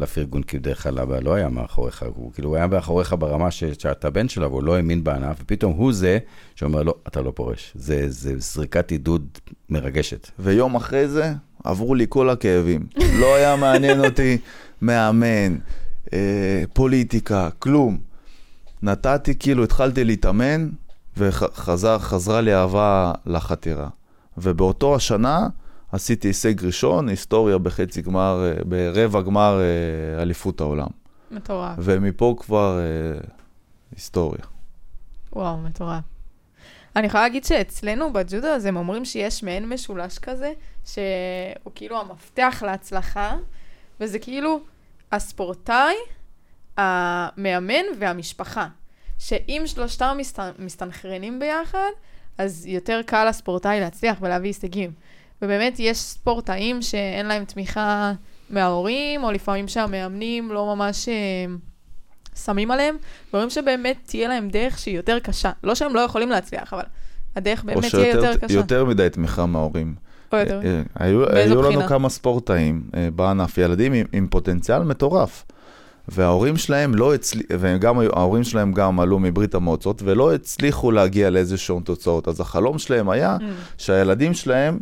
לפרגון, 0.00 0.42
כי 0.42 0.58
בדרך 0.58 0.82
כלל 0.82 0.98
אבא 0.98 1.20
לא 1.20 1.34
היה 1.34 1.48
מאחוריך, 1.48 2.04
הוא 2.14 2.32
כאילו 2.32 2.56
היה 2.56 2.66
מאחוריך 2.66 3.14
ברמה 3.18 3.50
ש- 3.50 3.64
שאתה 3.64 4.10
בן 4.10 4.28
שלו, 4.28 4.50
והוא 4.50 4.62
לא 4.62 4.76
האמין 4.76 5.04
בענף, 5.04 5.36
ופתאום 5.42 5.72
הוא 5.72 5.92
זה 5.92 6.18
שאומר, 6.54 6.82
לא, 6.82 6.94
אתה 7.08 7.20
לא 7.22 7.32
פורש. 7.34 7.72
זה, 7.74 8.04
זה 8.10 8.34
זריקת 8.38 8.90
עידוד 8.90 9.26
מרגשת. 9.70 10.30
ויום 10.38 10.74
אחרי 10.74 11.08
זה 11.08 11.32
עברו 11.64 11.94
לי 11.94 12.06
כל 12.08 12.30
הכאבים. 12.30 12.86
לא 13.20 13.34
היה 13.34 13.56
מעניין 13.56 14.04
אותי 14.04 14.38
מאמן, 14.82 15.56
אה, 16.12 16.62
פוליטיקה, 16.72 17.48
כלום. 17.58 17.98
נתתי, 18.82 19.34
כאילו, 19.38 19.64
התחלתי 19.64 20.04
להתאמן, 20.04 20.68
וחזרה 21.16 22.40
לי 22.40 22.54
אהבה 22.54 23.12
לחתירה. 23.26 23.88
ובאותו 24.38 24.94
השנה 24.96 25.48
עשיתי 25.92 26.28
הישג 26.28 26.64
ראשון, 26.64 27.08
היסטוריה 27.08 27.58
בחצי 27.58 28.02
גמר, 28.02 28.46
אה, 28.46 28.64
ברבע 28.64 29.22
גמר 29.22 29.60
אה, 29.60 30.22
אליפות 30.22 30.60
העולם. 30.60 30.88
מטורף. 31.30 31.74
ומפה 31.78 32.34
כבר 32.38 32.78
אה, 32.78 33.20
היסטוריה. 33.94 34.42
וואו, 35.32 35.56
מטורף. 35.56 36.04
אני 36.96 37.06
יכולה 37.06 37.22
להגיד 37.22 37.44
שאצלנו 37.44 38.12
בג'ודו 38.12 38.46
אז 38.46 38.64
הם 38.64 38.76
אומרים 38.76 39.04
שיש 39.04 39.42
מעין 39.42 39.68
משולש 39.68 40.18
כזה, 40.18 40.52
שהוא 40.84 41.72
כאילו 41.74 42.00
המפתח 42.00 42.62
להצלחה, 42.66 43.36
וזה 44.00 44.18
כאילו 44.18 44.60
הספורטאי, 45.12 45.94
המאמן 46.76 47.84
והמשפחה. 47.98 48.68
שאם 49.18 49.62
שלושתם 49.66 50.16
מסת... 50.18 50.42
מסתנכרנים 50.58 51.40
ביחד, 51.40 51.90
אז 52.38 52.66
יותר 52.66 53.00
קל 53.06 53.28
לספורטאי 53.28 53.80
להצליח 53.80 54.18
ולהביא 54.20 54.48
הישגים. 54.48 54.92
ובאמת 55.42 55.76
יש 55.78 55.98
ספורטאים 55.98 56.82
שאין 56.82 57.26
להם 57.26 57.44
תמיכה 57.44 58.12
מההורים, 58.50 59.24
או 59.24 59.30
לפעמים 59.32 59.68
שהמאמנים 59.68 60.52
לא 60.52 60.74
ממש... 60.76 61.08
אה, 61.08 61.14
שמים 62.44 62.70
עליהם, 62.70 62.96
ורואים 63.32 63.50
שבאמת 63.50 63.96
תהיה 64.06 64.28
להם 64.28 64.48
דרך 64.48 64.78
שהיא 64.78 64.96
יותר 64.96 65.18
קשה. 65.18 65.50
לא 65.64 65.74
שהם 65.74 65.94
לא 65.94 66.00
יכולים 66.00 66.28
להצליח, 66.30 66.72
אבל 66.74 66.82
הדרך 67.36 67.60
או 67.62 67.66
באמת 67.66 67.90
תהיה 67.90 68.08
יותר 68.08 68.20
שיותר 68.32 68.46
קשה. 68.46 68.54
יותר 68.54 68.84
מדי 68.84 69.08
תמיכה 69.12 69.46
מההורים. 69.46 69.94
או 70.32 70.38
יותר. 70.38 70.60
אה, 70.64 70.82
היו, 70.94 71.20
באיזו 71.26 71.62
היו 71.64 71.70
לנו? 71.70 71.88
כמה 71.88 72.08
ספורטאים 72.08 72.82
אה, 72.94 73.08
בענף, 73.14 73.58
ילדים 73.58 73.92
עם, 73.92 74.06
עם 74.12 74.26
פוטנציאל 74.30 74.82
מטורף. 74.82 75.44
וההורים 76.08 76.56
שלהם 76.56 76.94
לא 76.94 77.14
הצליחו, 77.14 77.46
וגם 77.60 77.98
היו- 77.98 78.12
ההורים 78.16 78.44
שלהם 78.44 78.72
גם 78.72 79.00
עלו 79.00 79.18
מברית 79.18 79.54
המועצות, 79.54 80.02
ולא 80.04 80.34
הצליחו 80.34 80.90
להגיע 80.90 81.30
לאיזשהן 81.30 81.80
תוצאות. 81.80 82.28
אז 82.28 82.40
החלום 82.40 82.78
שלהם 82.78 83.10
היה 83.10 83.36
Mm. 83.40 83.42
שהילדים 83.78 84.34
שלהם 84.34 84.78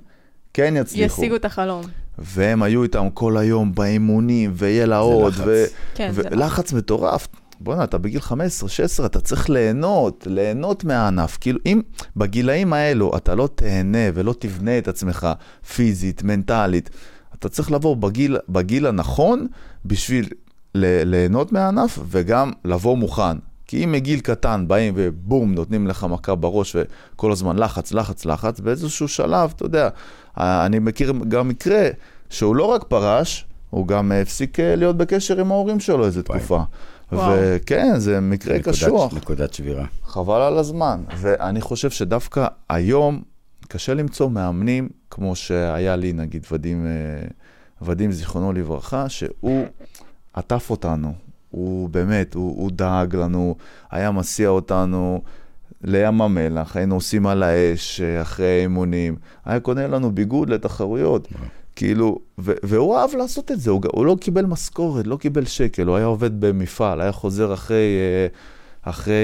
כן 0.57 0.75
יצליחו. 0.77 1.23
ישיגו 1.23 1.37
את 1.37 1.45
החלום. 1.45 1.83
והם 2.19 2.63
היו 2.63 2.83
איתם 2.83 3.09
כל 3.15 3.37
היום 3.37 3.75
באימונים, 3.75 4.53
ויהיה 4.55 4.87
לה 4.87 4.99
עוד, 4.99 5.33
לחץ. 5.33 5.45
ו- 5.47 5.65
כן, 5.95 6.13
זה. 6.13 6.23
ולחץ 6.31 6.73
מטורף. 6.73 7.29
בוא'נה, 7.61 7.85
אתה 7.85 7.99
בגיל 7.99 8.21
15, 8.21 8.69
16, 8.69 9.07
אתה 9.07 9.21
צריך 9.21 9.51
ליהנות, 9.51 10.27
ליהנות 10.31 10.85
מהענף. 10.85 11.39
כאילו, 11.41 11.59
אם 11.67 11.81
בגילאים 12.17 12.73
האלו 12.73 13.17
אתה 13.17 13.35
לא 13.35 13.49
תהנה 13.55 13.99
ולא 14.15 14.35
תבנה 14.39 14.79
את 14.79 14.89
עצמך 14.89 15.29
פיזית, 15.75 16.23
מנטלית, 16.23 16.91
אתה 17.35 17.49
צריך 17.49 17.71
לבוא 17.73 17.97
בגיל, 17.97 18.37
בגיל 18.49 18.87
הנכון 18.87 19.47
בשביל 19.85 20.29
ל- 20.75 21.03
ליהנות 21.11 21.53
מהענף 21.53 21.99
וגם 22.09 22.53
לבוא 22.65 22.97
מוכן. 22.97 23.37
כי 23.69 23.85
אם 23.85 23.93
מגיל 23.93 24.21
קטן 24.21 24.65
באים 24.69 24.95
ובום, 24.97 25.55
נותנים 25.55 25.87
לך 25.87 26.07
מכה 26.11 26.35
בראש 26.35 26.77
וכל 27.15 27.33
הזמן 27.33 27.59
לחץ, 27.59 27.93
לחץ, 27.93 28.25
לחץ, 28.25 28.61
באיזשהו 28.61 29.09
שלב, 29.09 29.53
אתה 29.57 29.65
יודע, 29.65 29.89
אני 30.39 30.79
מכיר 30.79 31.13
גם 31.29 31.49
מקרה 31.49 31.89
שהוא 32.31 32.57
לא 32.57 32.65
רק 32.65 32.85
פרש, 32.85 33.47
הוא 33.71 33.87
גם 33.87 34.13
הפסיק 34.13 34.61
אה, 34.61 34.77
להיות 34.77 34.97
בקשר 34.97 35.41
עם 35.41 35.51
ההורים 35.53 35.81
שלו 35.81 36.05
איזה 36.07 36.21
וואי. 36.29 36.39
תקופה. 36.39 36.63
וכן, 37.13 37.99
זה 37.99 38.21
מקרה 38.21 38.59
נקודת- 38.59 38.75
קשוח, 38.75 39.15
נקודת 39.15 39.55
שבירה. 39.55 39.85
חבל 40.05 40.41
על 40.41 40.59
הזמן. 40.59 41.03
ואני 41.17 41.61
חושב 41.61 41.91
שדווקא 41.91 42.47
היום 42.69 43.23
קשה 43.69 43.95
למצוא 43.95 44.31
מאמנים, 44.31 44.89
כמו 45.11 45.37
שהיה 45.37 45.97
לי, 45.97 46.13
נגיד, 46.13 46.47
ודים, 46.53 46.87
אה, 46.87 47.27
ודים 47.83 48.13
זיכרונו 48.13 48.53
לברכה, 48.53 49.09
שהוא 49.09 49.65
עטף 50.35 50.71
אותנו. 50.71 51.13
הוא 51.51 51.89
באמת, 51.89 52.35
הוא, 52.35 52.63
הוא 52.63 52.71
דאג 52.71 53.17
לנו, 53.17 53.57
היה 53.91 54.11
מסיע 54.11 54.49
אותנו 54.49 55.23
לים 55.87 56.23
המלח, 56.23 56.77
היינו 56.77 56.95
עושים 56.95 57.27
על 57.27 57.43
האש 57.43 58.01
אה, 58.01 58.23
אחרי 58.23 58.47
האימונים, 58.47 59.17
היה 59.45 59.61
קונה 59.61 59.87
לנו 59.87 60.13
ביגוד 60.13 60.51
לתחרויות. 60.51 61.29
כאילו, 61.77 62.19
ו- 62.39 62.53
והוא 62.63 62.97
אהב 62.97 63.15
לעשות 63.15 63.53
את 63.53 63.61
זה, 63.61 63.71
הוא, 63.71 63.81
הוא 63.93 64.07
לא 64.07 64.17
קיבל 64.21 64.47
משכורת, 64.47 65.07
לא 65.07 65.17
קיבל 65.17 65.45
שקל, 65.45 65.87
הוא 65.87 65.97
היה 65.97 66.07
עובד 66.07 66.41
במפעל, 66.41 67.01
היה 67.01 67.13
חוזר 67.13 67.55
אחרי, 67.55 67.77
אה, 67.77 68.27
אחרי 68.91 69.15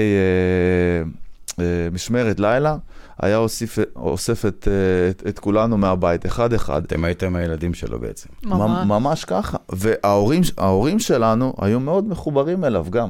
אה, 1.59 1.63
אה, 1.65 1.87
משמרת 1.91 2.39
לילה, 2.39 2.77
היה 3.21 3.37
אוסיף, 3.37 3.79
אוסף 3.95 4.45
את, 4.45 4.67
את, 5.09 5.23
את 5.27 5.39
כולנו 5.39 5.77
מהבית, 5.77 6.25
אחד-אחד. 6.25 6.83
אתם 6.83 7.03
הייתם 7.03 7.35
הילדים 7.35 7.73
שלו 7.73 7.99
בעצם. 7.99 8.29
ממש. 8.43 8.87
ממש 8.87 9.25
ככה. 9.25 9.57
וההורים 9.69 10.41
ההורים 10.57 10.99
שלנו 10.99 11.53
היו 11.57 11.79
מאוד 11.79 12.07
מחוברים 12.07 12.65
אליו 12.65 12.85
גם. 12.89 13.09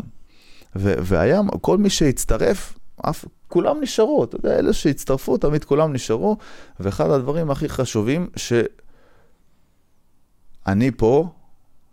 ו- 0.76 0.94
והיה, 1.00 1.42
כל 1.62 1.78
מי 1.78 1.90
שהצטרף, 1.90 2.74
אף, 3.02 3.26
כולם 3.54 3.82
נשארו, 3.82 4.24
אתה 4.24 4.36
יודע, 4.36 4.60
אלה 4.60 4.74
שהצטרפו, 4.74 5.38
תמיד 5.38 5.64
כולם 5.64 5.94
נשארו. 5.94 6.38
ואחד 6.80 7.10
הדברים 7.10 7.52
הכי 7.52 7.70
חשובים, 7.70 8.30
שאני 8.36 10.92
פה 10.98 11.30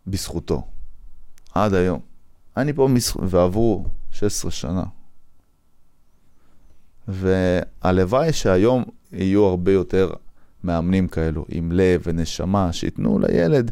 בזכותו, 0.07 0.63
עד 1.55 1.75
היום. 1.75 2.01
אני 2.57 2.73
פה, 2.73 2.89
מזכ... 2.89 3.17
ועברו 3.23 3.85
16 4.11 4.51
שנה. 4.51 4.85
והלוואי 7.09 8.33
שהיום 8.33 8.85
יהיו 9.13 9.45
הרבה 9.45 9.73
יותר 9.73 10.11
מאמנים 10.65 11.09
כאלו, 11.09 11.45
עם 11.49 11.73
לב 11.73 12.03
ונשמה, 12.05 12.73
שייתנו 12.73 13.19
לילד 13.19 13.71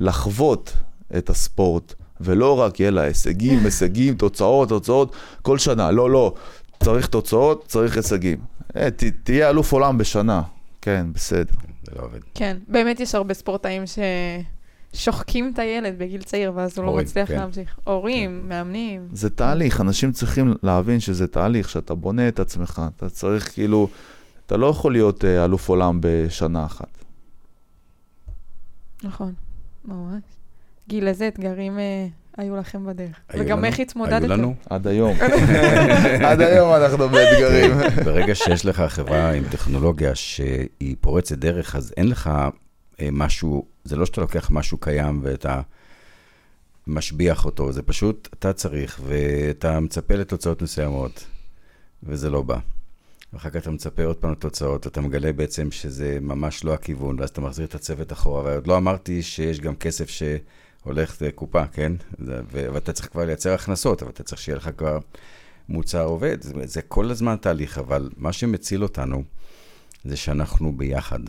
לחוות 0.00 0.72
את 1.18 1.30
הספורט, 1.30 1.94
ולא 2.20 2.60
רק 2.60 2.80
יהיה 2.80 2.90
לה 2.90 3.02
הישגים, 3.02 3.58
הישגים, 3.64 4.14
תוצאות, 4.14 4.68
תוצאות, 4.68 5.16
כל 5.42 5.58
שנה. 5.58 5.90
לא, 5.90 6.10
לא, 6.10 6.34
צריך 6.82 7.06
תוצאות, 7.06 7.64
צריך 7.66 7.96
הישגים. 7.96 8.38
אה, 8.76 8.90
ת, 8.90 9.04
תהיה 9.22 9.50
אלוף 9.50 9.72
עולם 9.72 9.98
בשנה. 9.98 10.42
כן, 10.82 11.06
בסדר. 11.14 11.54
זה 11.82 11.92
לא 11.96 12.04
עובד. 12.04 12.20
כן, 12.34 12.56
באמת 12.68 13.00
יש 13.00 13.14
הרבה 13.14 13.34
ספורטאים 13.34 13.82
ששוחקים 14.92 15.50
את 15.54 15.58
הילד 15.58 15.98
בגיל 15.98 16.22
צעיר, 16.22 16.52
ואז 16.54 16.78
הוא 16.78 16.86
לא 16.86 16.96
מצליח 16.96 17.28
כן. 17.28 17.36
להמשיך. 17.36 17.78
הורים, 17.84 18.48
מאמנים. 18.48 19.08
זה 19.12 19.30
תהליך, 19.30 19.80
אנשים 19.80 20.12
צריכים 20.12 20.54
להבין 20.62 21.00
שזה 21.00 21.26
תהליך, 21.26 21.68
שאתה 21.68 21.94
בונה 21.94 22.28
את 22.28 22.40
עצמך, 22.40 22.82
אתה 22.96 23.08
צריך 23.08 23.54
כאילו, 23.54 23.88
אתה 24.46 24.56
לא 24.56 24.66
יכול 24.66 24.92
להיות 24.92 25.24
אה, 25.24 25.44
אלוף 25.44 25.68
עולם 25.68 25.98
בשנה 26.02 26.64
אחת. 26.64 27.04
נכון, 29.04 29.32
ממש. 29.84 30.22
גיל, 30.88 31.08
איזה 31.08 31.28
אתגרים 31.28 31.78
אה, 31.78 32.06
היו 32.36 32.56
לכם 32.56 32.86
בדרך? 32.86 33.16
היו 33.28 33.42
וגם 33.44 33.58
לנו- 33.58 33.66
איך 33.66 33.80
התמודדתם? 33.80 34.22
היו 34.22 34.32
לנו. 34.32 34.54
עד 34.70 34.86
היום. 34.86 35.16
עד 36.28 36.40
היום 36.40 36.74
אנחנו 36.74 37.08
באתגרים. 37.08 37.70
ברגע 38.04 38.34
שיש 38.34 38.66
לך 38.66 38.80
חברה 38.88 39.32
עם 39.32 39.44
טכנולוגיה 39.50 40.14
שהיא 40.14 40.96
פורצת 41.00 41.38
דרך, 41.38 41.76
אז 41.76 41.92
אין 41.96 42.08
לך 42.08 42.30
אה, 43.00 43.08
משהו, 43.12 43.64
זה 43.84 43.96
לא 43.96 44.06
שאתה 44.06 44.20
לוקח 44.20 44.50
משהו 44.50 44.78
קיים 44.78 45.20
ואתה 45.22 45.60
משביח 46.86 47.44
אותו, 47.44 47.72
זה 47.72 47.82
פשוט, 47.82 48.28
אתה 48.38 48.52
צריך, 48.52 49.00
ואתה 49.06 49.80
מצפה 49.80 50.14
לתוצאות 50.14 50.62
מסוימות, 50.62 51.24
וזה 52.02 52.30
לא 52.30 52.42
בא. 52.42 52.58
ואחר 53.32 53.50
כך 53.50 53.56
אתה 53.56 53.70
מצפה 53.70 54.04
עוד 54.04 54.16
פעם 54.16 54.32
לתוצאות, 54.32 54.86
אתה 54.86 55.00
מגלה 55.00 55.32
בעצם 55.32 55.70
שזה 55.70 56.18
ממש 56.20 56.64
לא 56.64 56.74
הכיוון, 56.74 57.20
ואז 57.20 57.30
אתה 57.30 57.40
מחזיר 57.40 57.66
את 57.66 57.74
הצוות 57.74 58.12
אחורה, 58.12 58.42
ועוד 58.42 58.66
לא 58.66 58.76
אמרתי 58.76 59.22
שיש 59.22 59.60
גם 59.60 59.76
כסף 59.76 60.08
שהולך 60.86 61.22
לקופה, 61.22 61.66
כן? 61.66 61.92
ואתה 62.50 62.92
צריך 62.92 63.08
כבר 63.08 63.24
לייצר 63.24 63.54
הכנסות, 63.54 64.02
אבל 64.02 64.10
אתה 64.10 64.22
צריך 64.22 64.42
שיהיה 64.42 64.56
לך 64.56 64.70
כבר 64.76 64.98
מוצר 65.68 66.04
עובד. 66.04 66.42
זה, 66.42 66.52
זה 66.64 66.82
כל 66.82 67.10
הזמן 67.10 67.36
תהליך, 67.36 67.78
אבל 67.78 68.10
מה 68.16 68.32
שמציל 68.32 68.82
אותנו 68.82 69.22
זה 70.04 70.16
שאנחנו 70.16 70.76
ביחד. 70.76 71.20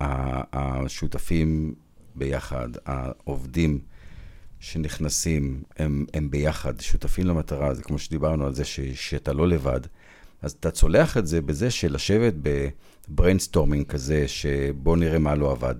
השותפים 0.00 1.74
ביחד, 2.14 2.68
העובדים 2.86 3.78
שנכנסים, 4.60 5.62
הם, 5.76 6.06
הם 6.14 6.30
ביחד, 6.30 6.80
שותפים 6.80 7.26
למטרה, 7.26 7.74
זה 7.74 7.82
כמו 7.82 7.98
שדיברנו 7.98 8.46
על 8.46 8.54
זה 8.54 8.64
ש, 8.64 8.80
שאתה 8.80 9.32
לא 9.32 9.48
לבד. 9.48 9.80
אז 10.42 10.52
אתה 10.52 10.70
צולח 10.70 11.16
את 11.16 11.26
זה 11.26 11.40
בזה 11.40 11.70
של 11.70 11.94
לשבת 11.94 12.34
ב 12.42 12.52
brainstorming 12.52 13.86
כזה, 13.86 14.28
שבוא 14.28 14.96
נראה 14.96 15.18
מה 15.18 15.34
לא 15.34 15.52
עבד, 15.52 15.74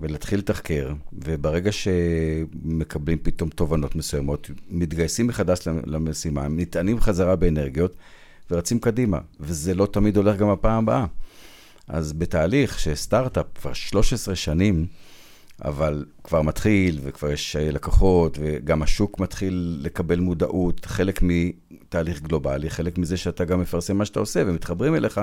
ולהתחיל 0.00 0.38
לתחקר, 0.38 0.92
וברגע 1.12 1.72
שמקבלים 1.72 3.18
פתאום 3.22 3.50
תובנות 3.50 3.94
מסוימות, 3.94 4.50
מתגייסים 4.70 5.26
מחדש 5.26 5.58
למשימה, 5.66 6.48
נטענים 6.48 7.00
חזרה 7.00 7.36
באנרגיות, 7.36 7.94
ורצים 8.50 8.78
קדימה, 8.78 9.18
וזה 9.40 9.74
לא 9.74 9.86
תמיד 9.86 10.16
הולך 10.16 10.36
גם 10.36 10.48
הפעם 10.48 10.82
הבאה. 10.82 11.06
אז 11.88 12.12
בתהליך 12.12 12.78
שסטארט-אפ 12.78 13.46
כבר 13.54 13.72
13 13.72 14.36
שנים, 14.36 14.86
אבל 15.64 16.04
כבר 16.24 16.42
מתחיל, 16.42 17.00
וכבר 17.02 17.30
יש 17.30 17.56
לקוחות, 17.56 18.38
וגם 18.40 18.82
השוק 18.82 19.20
מתחיל 19.20 19.78
לקבל 19.82 20.20
מודעות, 20.20 20.86
חלק 20.86 21.20
מתהליך 21.22 22.22
גלובלי, 22.22 22.70
חלק 22.70 22.98
מזה 22.98 23.16
שאתה 23.16 23.44
גם 23.44 23.60
מפרסם 23.60 23.96
מה 23.96 24.04
שאתה 24.04 24.20
עושה, 24.20 24.42
ומתחברים 24.46 24.94
אליך, 24.94 25.20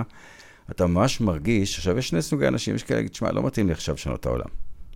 אתה 0.72 0.88
ממש 0.88 1.22
מרגיש, 1.22 1.78
עכשיו 1.78 1.98
יש 1.98 2.08
שני 2.08 2.22
סוגי 2.22 2.48
אנשים, 2.48 2.76
יש 2.76 2.84
כאלה, 2.84 3.00
להגיד, 3.00 3.16
שמע, 3.16 3.32
לא 3.32 3.44
מתאים 3.44 3.68
לי 3.68 3.74
עכשיו 3.74 3.96
לשנות 3.96 4.20
את 4.20 4.26
העולם. 4.26 4.48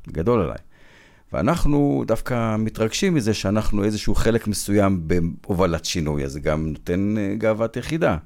גדול 0.07 0.41
עליי. 0.41 0.57
ואנחנו 1.33 2.03
דווקא 2.07 2.55
מתרגשים 2.55 3.13
מזה 3.13 3.33
שאנחנו 3.33 3.83
איזשהו 3.83 4.15
חלק 4.15 4.47
מסוים 4.47 5.07
בהובלת 5.07 5.85
שינוי, 5.85 6.25
אז 6.25 6.31
זה 6.31 6.39
גם 6.39 6.67
נותן 6.67 7.15
אה, 7.17 7.35
גאוות 7.37 7.77
יחידה. 7.77 8.17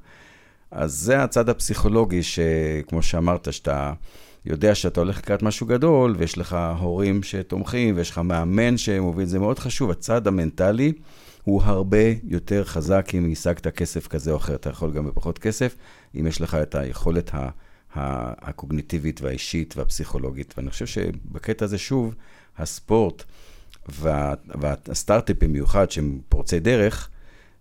אז 0.72 0.94
זה 0.94 1.24
הצד 1.24 1.50
הפסיכולוגי, 1.50 2.24
שכמו 2.24 3.02
שאמרת, 3.02 3.54
שאתה 3.54 3.94
יודע 4.46 4.76
שאתה 4.76 5.00
הולך 5.00 5.18
לקראת 5.18 5.44
משהו 5.44 5.68
גדול, 5.68 6.16
ויש 6.18 6.38
לך 6.38 6.58
הורים 6.80 7.24
שתומכים, 7.24 7.96
ויש 7.98 8.12
לך 8.12 8.18
מאמן 8.18 8.78
שמוביל, 8.78 9.26
זה 9.26 9.40
מאוד 9.40 9.60
חשוב. 9.60 9.92
הצד 9.92 10.28
המנטלי 10.28 10.94
הוא 11.44 11.62
הרבה 11.64 11.98
יותר 12.24 12.64
חזק 12.64 13.12
אם 13.14 13.30
השגת 13.32 13.68
כסף 13.68 14.08
כזה 14.08 14.32
או 14.32 14.38
אחר. 14.38 14.56
אתה 14.56 14.70
יכול 14.70 14.92
גם 14.92 15.06
בפחות 15.06 15.40
כסף, 15.40 15.76
אם 16.20 16.28
יש 16.28 16.42
לך 16.42 16.56
את 16.56 16.76
היכולת 16.76 17.32
ה- 17.34 17.50
הקוגניטיבית 18.50 19.22
והאישית 19.22 19.78
והפסיכולוגית. 19.78 20.54
ואני 20.58 20.70
חושב 20.70 20.86
שבקטע 20.86 21.66
הזה, 21.66 21.78
שוב, 21.78 22.16
הספורט 22.58 23.24
וה, 23.90 24.34
והסטארט-אפ 24.46 25.36
במיוחד, 25.44 25.92
שהם 25.92 26.20
פורצי 26.30 26.60
דרך, 26.60 27.10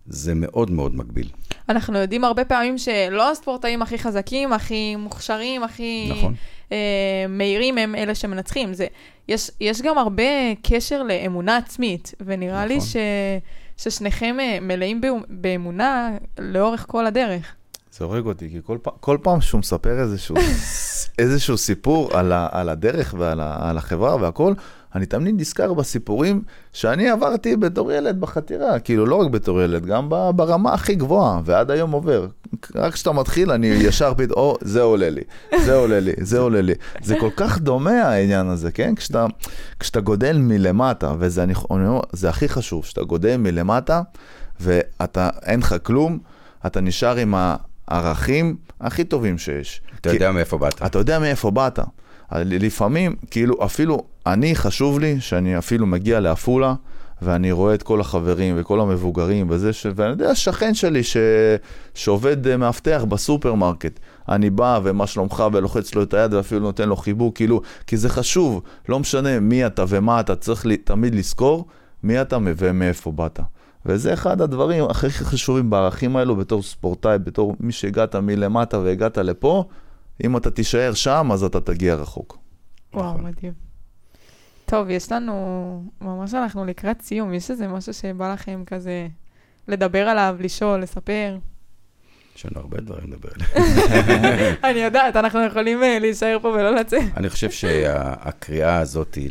זה 0.07 0.33
מאוד 0.35 0.71
מאוד 0.71 0.95
מגביל. 0.95 1.29
אנחנו 1.69 1.97
יודעים 1.97 2.23
הרבה 2.23 2.45
פעמים 2.45 2.77
שלא 2.77 3.31
הספורטאים 3.31 3.81
הכי 3.81 3.97
חזקים, 3.99 4.53
הכי 4.53 4.95
מוכשרים, 4.95 5.63
הכי 5.63 6.07
נכון. 6.11 6.33
אה, 6.71 6.77
מהירים 7.29 7.77
הם 7.77 7.95
אלה 7.95 8.15
שמנצחים. 8.15 8.73
זה, 8.73 8.87
יש, 9.27 9.51
יש 9.61 9.81
גם 9.81 9.97
הרבה 9.97 10.23
קשר 10.63 11.03
לאמונה 11.03 11.57
עצמית, 11.57 12.13
ונראה 12.25 12.65
לי 12.65 12.77
נכון. 12.77 12.89
ש, 12.89 12.95
ששניכם 13.77 14.37
אה, 14.39 14.59
מלאים 14.61 15.01
באמ- 15.01 15.25
באמונה 15.29 16.09
לאורך 16.39 16.85
כל 16.87 17.05
הדרך. 17.05 17.55
זה 17.97 18.05
הורג 18.05 18.25
אותי, 18.25 18.49
כי 18.49 18.59
כל, 18.65 18.77
פעם, 18.81 18.93
כל 18.99 19.17
פעם 19.21 19.41
שהוא 19.41 19.59
מספר 19.59 19.99
איזשהו, 19.99 20.35
איזשהו 21.19 21.57
סיפור 21.57 22.17
על, 22.17 22.31
ה, 22.31 22.47
על 22.51 22.69
הדרך 22.69 23.15
ועל 23.17 23.39
ה, 23.39 23.69
על 23.69 23.77
החברה 23.77 24.15
והכל, 24.15 24.53
אני 24.95 25.05
תמיד 25.05 25.35
נזכר 25.39 25.73
בסיפורים 25.73 26.41
שאני 26.73 27.09
עברתי 27.09 27.55
בתור 27.55 27.91
ילד 27.91 28.21
בחתירה, 28.21 28.79
כאילו 28.79 29.05
לא 29.05 29.15
רק 29.15 29.31
בתור 29.31 29.61
ילד, 29.61 29.85
גם 29.85 30.09
ברמה 30.35 30.73
הכי 30.73 30.95
גבוהה, 30.95 31.41
ועד 31.45 31.71
היום 31.71 31.91
עובר. 31.91 32.27
רק 32.75 32.93
כשאתה 32.93 33.11
מתחיל, 33.11 33.51
אני 33.51 33.67
ישר 33.67 34.13
פתאום, 34.17 34.37
או, 34.37 34.57
זה 34.61 34.81
עולה 34.81 35.09
לי, 35.09 35.21
זה 35.65 35.75
עולה 35.75 35.99
לי, 35.99 36.11
זה 36.21 36.39
עולה 36.39 36.61
לי. 36.61 36.73
זה 37.03 37.15
כל 37.19 37.29
כך 37.35 37.59
דומה 37.59 38.01
העניין 38.03 38.47
הזה, 38.47 38.71
כן? 38.71 38.95
כשאתה, 38.95 39.25
כשאתה 39.79 40.01
גודל 40.01 40.37
מלמטה, 40.37 41.13
וזה 41.19 41.43
אני, 41.43 41.53
אני 41.53 41.87
אומר, 41.87 41.99
זה 42.11 42.29
הכי 42.29 42.49
חשוב, 42.49 42.83
כשאתה 42.83 43.03
גודל 43.03 43.37
מלמטה, 43.37 44.01
ואתה, 44.59 45.29
אין 45.41 45.59
לך 45.59 45.75
כלום, 45.83 46.19
אתה 46.65 46.81
נשאר 46.81 47.15
עם 47.15 47.33
הערכים 47.91 48.55
הכי 48.81 49.03
טובים 49.03 49.37
שיש. 49.37 49.81
אתה 50.01 50.09
כי, 50.09 50.15
יודע 50.15 50.31
מאיפה 50.31 50.57
באת. 50.57 50.81
אתה 50.85 50.99
יודע 50.99 51.19
מאיפה 51.19 51.51
באת. 51.51 51.79
לפעמים, 52.31 53.15
כאילו, 53.31 53.65
אפילו 53.65 54.03
אני, 54.25 54.55
חשוב 54.55 54.99
לי 54.99 55.19
שאני 55.19 55.57
אפילו 55.57 55.87
מגיע 55.87 56.19
לעפולה, 56.19 56.73
ואני 57.21 57.51
רואה 57.51 57.73
את 57.73 57.83
כל 57.83 58.01
החברים 58.01 58.55
וכל 58.57 58.79
המבוגרים 58.79 59.47
וזה, 59.49 59.73
ש... 59.73 59.87
ואני 59.95 60.09
יודע, 60.09 60.35
שכן 60.35 60.73
שלי 60.73 61.03
ש... 61.03 61.17
שעובד 61.93 62.47
אה, 62.47 62.57
מאבטח 62.57 63.03
בסופרמרקט, 63.09 63.99
אני 64.29 64.49
בא 64.49 64.79
ומה 64.83 65.07
שלומך 65.07 65.43
ולוחץ 65.53 65.95
לו 65.95 66.03
את 66.03 66.13
היד 66.13 66.33
ואפילו 66.33 66.61
נותן 66.61 66.89
לו 66.89 66.95
חיבוק, 66.95 67.35
כאילו, 67.35 67.61
כי 67.87 67.97
זה 67.97 68.09
חשוב, 68.09 68.61
לא 68.89 68.99
משנה 68.99 69.39
מי 69.39 69.65
אתה 69.65 69.85
ומה 69.87 70.19
אתה, 70.19 70.35
צריך 70.35 70.65
לי, 70.65 70.77
תמיד 70.77 71.15
לזכור 71.15 71.65
מי 72.03 72.21
אתה 72.21 72.37
ומאיפה 72.57 73.11
באת. 73.11 73.39
וזה 73.85 74.13
אחד 74.13 74.41
הדברים 74.41 74.83
הכי 74.83 75.09
חשובים 75.09 75.69
בערכים 75.69 76.15
האלו 76.15 76.35
בתור 76.35 76.63
ספורטאי, 76.63 77.19
בתור 77.19 77.55
מי 77.59 77.71
שהגעת 77.71 78.15
מלמטה 78.15 78.79
והגעת 78.79 79.17
לפה, 79.17 79.63
אם 80.23 80.37
אתה 80.37 80.51
תישאר 80.51 80.93
שם, 80.93 81.29
אז 81.33 81.43
אתה 81.43 81.61
תגיע 81.61 81.95
רחוק. 81.95 82.37
וואו, 82.93 83.13
נכון. 83.13 83.23
מדהים. 83.23 83.53
טוב, 84.65 84.89
יש 84.89 85.11
לנו, 85.11 85.83
ממש 86.01 86.33
אנחנו 86.33 86.65
לקראת 86.65 87.01
סיום, 87.01 87.33
יש 87.33 87.51
איזה 87.51 87.67
משהו 87.67 87.93
שבא 87.93 88.33
לכם 88.33 88.63
כזה 88.65 89.07
לדבר 89.67 90.07
עליו, 90.07 90.35
לשאול, 90.39 90.79
לספר? 90.81 91.37
יש 92.35 92.45
לנו 92.45 92.59
הרבה 92.59 92.81
דברים 92.81 93.11
לדבר 93.11 93.29
עליהם. 93.35 94.55
אני 94.71 94.79
יודעת, 94.79 95.15
אנחנו 95.15 95.45
יכולים 95.45 95.83
אה, 95.83 95.99
להישאר 95.99 96.37
פה 96.41 96.47
ולא 96.47 96.75
לצאת. 96.75 97.01
אני 97.17 97.29
חושב 97.29 97.51
שהקריאה 97.51 98.77
הזאת 98.77 99.15
היא 99.15 99.29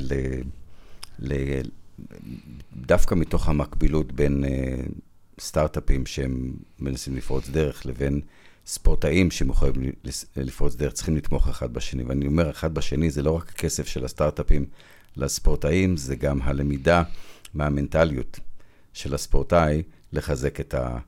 דווקא 2.80 3.14
מתוך 3.14 3.48
המקבילות 3.48 4.12
בין 4.12 4.44
uh, 4.44 5.40
סטארט-אפים 5.40 6.06
שהם 6.06 6.52
מנסים 6.78 7.16
לפרוץ 7.16 7.48
דרך 7.48 7.86
לבין 7.86 8.20
ספורטאים 8.66 9.30
שמוכנים 9.30 9.92
לפרוץ 10.36 10.74
דרך, 10.74 10.92
צריכים 10.92 11.16
לתמוך 11.16 11.48
אחד 11.48 11.72
בשני. 11.72 12.02
ואני 12.02 12.26
אומר, 12.26 12.50
אחד 12.50 12.74
בשני 12.74 13.10
זה 13.10 13.22
לא 13.22 13.36
רק 13.36 13.48
הכסף 13.48 13.86
של 13.86 14.04
הסטארט-אפים 14.04 14.64
לספורטאים, 15.16 15.96
זה 15.96 16.16
גם 16.16 16.42
הלמידה 16.42 17.02
מהמנטליות 17.54 18.40
של 18.92 19.14
הספורטאי 19.14 19.82
לחזק 20.12 20.60
את, 20.60 20.74
ה, 20.74 20.98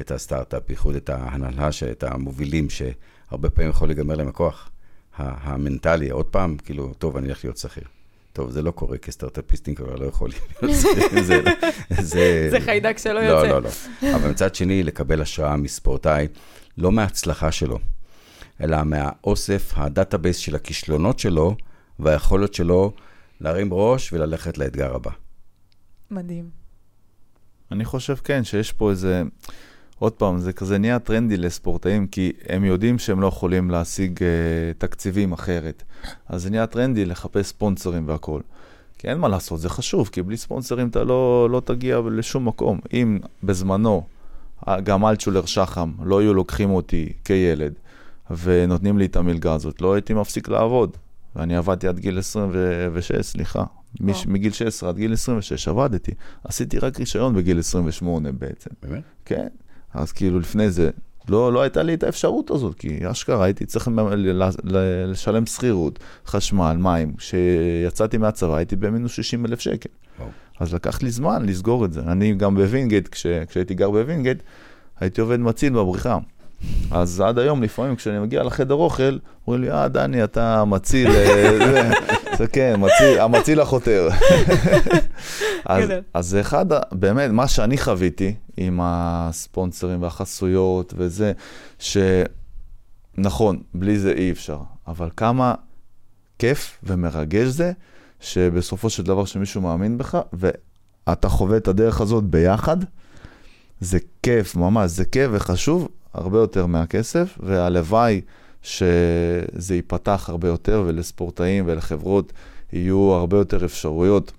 את 0.00 0.10
הסטארט-אפ, 0.10 0.62
בייחוד 0.68 0.94
את 0.94 1.08
ההנהלה, 1.08 1.68
את 1.90 2.02
המובילים, 2.02 2.70
שהרבה 2.70 3.50
פעמים 3.50 3.70
יכול 3.70 3.88
להיגמר 3.88 4.14
להם 4.14 4.28
הכוח 4.28 4.70
המנטלי. 5.16 6.10
עוד 6.10 6.26
פעם, 6.26 6.56
כאילו, 6.56 6.94
טוב, 6.94 7.16
אני 7.16 7.26
הולך 7.26 7.44
להיות 7.44 7.56
שכיר. 7.56 7.97
טוב, 8.38 8.50
זה 8.50 8.62
לא 8.62 8.70
קורה, 8.70 8.98
כי 8.98 9.12
סטארט-אפיסטים 9.12 9.74
כבר 9.74 9.96
לא 9.96 10.06
יכולים 10.06 10.38
להיות 10.62 10.76
זה, 12.00 12.48
זה 12.50 12.60
חיידק 12.60 12.98
שלא 12.98 13.12
לא, 13.12 13.20
יוצא. 13.20 13.46
לא, 13.46 13.62
לא, 13.62 13.70
לא. 14.02 14.16
אבל 14.16 14.30
מצד 14.30 14.54
שני, 14.54 14.82
לקבל 14.82 15.22
השראה 15.22 15.56
מספורטאי, 15.56 16.28
לא 16.78 16.92
מההצלחה 16.92 17.52
שלו, 17.52 17.78
אלא 18.60 18.82
מהאוסף, 18.84 19.72
ה 19.76 19.83
database 19.83 20.36
של 20.36 20.54
הכישלונות 20.54 21.18
שלו, 21.18 21.56
והיכולת 21.98 22.54
שלו 22.54 22.92
להרים 23.40 23.68
ראש 23.72 24.12
וללכת 24.12 24.58
לאתגר 24.58 24.94
הבא. 24.94 25.10
מדהים. 26.10 26.50
אני 27.72 27.84
חושב, 27.84 28.14
כן, 28.14 28.44
שיש 28.44 28.72
פה 28.72 28.90
איזה... 28.90 29.22
עוד 29.98 30.12
פעם, 30.12 30.38
זה 30.38 30.52
כזה 30.52 30.78
נהיה 30.78 30.98
טרנדי 30.98 31.36
לספורטאים, 31.36 32.06
כי 32.06 32.32
הם 32.48 32.64
יודעים 32.64 32.98
שהם 32.98 33.20
לא 33.20 33.26
יכולים 33.26 33.70
להשיג 33.70 34.18
uh, 34.18 34.22
תקציבים 34.78 35.32
אחרת. 35.32 35.82
אז 36.28 36.42
זה 36.42 36.50
נהיה 36.50 36.66
טרנדי 36.66 37.04
לחפש 37.04 37.46
ספונסרים 37.46 38.08
והכול. 38.08 38.42
כי 38.98 39.08
אין 39.08 39.18
מה 39.18 39.28
לעשות, 39.28 39.60
זה 39.60 39.68
חשוב, 39.68 40.08
כי 40.12 40.22
בלי 40.22 40.36
ספונסרים 40.36 40.88
אתה 40.88 41.04
לא, 41.04 41.48
לא 41.50 41.62
תגיע 41.64 42.00
לשום 42.10 42.48
מקום. 42.48 42.80
אם 42.92 43.18
בזמנו, 43.42 44.02
גם 44.84 45.06
אלצ'ולר 45.06 45.44
שחם, 45.44 45.92
לא 46.02 46.20
היו 46.20 46.34
לוקחים 46.34 46.70
אותי 46.70 47.12
כילד, 47.24 47.72
ונותנים 48.42 48.98
לי 48.98 49.06
את 49.06 49.16
המלגה 49.16 49.54
הזאת, 49.54 49.80
לא 49.80 49.94
הייתי 49.94 50.14
מפסיק 50.14 50.48
לעבוד. 50.48 50.96
ואני 51.36 51.56
עבדתי 51.56 51.88
עד 51.88 51.98
גיל 51.98 52.18
26, 52.18 53.12
סליחה. 53.20 53.64
מש, 54.00 54.26
מגיל 54.26 54.52
16 54.52 54.88
עד 54.88 54.96
גיל 54.96 55.12
26 55.12 55.68
עבדתי. 55.68 56.12
עשיתי 56.44 56.78
רק 56.78 57.00
רישיון 57.00 57.34
בגיל 57.34 57.58
28 57.58 58.32
בעצם. 58.32 58.70
באמת? 58.82 59.02
כן. 59.24 59.48
אז 59.94 60.12
כאילו 60.12 60.38
לפני 60.40 60.70
זה, 60.70 60.90
לא, 61.28 61.52
לא 61.52 61.62
הייתה 61.62 61.82
לי 61.82 61.94
את 61.94 62.02
האפשרות 62.02 62.50
הזאת, 62.50 62.74
כי 62.74 63.10
אשכרה 63.10 63.44
הייתי 63.44 63.66
צריך 63.66 63.88
לשלם 65.06 65.46
שכירות, 65.46 65.98
חשמל, 66.26 66.76
מים. 66.78 67.14
כשיצאתי 67.16 68.18
מהצבא 68.18 68.56
הייתי 68.56 68.76
במינוס 68.76 69.12
60 69.12 69.46
אלף 69.46 69.60
שקל. 69.60 69.88
וואו. 70.18 70.28
אז 70.60 70.74
לקח 70.74 71.02
לי 71.02 71.10
זמן 71.10 71.46
לסגור 71.46 71.84
את 71.84 71.92
זה. 71.92 72.00
אני 72.00 72.34
גם 72.34 72.54
בווינגייט, 72.54 73.08
כש, 73.08 73.26
כשהייתי 73.26 73.74
גר 73.74 73.90
בווינגייט, 73.90 74.42
הייתי 75.00 75.20
עובד 75.20 75.40
מציל 75.40 75.72
בבריכה. 75.72 76.18
אז 76.90 77.20
עד 77.20 77.38
היום, 77.38 77.62
לפעמים 77.62 77.96
כשאני 77.96 78.18
מגיע 78.18 78.42
לחדר 78.42 78.74
אוכל, 78.74 79.18
אומרים 79.46 79.62
לי, 79.62 79.70
אה, 79.70 79.88
דני, 79.88 80.24
אתה 80.24 80.64
מציל, 80.64 81.10
אה, 81.10 81.90
כן, 82.46 82.74
מציל, 82.78 83.20
המציל 83.20 83.60
החותר. 83.60 84.08
אז 86.14 86.26
זה 86.26 86.40
אחד, 86.40 86.66
באמת, 86.92 87.30
מה 87.30 87.48
שאני 87.48 87.78
חוויתי 87.78 88.34
עם 88.56 88.80
הספונסרים 88.82 90.02
והחסויות 90.02 90.94
וזה, 90.96 91.32
שנכון, 93.18 93.62
בלי 93.74 93.98
זה 93.98 94.12
אי 94.12 94.30
אפשר, 94.30 94.58
אבל 94.86 95.08
כמה 95.16 95.54
כיף 96.38 96.78
ומרגש 96.82 97.46
זה, 97.46 97.72
שבסופו 98.20 98.90
של 98.90 99.02
דבר 99.02 99.24
שמישהו 99.24 99.60
מאמין 99.60 99.98
בך, 99.98 100.18
ואתה 100.32 101.28
חווה 101.28 101.56
את 101.56 101.68
הדרך 101.68 102.00
הזאת 102.00 102.24
ביחד, 102.24 102.76
זה 103.80 103.98
כיף, 104.22 104.56
ממש, 104.56 104.90
זה 104.90 105.04
כיף 105.04 105.30
וחשוב 105.32 105.88
הרבה 106.14 106.38
יותר 106.38 106.66
מהכסף, 106.66 107.38
והלוואי 107.40 108.20
שזה 108.62 109.74
ייפתח 109.74 110.26
הרבה 110.28 110.48
יותר, 110.48 110.84
ולספורטאים 110.86 111.64
ולחברות 111.66 112.32
יהיו 112.72 113.12
הרבה 113.12 113.36
יותר 113.36 113.64
אפשרויות 113.64 114.32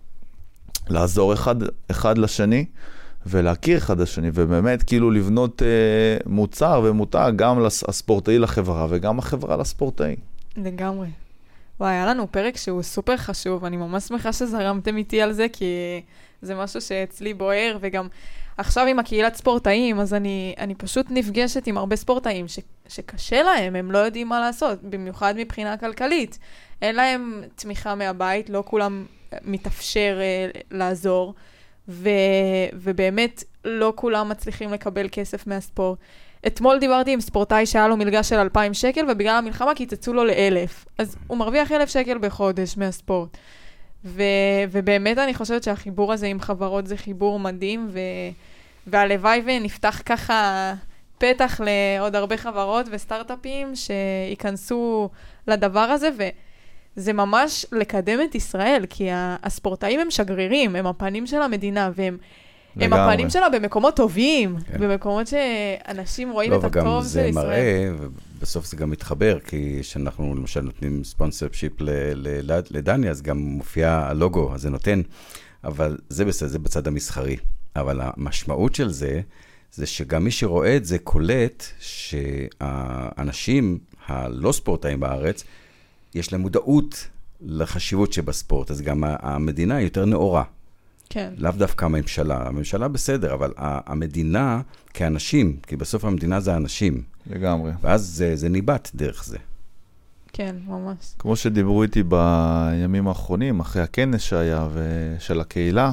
לעזור 0.90 1.34
אחד, 1.34 1.56
אחד 1.92 2.18
לשני. 2.18 2.66
ולהכיר 3.26 3.78
אחד 3.78 4.00
לשני, 4.00 4.30
ובאמת 4.34 4.84
כאילו 4.84 5.12
לבנות 5.12 5.62
אה, 5.62 5.68
מוצר 6.26 6.82
ומותג 6.84 7.32
גם 7.36 7.60
לספורטאי 7.66 8.40
לחברה 8.40 8.88
וגם 8.90 9.20
החברה 9.20 9.58
לספורטאי. 9.58 10.16
לגמרי. 10.58 11.08
וואי, 11.80 11.92
היה 11.92 12.06
לנו 12.06 12.32
פרק 12.32 12.58
שהוא 12.58 12.82
סופר 12.82 13.18
חשוב, 13.18 13.66
אני 13.66 13.78
ממש 13.78 14.04
שמחה 14.04 14.34
שזרמתם 14.34 14.98
איתי 14.98 15.22
על 15.22 15.32
זה, 15.32 15.48
כי 15.54 16.02
זה 16.42 16.56
משהו 16.56 16.82
שאצלי 16.82 17.34
בוער, 17.34 17.78
וגם 17.82 18.08
עכשיו 18.60 18.86
עם 18.86 19.00
הקהילת 19.00 19.36
ספורטאים, 19.36 20.00
אז 20.00 20.14
אני, 20.14 20.56
אני 20.58 20.76
פשוט 20.76 21.06
נפגשת 21.10 21.68
עם 21.68 21.78
הרבה 21.78 21.96
ספורטאים 21.96 22.48
ש, 22.48 22.60
שקשה 22.88 23.44
להם, 23.44 23.76
הם 23.76 23.92
לא 23.92 23.98
יודעים 23.98 24.28
מה 24.28 24.40
לעשות, 24.40 24.84
במיוחד 24.84 25.34
מבחינה 25.38 25.78
כלכלית. 25.78 26.40
אין 26.82 26.96
להם 26.96 27.44
תמיכה 27.56 27.96
מהבית, 27.96 28.50
לא 28.50 28.64
כולם 28.68 29.06
מתאפשר 29.42 30.18
uh, 30.20 30.58
לעזור, 30.72 31.34
ו, 31.90 32.10
ובאמת 32.74 33.44
לא 33.66 33.94
כולם 33.96 34.30
מצליחים 34.30 34.74
לקבל 34.74 35.08
כסף 35.12 35.48
מהספורט. 35.48 36.00
אתמול 36.48 36.80
דיברתי 36.80 37.14
עם 37.14 37.22
ספורטאי 37.22 37.66
שהיה 37.66 37.88
לו 37.88 37.98
מלגה 37.98 38.24
של 38.24 38.36
2,000 38.36 38.74
שקל, 38.74 39.06
ובגלל 39.12 39.36
המלחמה 39.36 39.76
קיצצו 39.76 40.14
לו 40.14 40.26
לאלף. 40.26 40.86
אז 40.98 41.16
הוא 41.28 41.38
מרוויח 41.38 41.72
אלף 41.72 41.90
שקל 41.90 42.18
בחודש 42.18 42.78
מהספורט. 42.78 43.38
ו, 44.06 44.24
ובאמת 44.72 45.18
אני 45.18 45.34
חושבת 45.34 45.64
שהחיבור 45.64 46.14
הזה 46.14 46.28
עם 46.28 46.40
חברות 46.40 46.88
זה 46.88 46.98
חיבור 46.98 47.40
מדהים, 47.40 47.88
ו, 47.92 48.00
והלוואי 48.92 49.42
ונפתח 49.46 50.02
ככה 50.06 50.74
פתח 51.18 51.62
לעוד 51.64 52.16
הרבה 52.16 52.38
חברות 52.38 52.86
וסטארט-אפים 52.92 53.74
שייכנסו 53.76 55.10
לדבר 55.48 55.80
הזה, 55.80 56.10
וזה 56.98 57.14
ממש 57.14 57.66
לקדם 57.72 58.20
את 58.22 58.36
ישראל, 58.36 58.86
כי 58.90 59.08
הספורטאים 59.14 60.00
הם 60.00 60.12
שגרירים, 60.12 60.76
הם 60.76 60.88
הפנים 60.88 61.28
של 61.28 61.42
המדינה, 61.42 61.92
והם... 61.96 62.18
הם 62.76 62.94
הפנים 62.94 63.30
שלה 63.30 63.50
במקומות 63.50 63.96
טובים, 63.96 64.56
כן. 64.72 64.78
במקומות 64.80 65.28
שאנשים 65.28 66.32
רואים 66.32 66.52
לא, 66.52 66.58
את 66.58 66.64
הטוב 66.64 67.04
של 67.04 67.20
ישראל. 67.20 67.26
לא, 67.26 67.32
וגם 67.32 67.32
זה 67.32 67.32
מראה, 67.32 67.90
ובסוף 68.38 68.66
זה 68.66 68.78
גם 68.78 68.90
מתחבר, 68.90 69.40
כי 69.40 69.78
כשאנחנו 69.82 70.36
למשל 70.36 70.62
נותנים 70.62 71.04
ספונסר 71.04 71.48
שיפ 71.52 71.74
לדני, 72.70 73.10
אז 73.10 73.22
גם 73.22 73.38
מופיע 73.38 73.92
הלוגו, 73.92 74.54
אז 74.54 74.62
זה 74.62 74.70
נותן, 74.70 75.02
אבל 75.64 75.98
זה 76.10 76.26
בסדר, 76.26 76.50
זה 76.50 76.60
בצד 76.60 76.88
המסחרי. 76.88 77.38
אבל 77.76 78.00
המשמעות 78.04 78.76
של 78.76 78.90
זה, 78.90 79.22
זה 79.74 79.86
שגם 79.86 80.24
מי 80.24 80.32
שרואה 80.32 80.78
את 80.78 80.86
זה 80.86 81.00
קולט 81.00 81.64
שהאנשים 81.80 83.80
הלא 84.08 84.52
ספורטאים 84.52 85.00
בארץ, 85.00 85.44
יש 86.16 86.34
להם 86.34 86.42
מודעות 86.42 87.08
לחשיבות 87.42 88.14
שבספורט, 88.14 88.72
אז 88.72 88.82
גם 88.82 89.04
המדינה 89.04 89.76
היא 89.76 89.84
יותר 89.84 90.06
נאורה. 90.06 90.44
כן. 91.10 91.34
לאו 91.38 91.52
דווקא 91.52 91.86
הממשלה. 91.86 92.48
הממשלה 92.48 92.88
בסדר, 92.88 93.34
אבל 93.34 93.54
המדינה 93.58 94.62
כאנשים, 94.94 95.58
כי 95.68 95.76
בסוף 95.76 96.06
המדינה 96.06 96.40
זה 96.40 96.56
אנשים. 96.56 97.04
לגמרי. 97.28 97.72
ואז 97.82 98.02
זה, 98.02 98.36
זה 98.36 98.50
ניבט 98.50 98.90
דרך 98.96 99.26
זה. 99.26 99.38
כן, 100.34 100.56
ממש. 100.68 101.14
כמו 101.20 101.36
שדיברו 101.36 101.84
איתי 101.84 102.04
בימים 102.04 103.08
האחרונים, 103.08 103.60
אחרי 103.60 103.82
הכנס 103.82 104.22
שהיה, 104.22 104.68
של 105.20 105.40
הקהילה, 105.40 105.92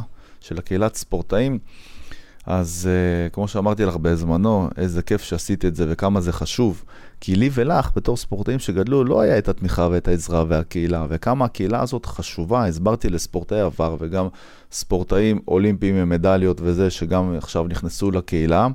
של 0.49 0.59
הקהילת 0.59 0.94
ספורטאים, 0.94 1.59
אז 2.47 2.88
uh, 2.88 3.32
כמו 3.32 3.49
שאמרתי 3.49 3.84
לך 3.84 3.97
בזמנו, 3.97 4.68
איזה 4.76 5.03
כיף 5.03 5.22
שעשית 5.22 5.64
את 5.64 5.76
זה 5.76 5.86
וכמה 5.88 6.20
זה 6.20 6.32
חשוב. 6.32 6.84
כי 7.20 7.36
לי 7.36 7.51
ולך, 7.53 7.90
בתור 7.97 8.16
ספורטאים 8.16 8.59
שגדלו, 8.59 9.05
לא 9.05 9.20
היה 9.20 9.38
את 9.38 9.49
התמיכה 9.49 9.88
ואת 9.90 10.09
העזרה 10.09 10.44
והקהילה, 10.49 11.07
וכמה 11.09 11.44
הקהילה 11.44 11.80
הזאת 11.82 12.07
חשובה. 12.07 12.66
הסברתי 12.66 13.09
לספורטאי 13.09 13.61
עבר 13.61 13.97
וגם 14.01 14.28
ספורטאים 14.72 15.40
אולימפיים 15.49 15.97
עם 15.97 16.09
מדליות 16.09 16.61
וזה, 16.61 16.90
שגם 16.90 17.34
עכשיו 17.38 17.66
נכנסו 17.66 18.11
לקהילה, 18.11 18.68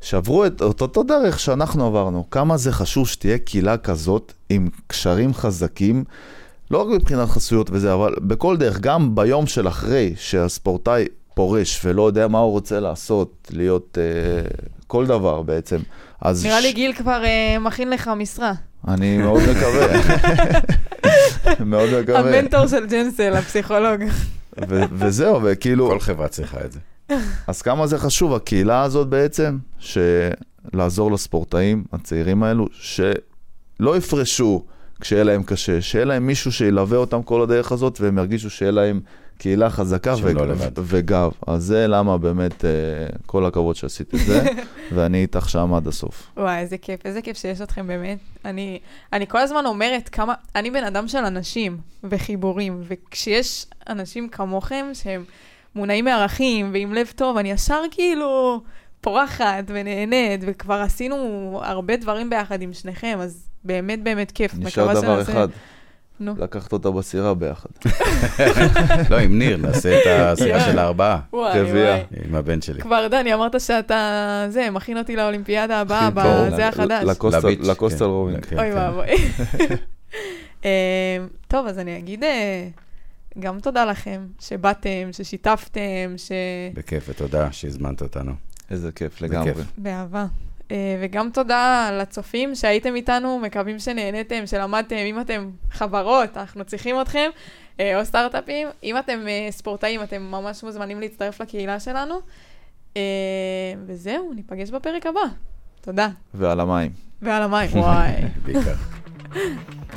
שעברו 0.00 0.46
את 0.46 0.62
אותו 0.62 1.02
דרך 1.02 1.40
שאנחנו 1.40 1.86
עברנו. 1.86 2.30
כמה 2.30 2.56
זה 2.56 2.72
חשוב 2.72 3.08
שתהיה 3.08 3.38
קהילה 3.38 3.76
כזאת 3.76 4.32
עם 4.48 4.68
קשרים 4.86 5.34
חזקים. 5.34 6.04
לא 6.70 6.82
רק 6.82 6.88
מבחינת 6.88 7.28
חסויות 7.28 7.70
וזה, 7.72 7.94
אבל 7.94 8.14
בכל 8.20 8.56
דרך, 8.56 8.80
גם 8.80 9.14
ביום 9.14 9.46
של 9.46 9.68
אחרי 9.68 10.14
שהספורטאי 10.16 11.04
פורש 11.34 11.80
ולא 11.84 12.06
יודע 12.06 12.28
מה 12.28 12.38
הוא 12.38 12.50
רוצה 12.50 12.80
לעשות, 12.80 13.48
להיות 13.52 13.98
uh, 13.98 14.66
כל 14.86 15.06
דבר 15.06 15.42
בעצם. 15.42 15.78
אז 16.20 16.46
נראה 16.46 16.60
ש... 16.60 16.64
לי 16.64 16.72
גיל 16.72 16.92
כבר 16.92 17.22
uh, 17.22 17.58
מכין 17.58 17.90
לך 17.90 18.10
משרה. 18.16 18.52
אני 18.88 19.18
מאוד 19.18 19.42
מקווה. 19.42 19.86
מאוד 21.66 21.88
מקווה. 22.02 22.20
המנטור 22.20 22.66
של 22.66 22.86
ג'נסל, 22.86 23.34
הפסיכולוג. 23.34 24.00
ו- 24.68 24.82
וזהו, 24.92 25.40
וכאילו... 25.42 25.88
כל 25.88 26.00
חברה 26.00 26.28
צריכה 26.28 26.58
את 26.64 26.72
זה. 26.72 26.78
אז 27.46 27.62
כמה 27.62 27.86
זה 27.86 27.98
חשוב, 27.98 28.34
הקהילה 28.34 28.82
הזאת 28.82 29.08
בעצם, 29.08 29.58
שלעזור 29.78 31.12
לספורטאים 31.12 31.84
הצעירים 31.92 32.42
האלו, 32.42 32.66
שלא 32.72 33.96
יפרשו 33.96 34.64
כשיהיה 35.00 35.24
להם 35.24 35.42
קשה, 35.42 35.80
שיהיה 35.80 36.04
להם 36.04 36.26
מישהו 36.26 36.52
שילווה 36.52 36.98
אותם 36.98 37.22
כל 37.22 37.42
הדרך 37.42 37.72
הזאת, 37.72 38.00
והם 38.00 38.18
ירגישו 38.18 38.50
שיהיה 38.50 38.72
להם 38.72 39.00
קהילה 39.38 39.70
חזקה 39.70 40.14
ו- 40.22 40.32
לא 40.32 40.54
וגב. 40.76 41.30
אז 41.46 41.64
זה 41.64 41.86
למה 41.86 42.18
באמת, 42.18 42.60
uh, 42.60 43.18
כל 43.26 43.46
הכבוד 43.46 43.76
שעשית 43.76 44.14
את 44.14 44.20
זה, 44.20 44.44
ואני 44.94 45.22
איתך 45.22 45.48
שם 45.48 45.74
עד 45.74 45.86
הסוף. 45.86 46.30
וואי, 46.36 46.58
איזה 46.58 46.78
כיף, 46.78 47.00
איזה 47.04 47.22
כיף 47.22 47.36
שיש 47.36 47.60
אתכם 47.60 47.86
באמת. 47.86 48.18
אני, 48.44 48.78
אני 49.12 49.26
כל 49.26 49.38
הזמן 49.38 49.66
אומרת 49.66 50.08
כמה, 50.08 50.34
אני 50.54 50.70
בן 50.70 50.84
אדם 50.84 51.08
של 51.08 51.18
אנשים 51.18 51.78
וחיבורים, 52.04 52.82
וכשיש 52.88 53.66
אנשים 53.88 54.28
כמוכם 54.28 54.86
שהם 54.92 55.24
מונעים 55.74 56.04
מערכים 56.04 56.70
ועם 56.72 56.94
לב 56.94 57.12
טוב, 57.16 57.36
אני 57.36 57.50
ישר 57.50 57.82
כאילו 57.90 58.60
פורחת 59.00 59.64
ונהנית, 59.66 60.40
וכבר 60.46 60.74
עשינו 60.74 61.60
הרבה 61.62 61.96
דברים 61.96 62.30
ביחד 62.30 62.62
עם 62.62 62.72
שניכם, 62.72 63.18
אז 63.20 63.45
באמת 63.66 64.02
באמת 64.02 64.30
כיף. 64.30 64.54
נשאר 64.58 65.00
דבר 65.00 65.22
אחד. 65.22 65.48
נו. 66.20 66.34
לקחת 66.38 66.72
אותה 66.72 66.90
בסירה 66.90 67.34
ביחד. 67.34 67.68
לא, 69.10 69.18
עם 69.18 69.38
ניר, 69.38 69.56
נעשה 69.56 69.98
את 69.98 70.06
הסירה 70.06 70.60
של 70.60 70.78
הארבעה. 70.78 71.20
וואי, 71.32 71.62
וואי. 71.62 72.02
עם 72.24 72.34
הבן 72.34 72.60
שלי. 72.60 72.80
כבר, 72.80 73.08
דני, 73.10 73.34
אמרת 73.34 73.60
שאתה, 73.60 74.46
זה, 74.48 74.70
מכין 74.70 74.98
אותי 74.98 75.16
לאולימפיאדה 75.16 75.80
הבאה, 75.80 76.10
בזה 76.10 76.68
החדש. 76.68 77.04
לקוסטל 77.62 78.04
רובינג. 78.04 78.44
כן, 78.44 78.58
אוי 78.58 78.72
כן. 78.72 78.76
ואבוי. 78.76 79.06
אמ, 80.64 80.68
טוב, 81.48 81.66
אז 81.66 81.78
אני 81.78 81.98
אגיד 81.98 82.24
אה, 82.24 82.68
גם 83.38 83.60
תודה 83.60 83.84
לכם, 83.84 84.26
שבאתם, 84.40 85.08
ששיתפתם, 85.12 86.14
ש... 86.16 86.32
בכיף, 86.74 87.06
ותודה 87.08 87.52
שהזמנת 87.52 88.02
אותנו. 88.02 88.32
איזה 88.70 88.92
כיף, 88.92 89.22
לגמרי. 89.22 89.52
באהבה. 89.78 90.26
אה, 90.70 90.98
וגם 91.02 91.30
תודה 91.30 91.90
לצופים 91.92 92.54
שהייתם 92.54 92.94
איתנו, 92.94 93.38
מקווים 93.38 93.78
שנהניתם, 93.78 94.46
שלמדתם, 94.46 94.96
אם 94.96 95.20
אתם 95.20 95.50
חברות, 95.70 96.36
אנחנו 96.36 96.64
צריכים 96.64 97.00
אתכם, 97.00 97.30
אה, 97.80 98.00
או 98.00 98.04
סטארט-אפים. 98.04 98.68
אם 98.82 98.98
אתם 98.98 99.28
אה, 99.28 99.48
ספורטאים, 99.50 100.02
אתם 100.02 100.22
ממש 100.22 100.64
מוזמנים 100.64 101.00
להצטרף 101.00 101.40
לקהילה 101.40 101.80
שלנו. 101.80 102.14
וזהו, 103.86 104.32
ניפגש 104.32 104.70
בפרק 104.70 105.06
הבא. 105.06 105.20
תודה. 105.80 106.08
ועל 106.34 106.60
המים. 106.60 106.92
ועל 107.22 107.42
המים, 107.42 107.70
וואי. 107.78 108.12
בעיקר. 108.42 108.74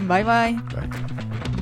ביי 0.07 0.23
ביי. 0.23 0.55
ביי. 0.73 1.58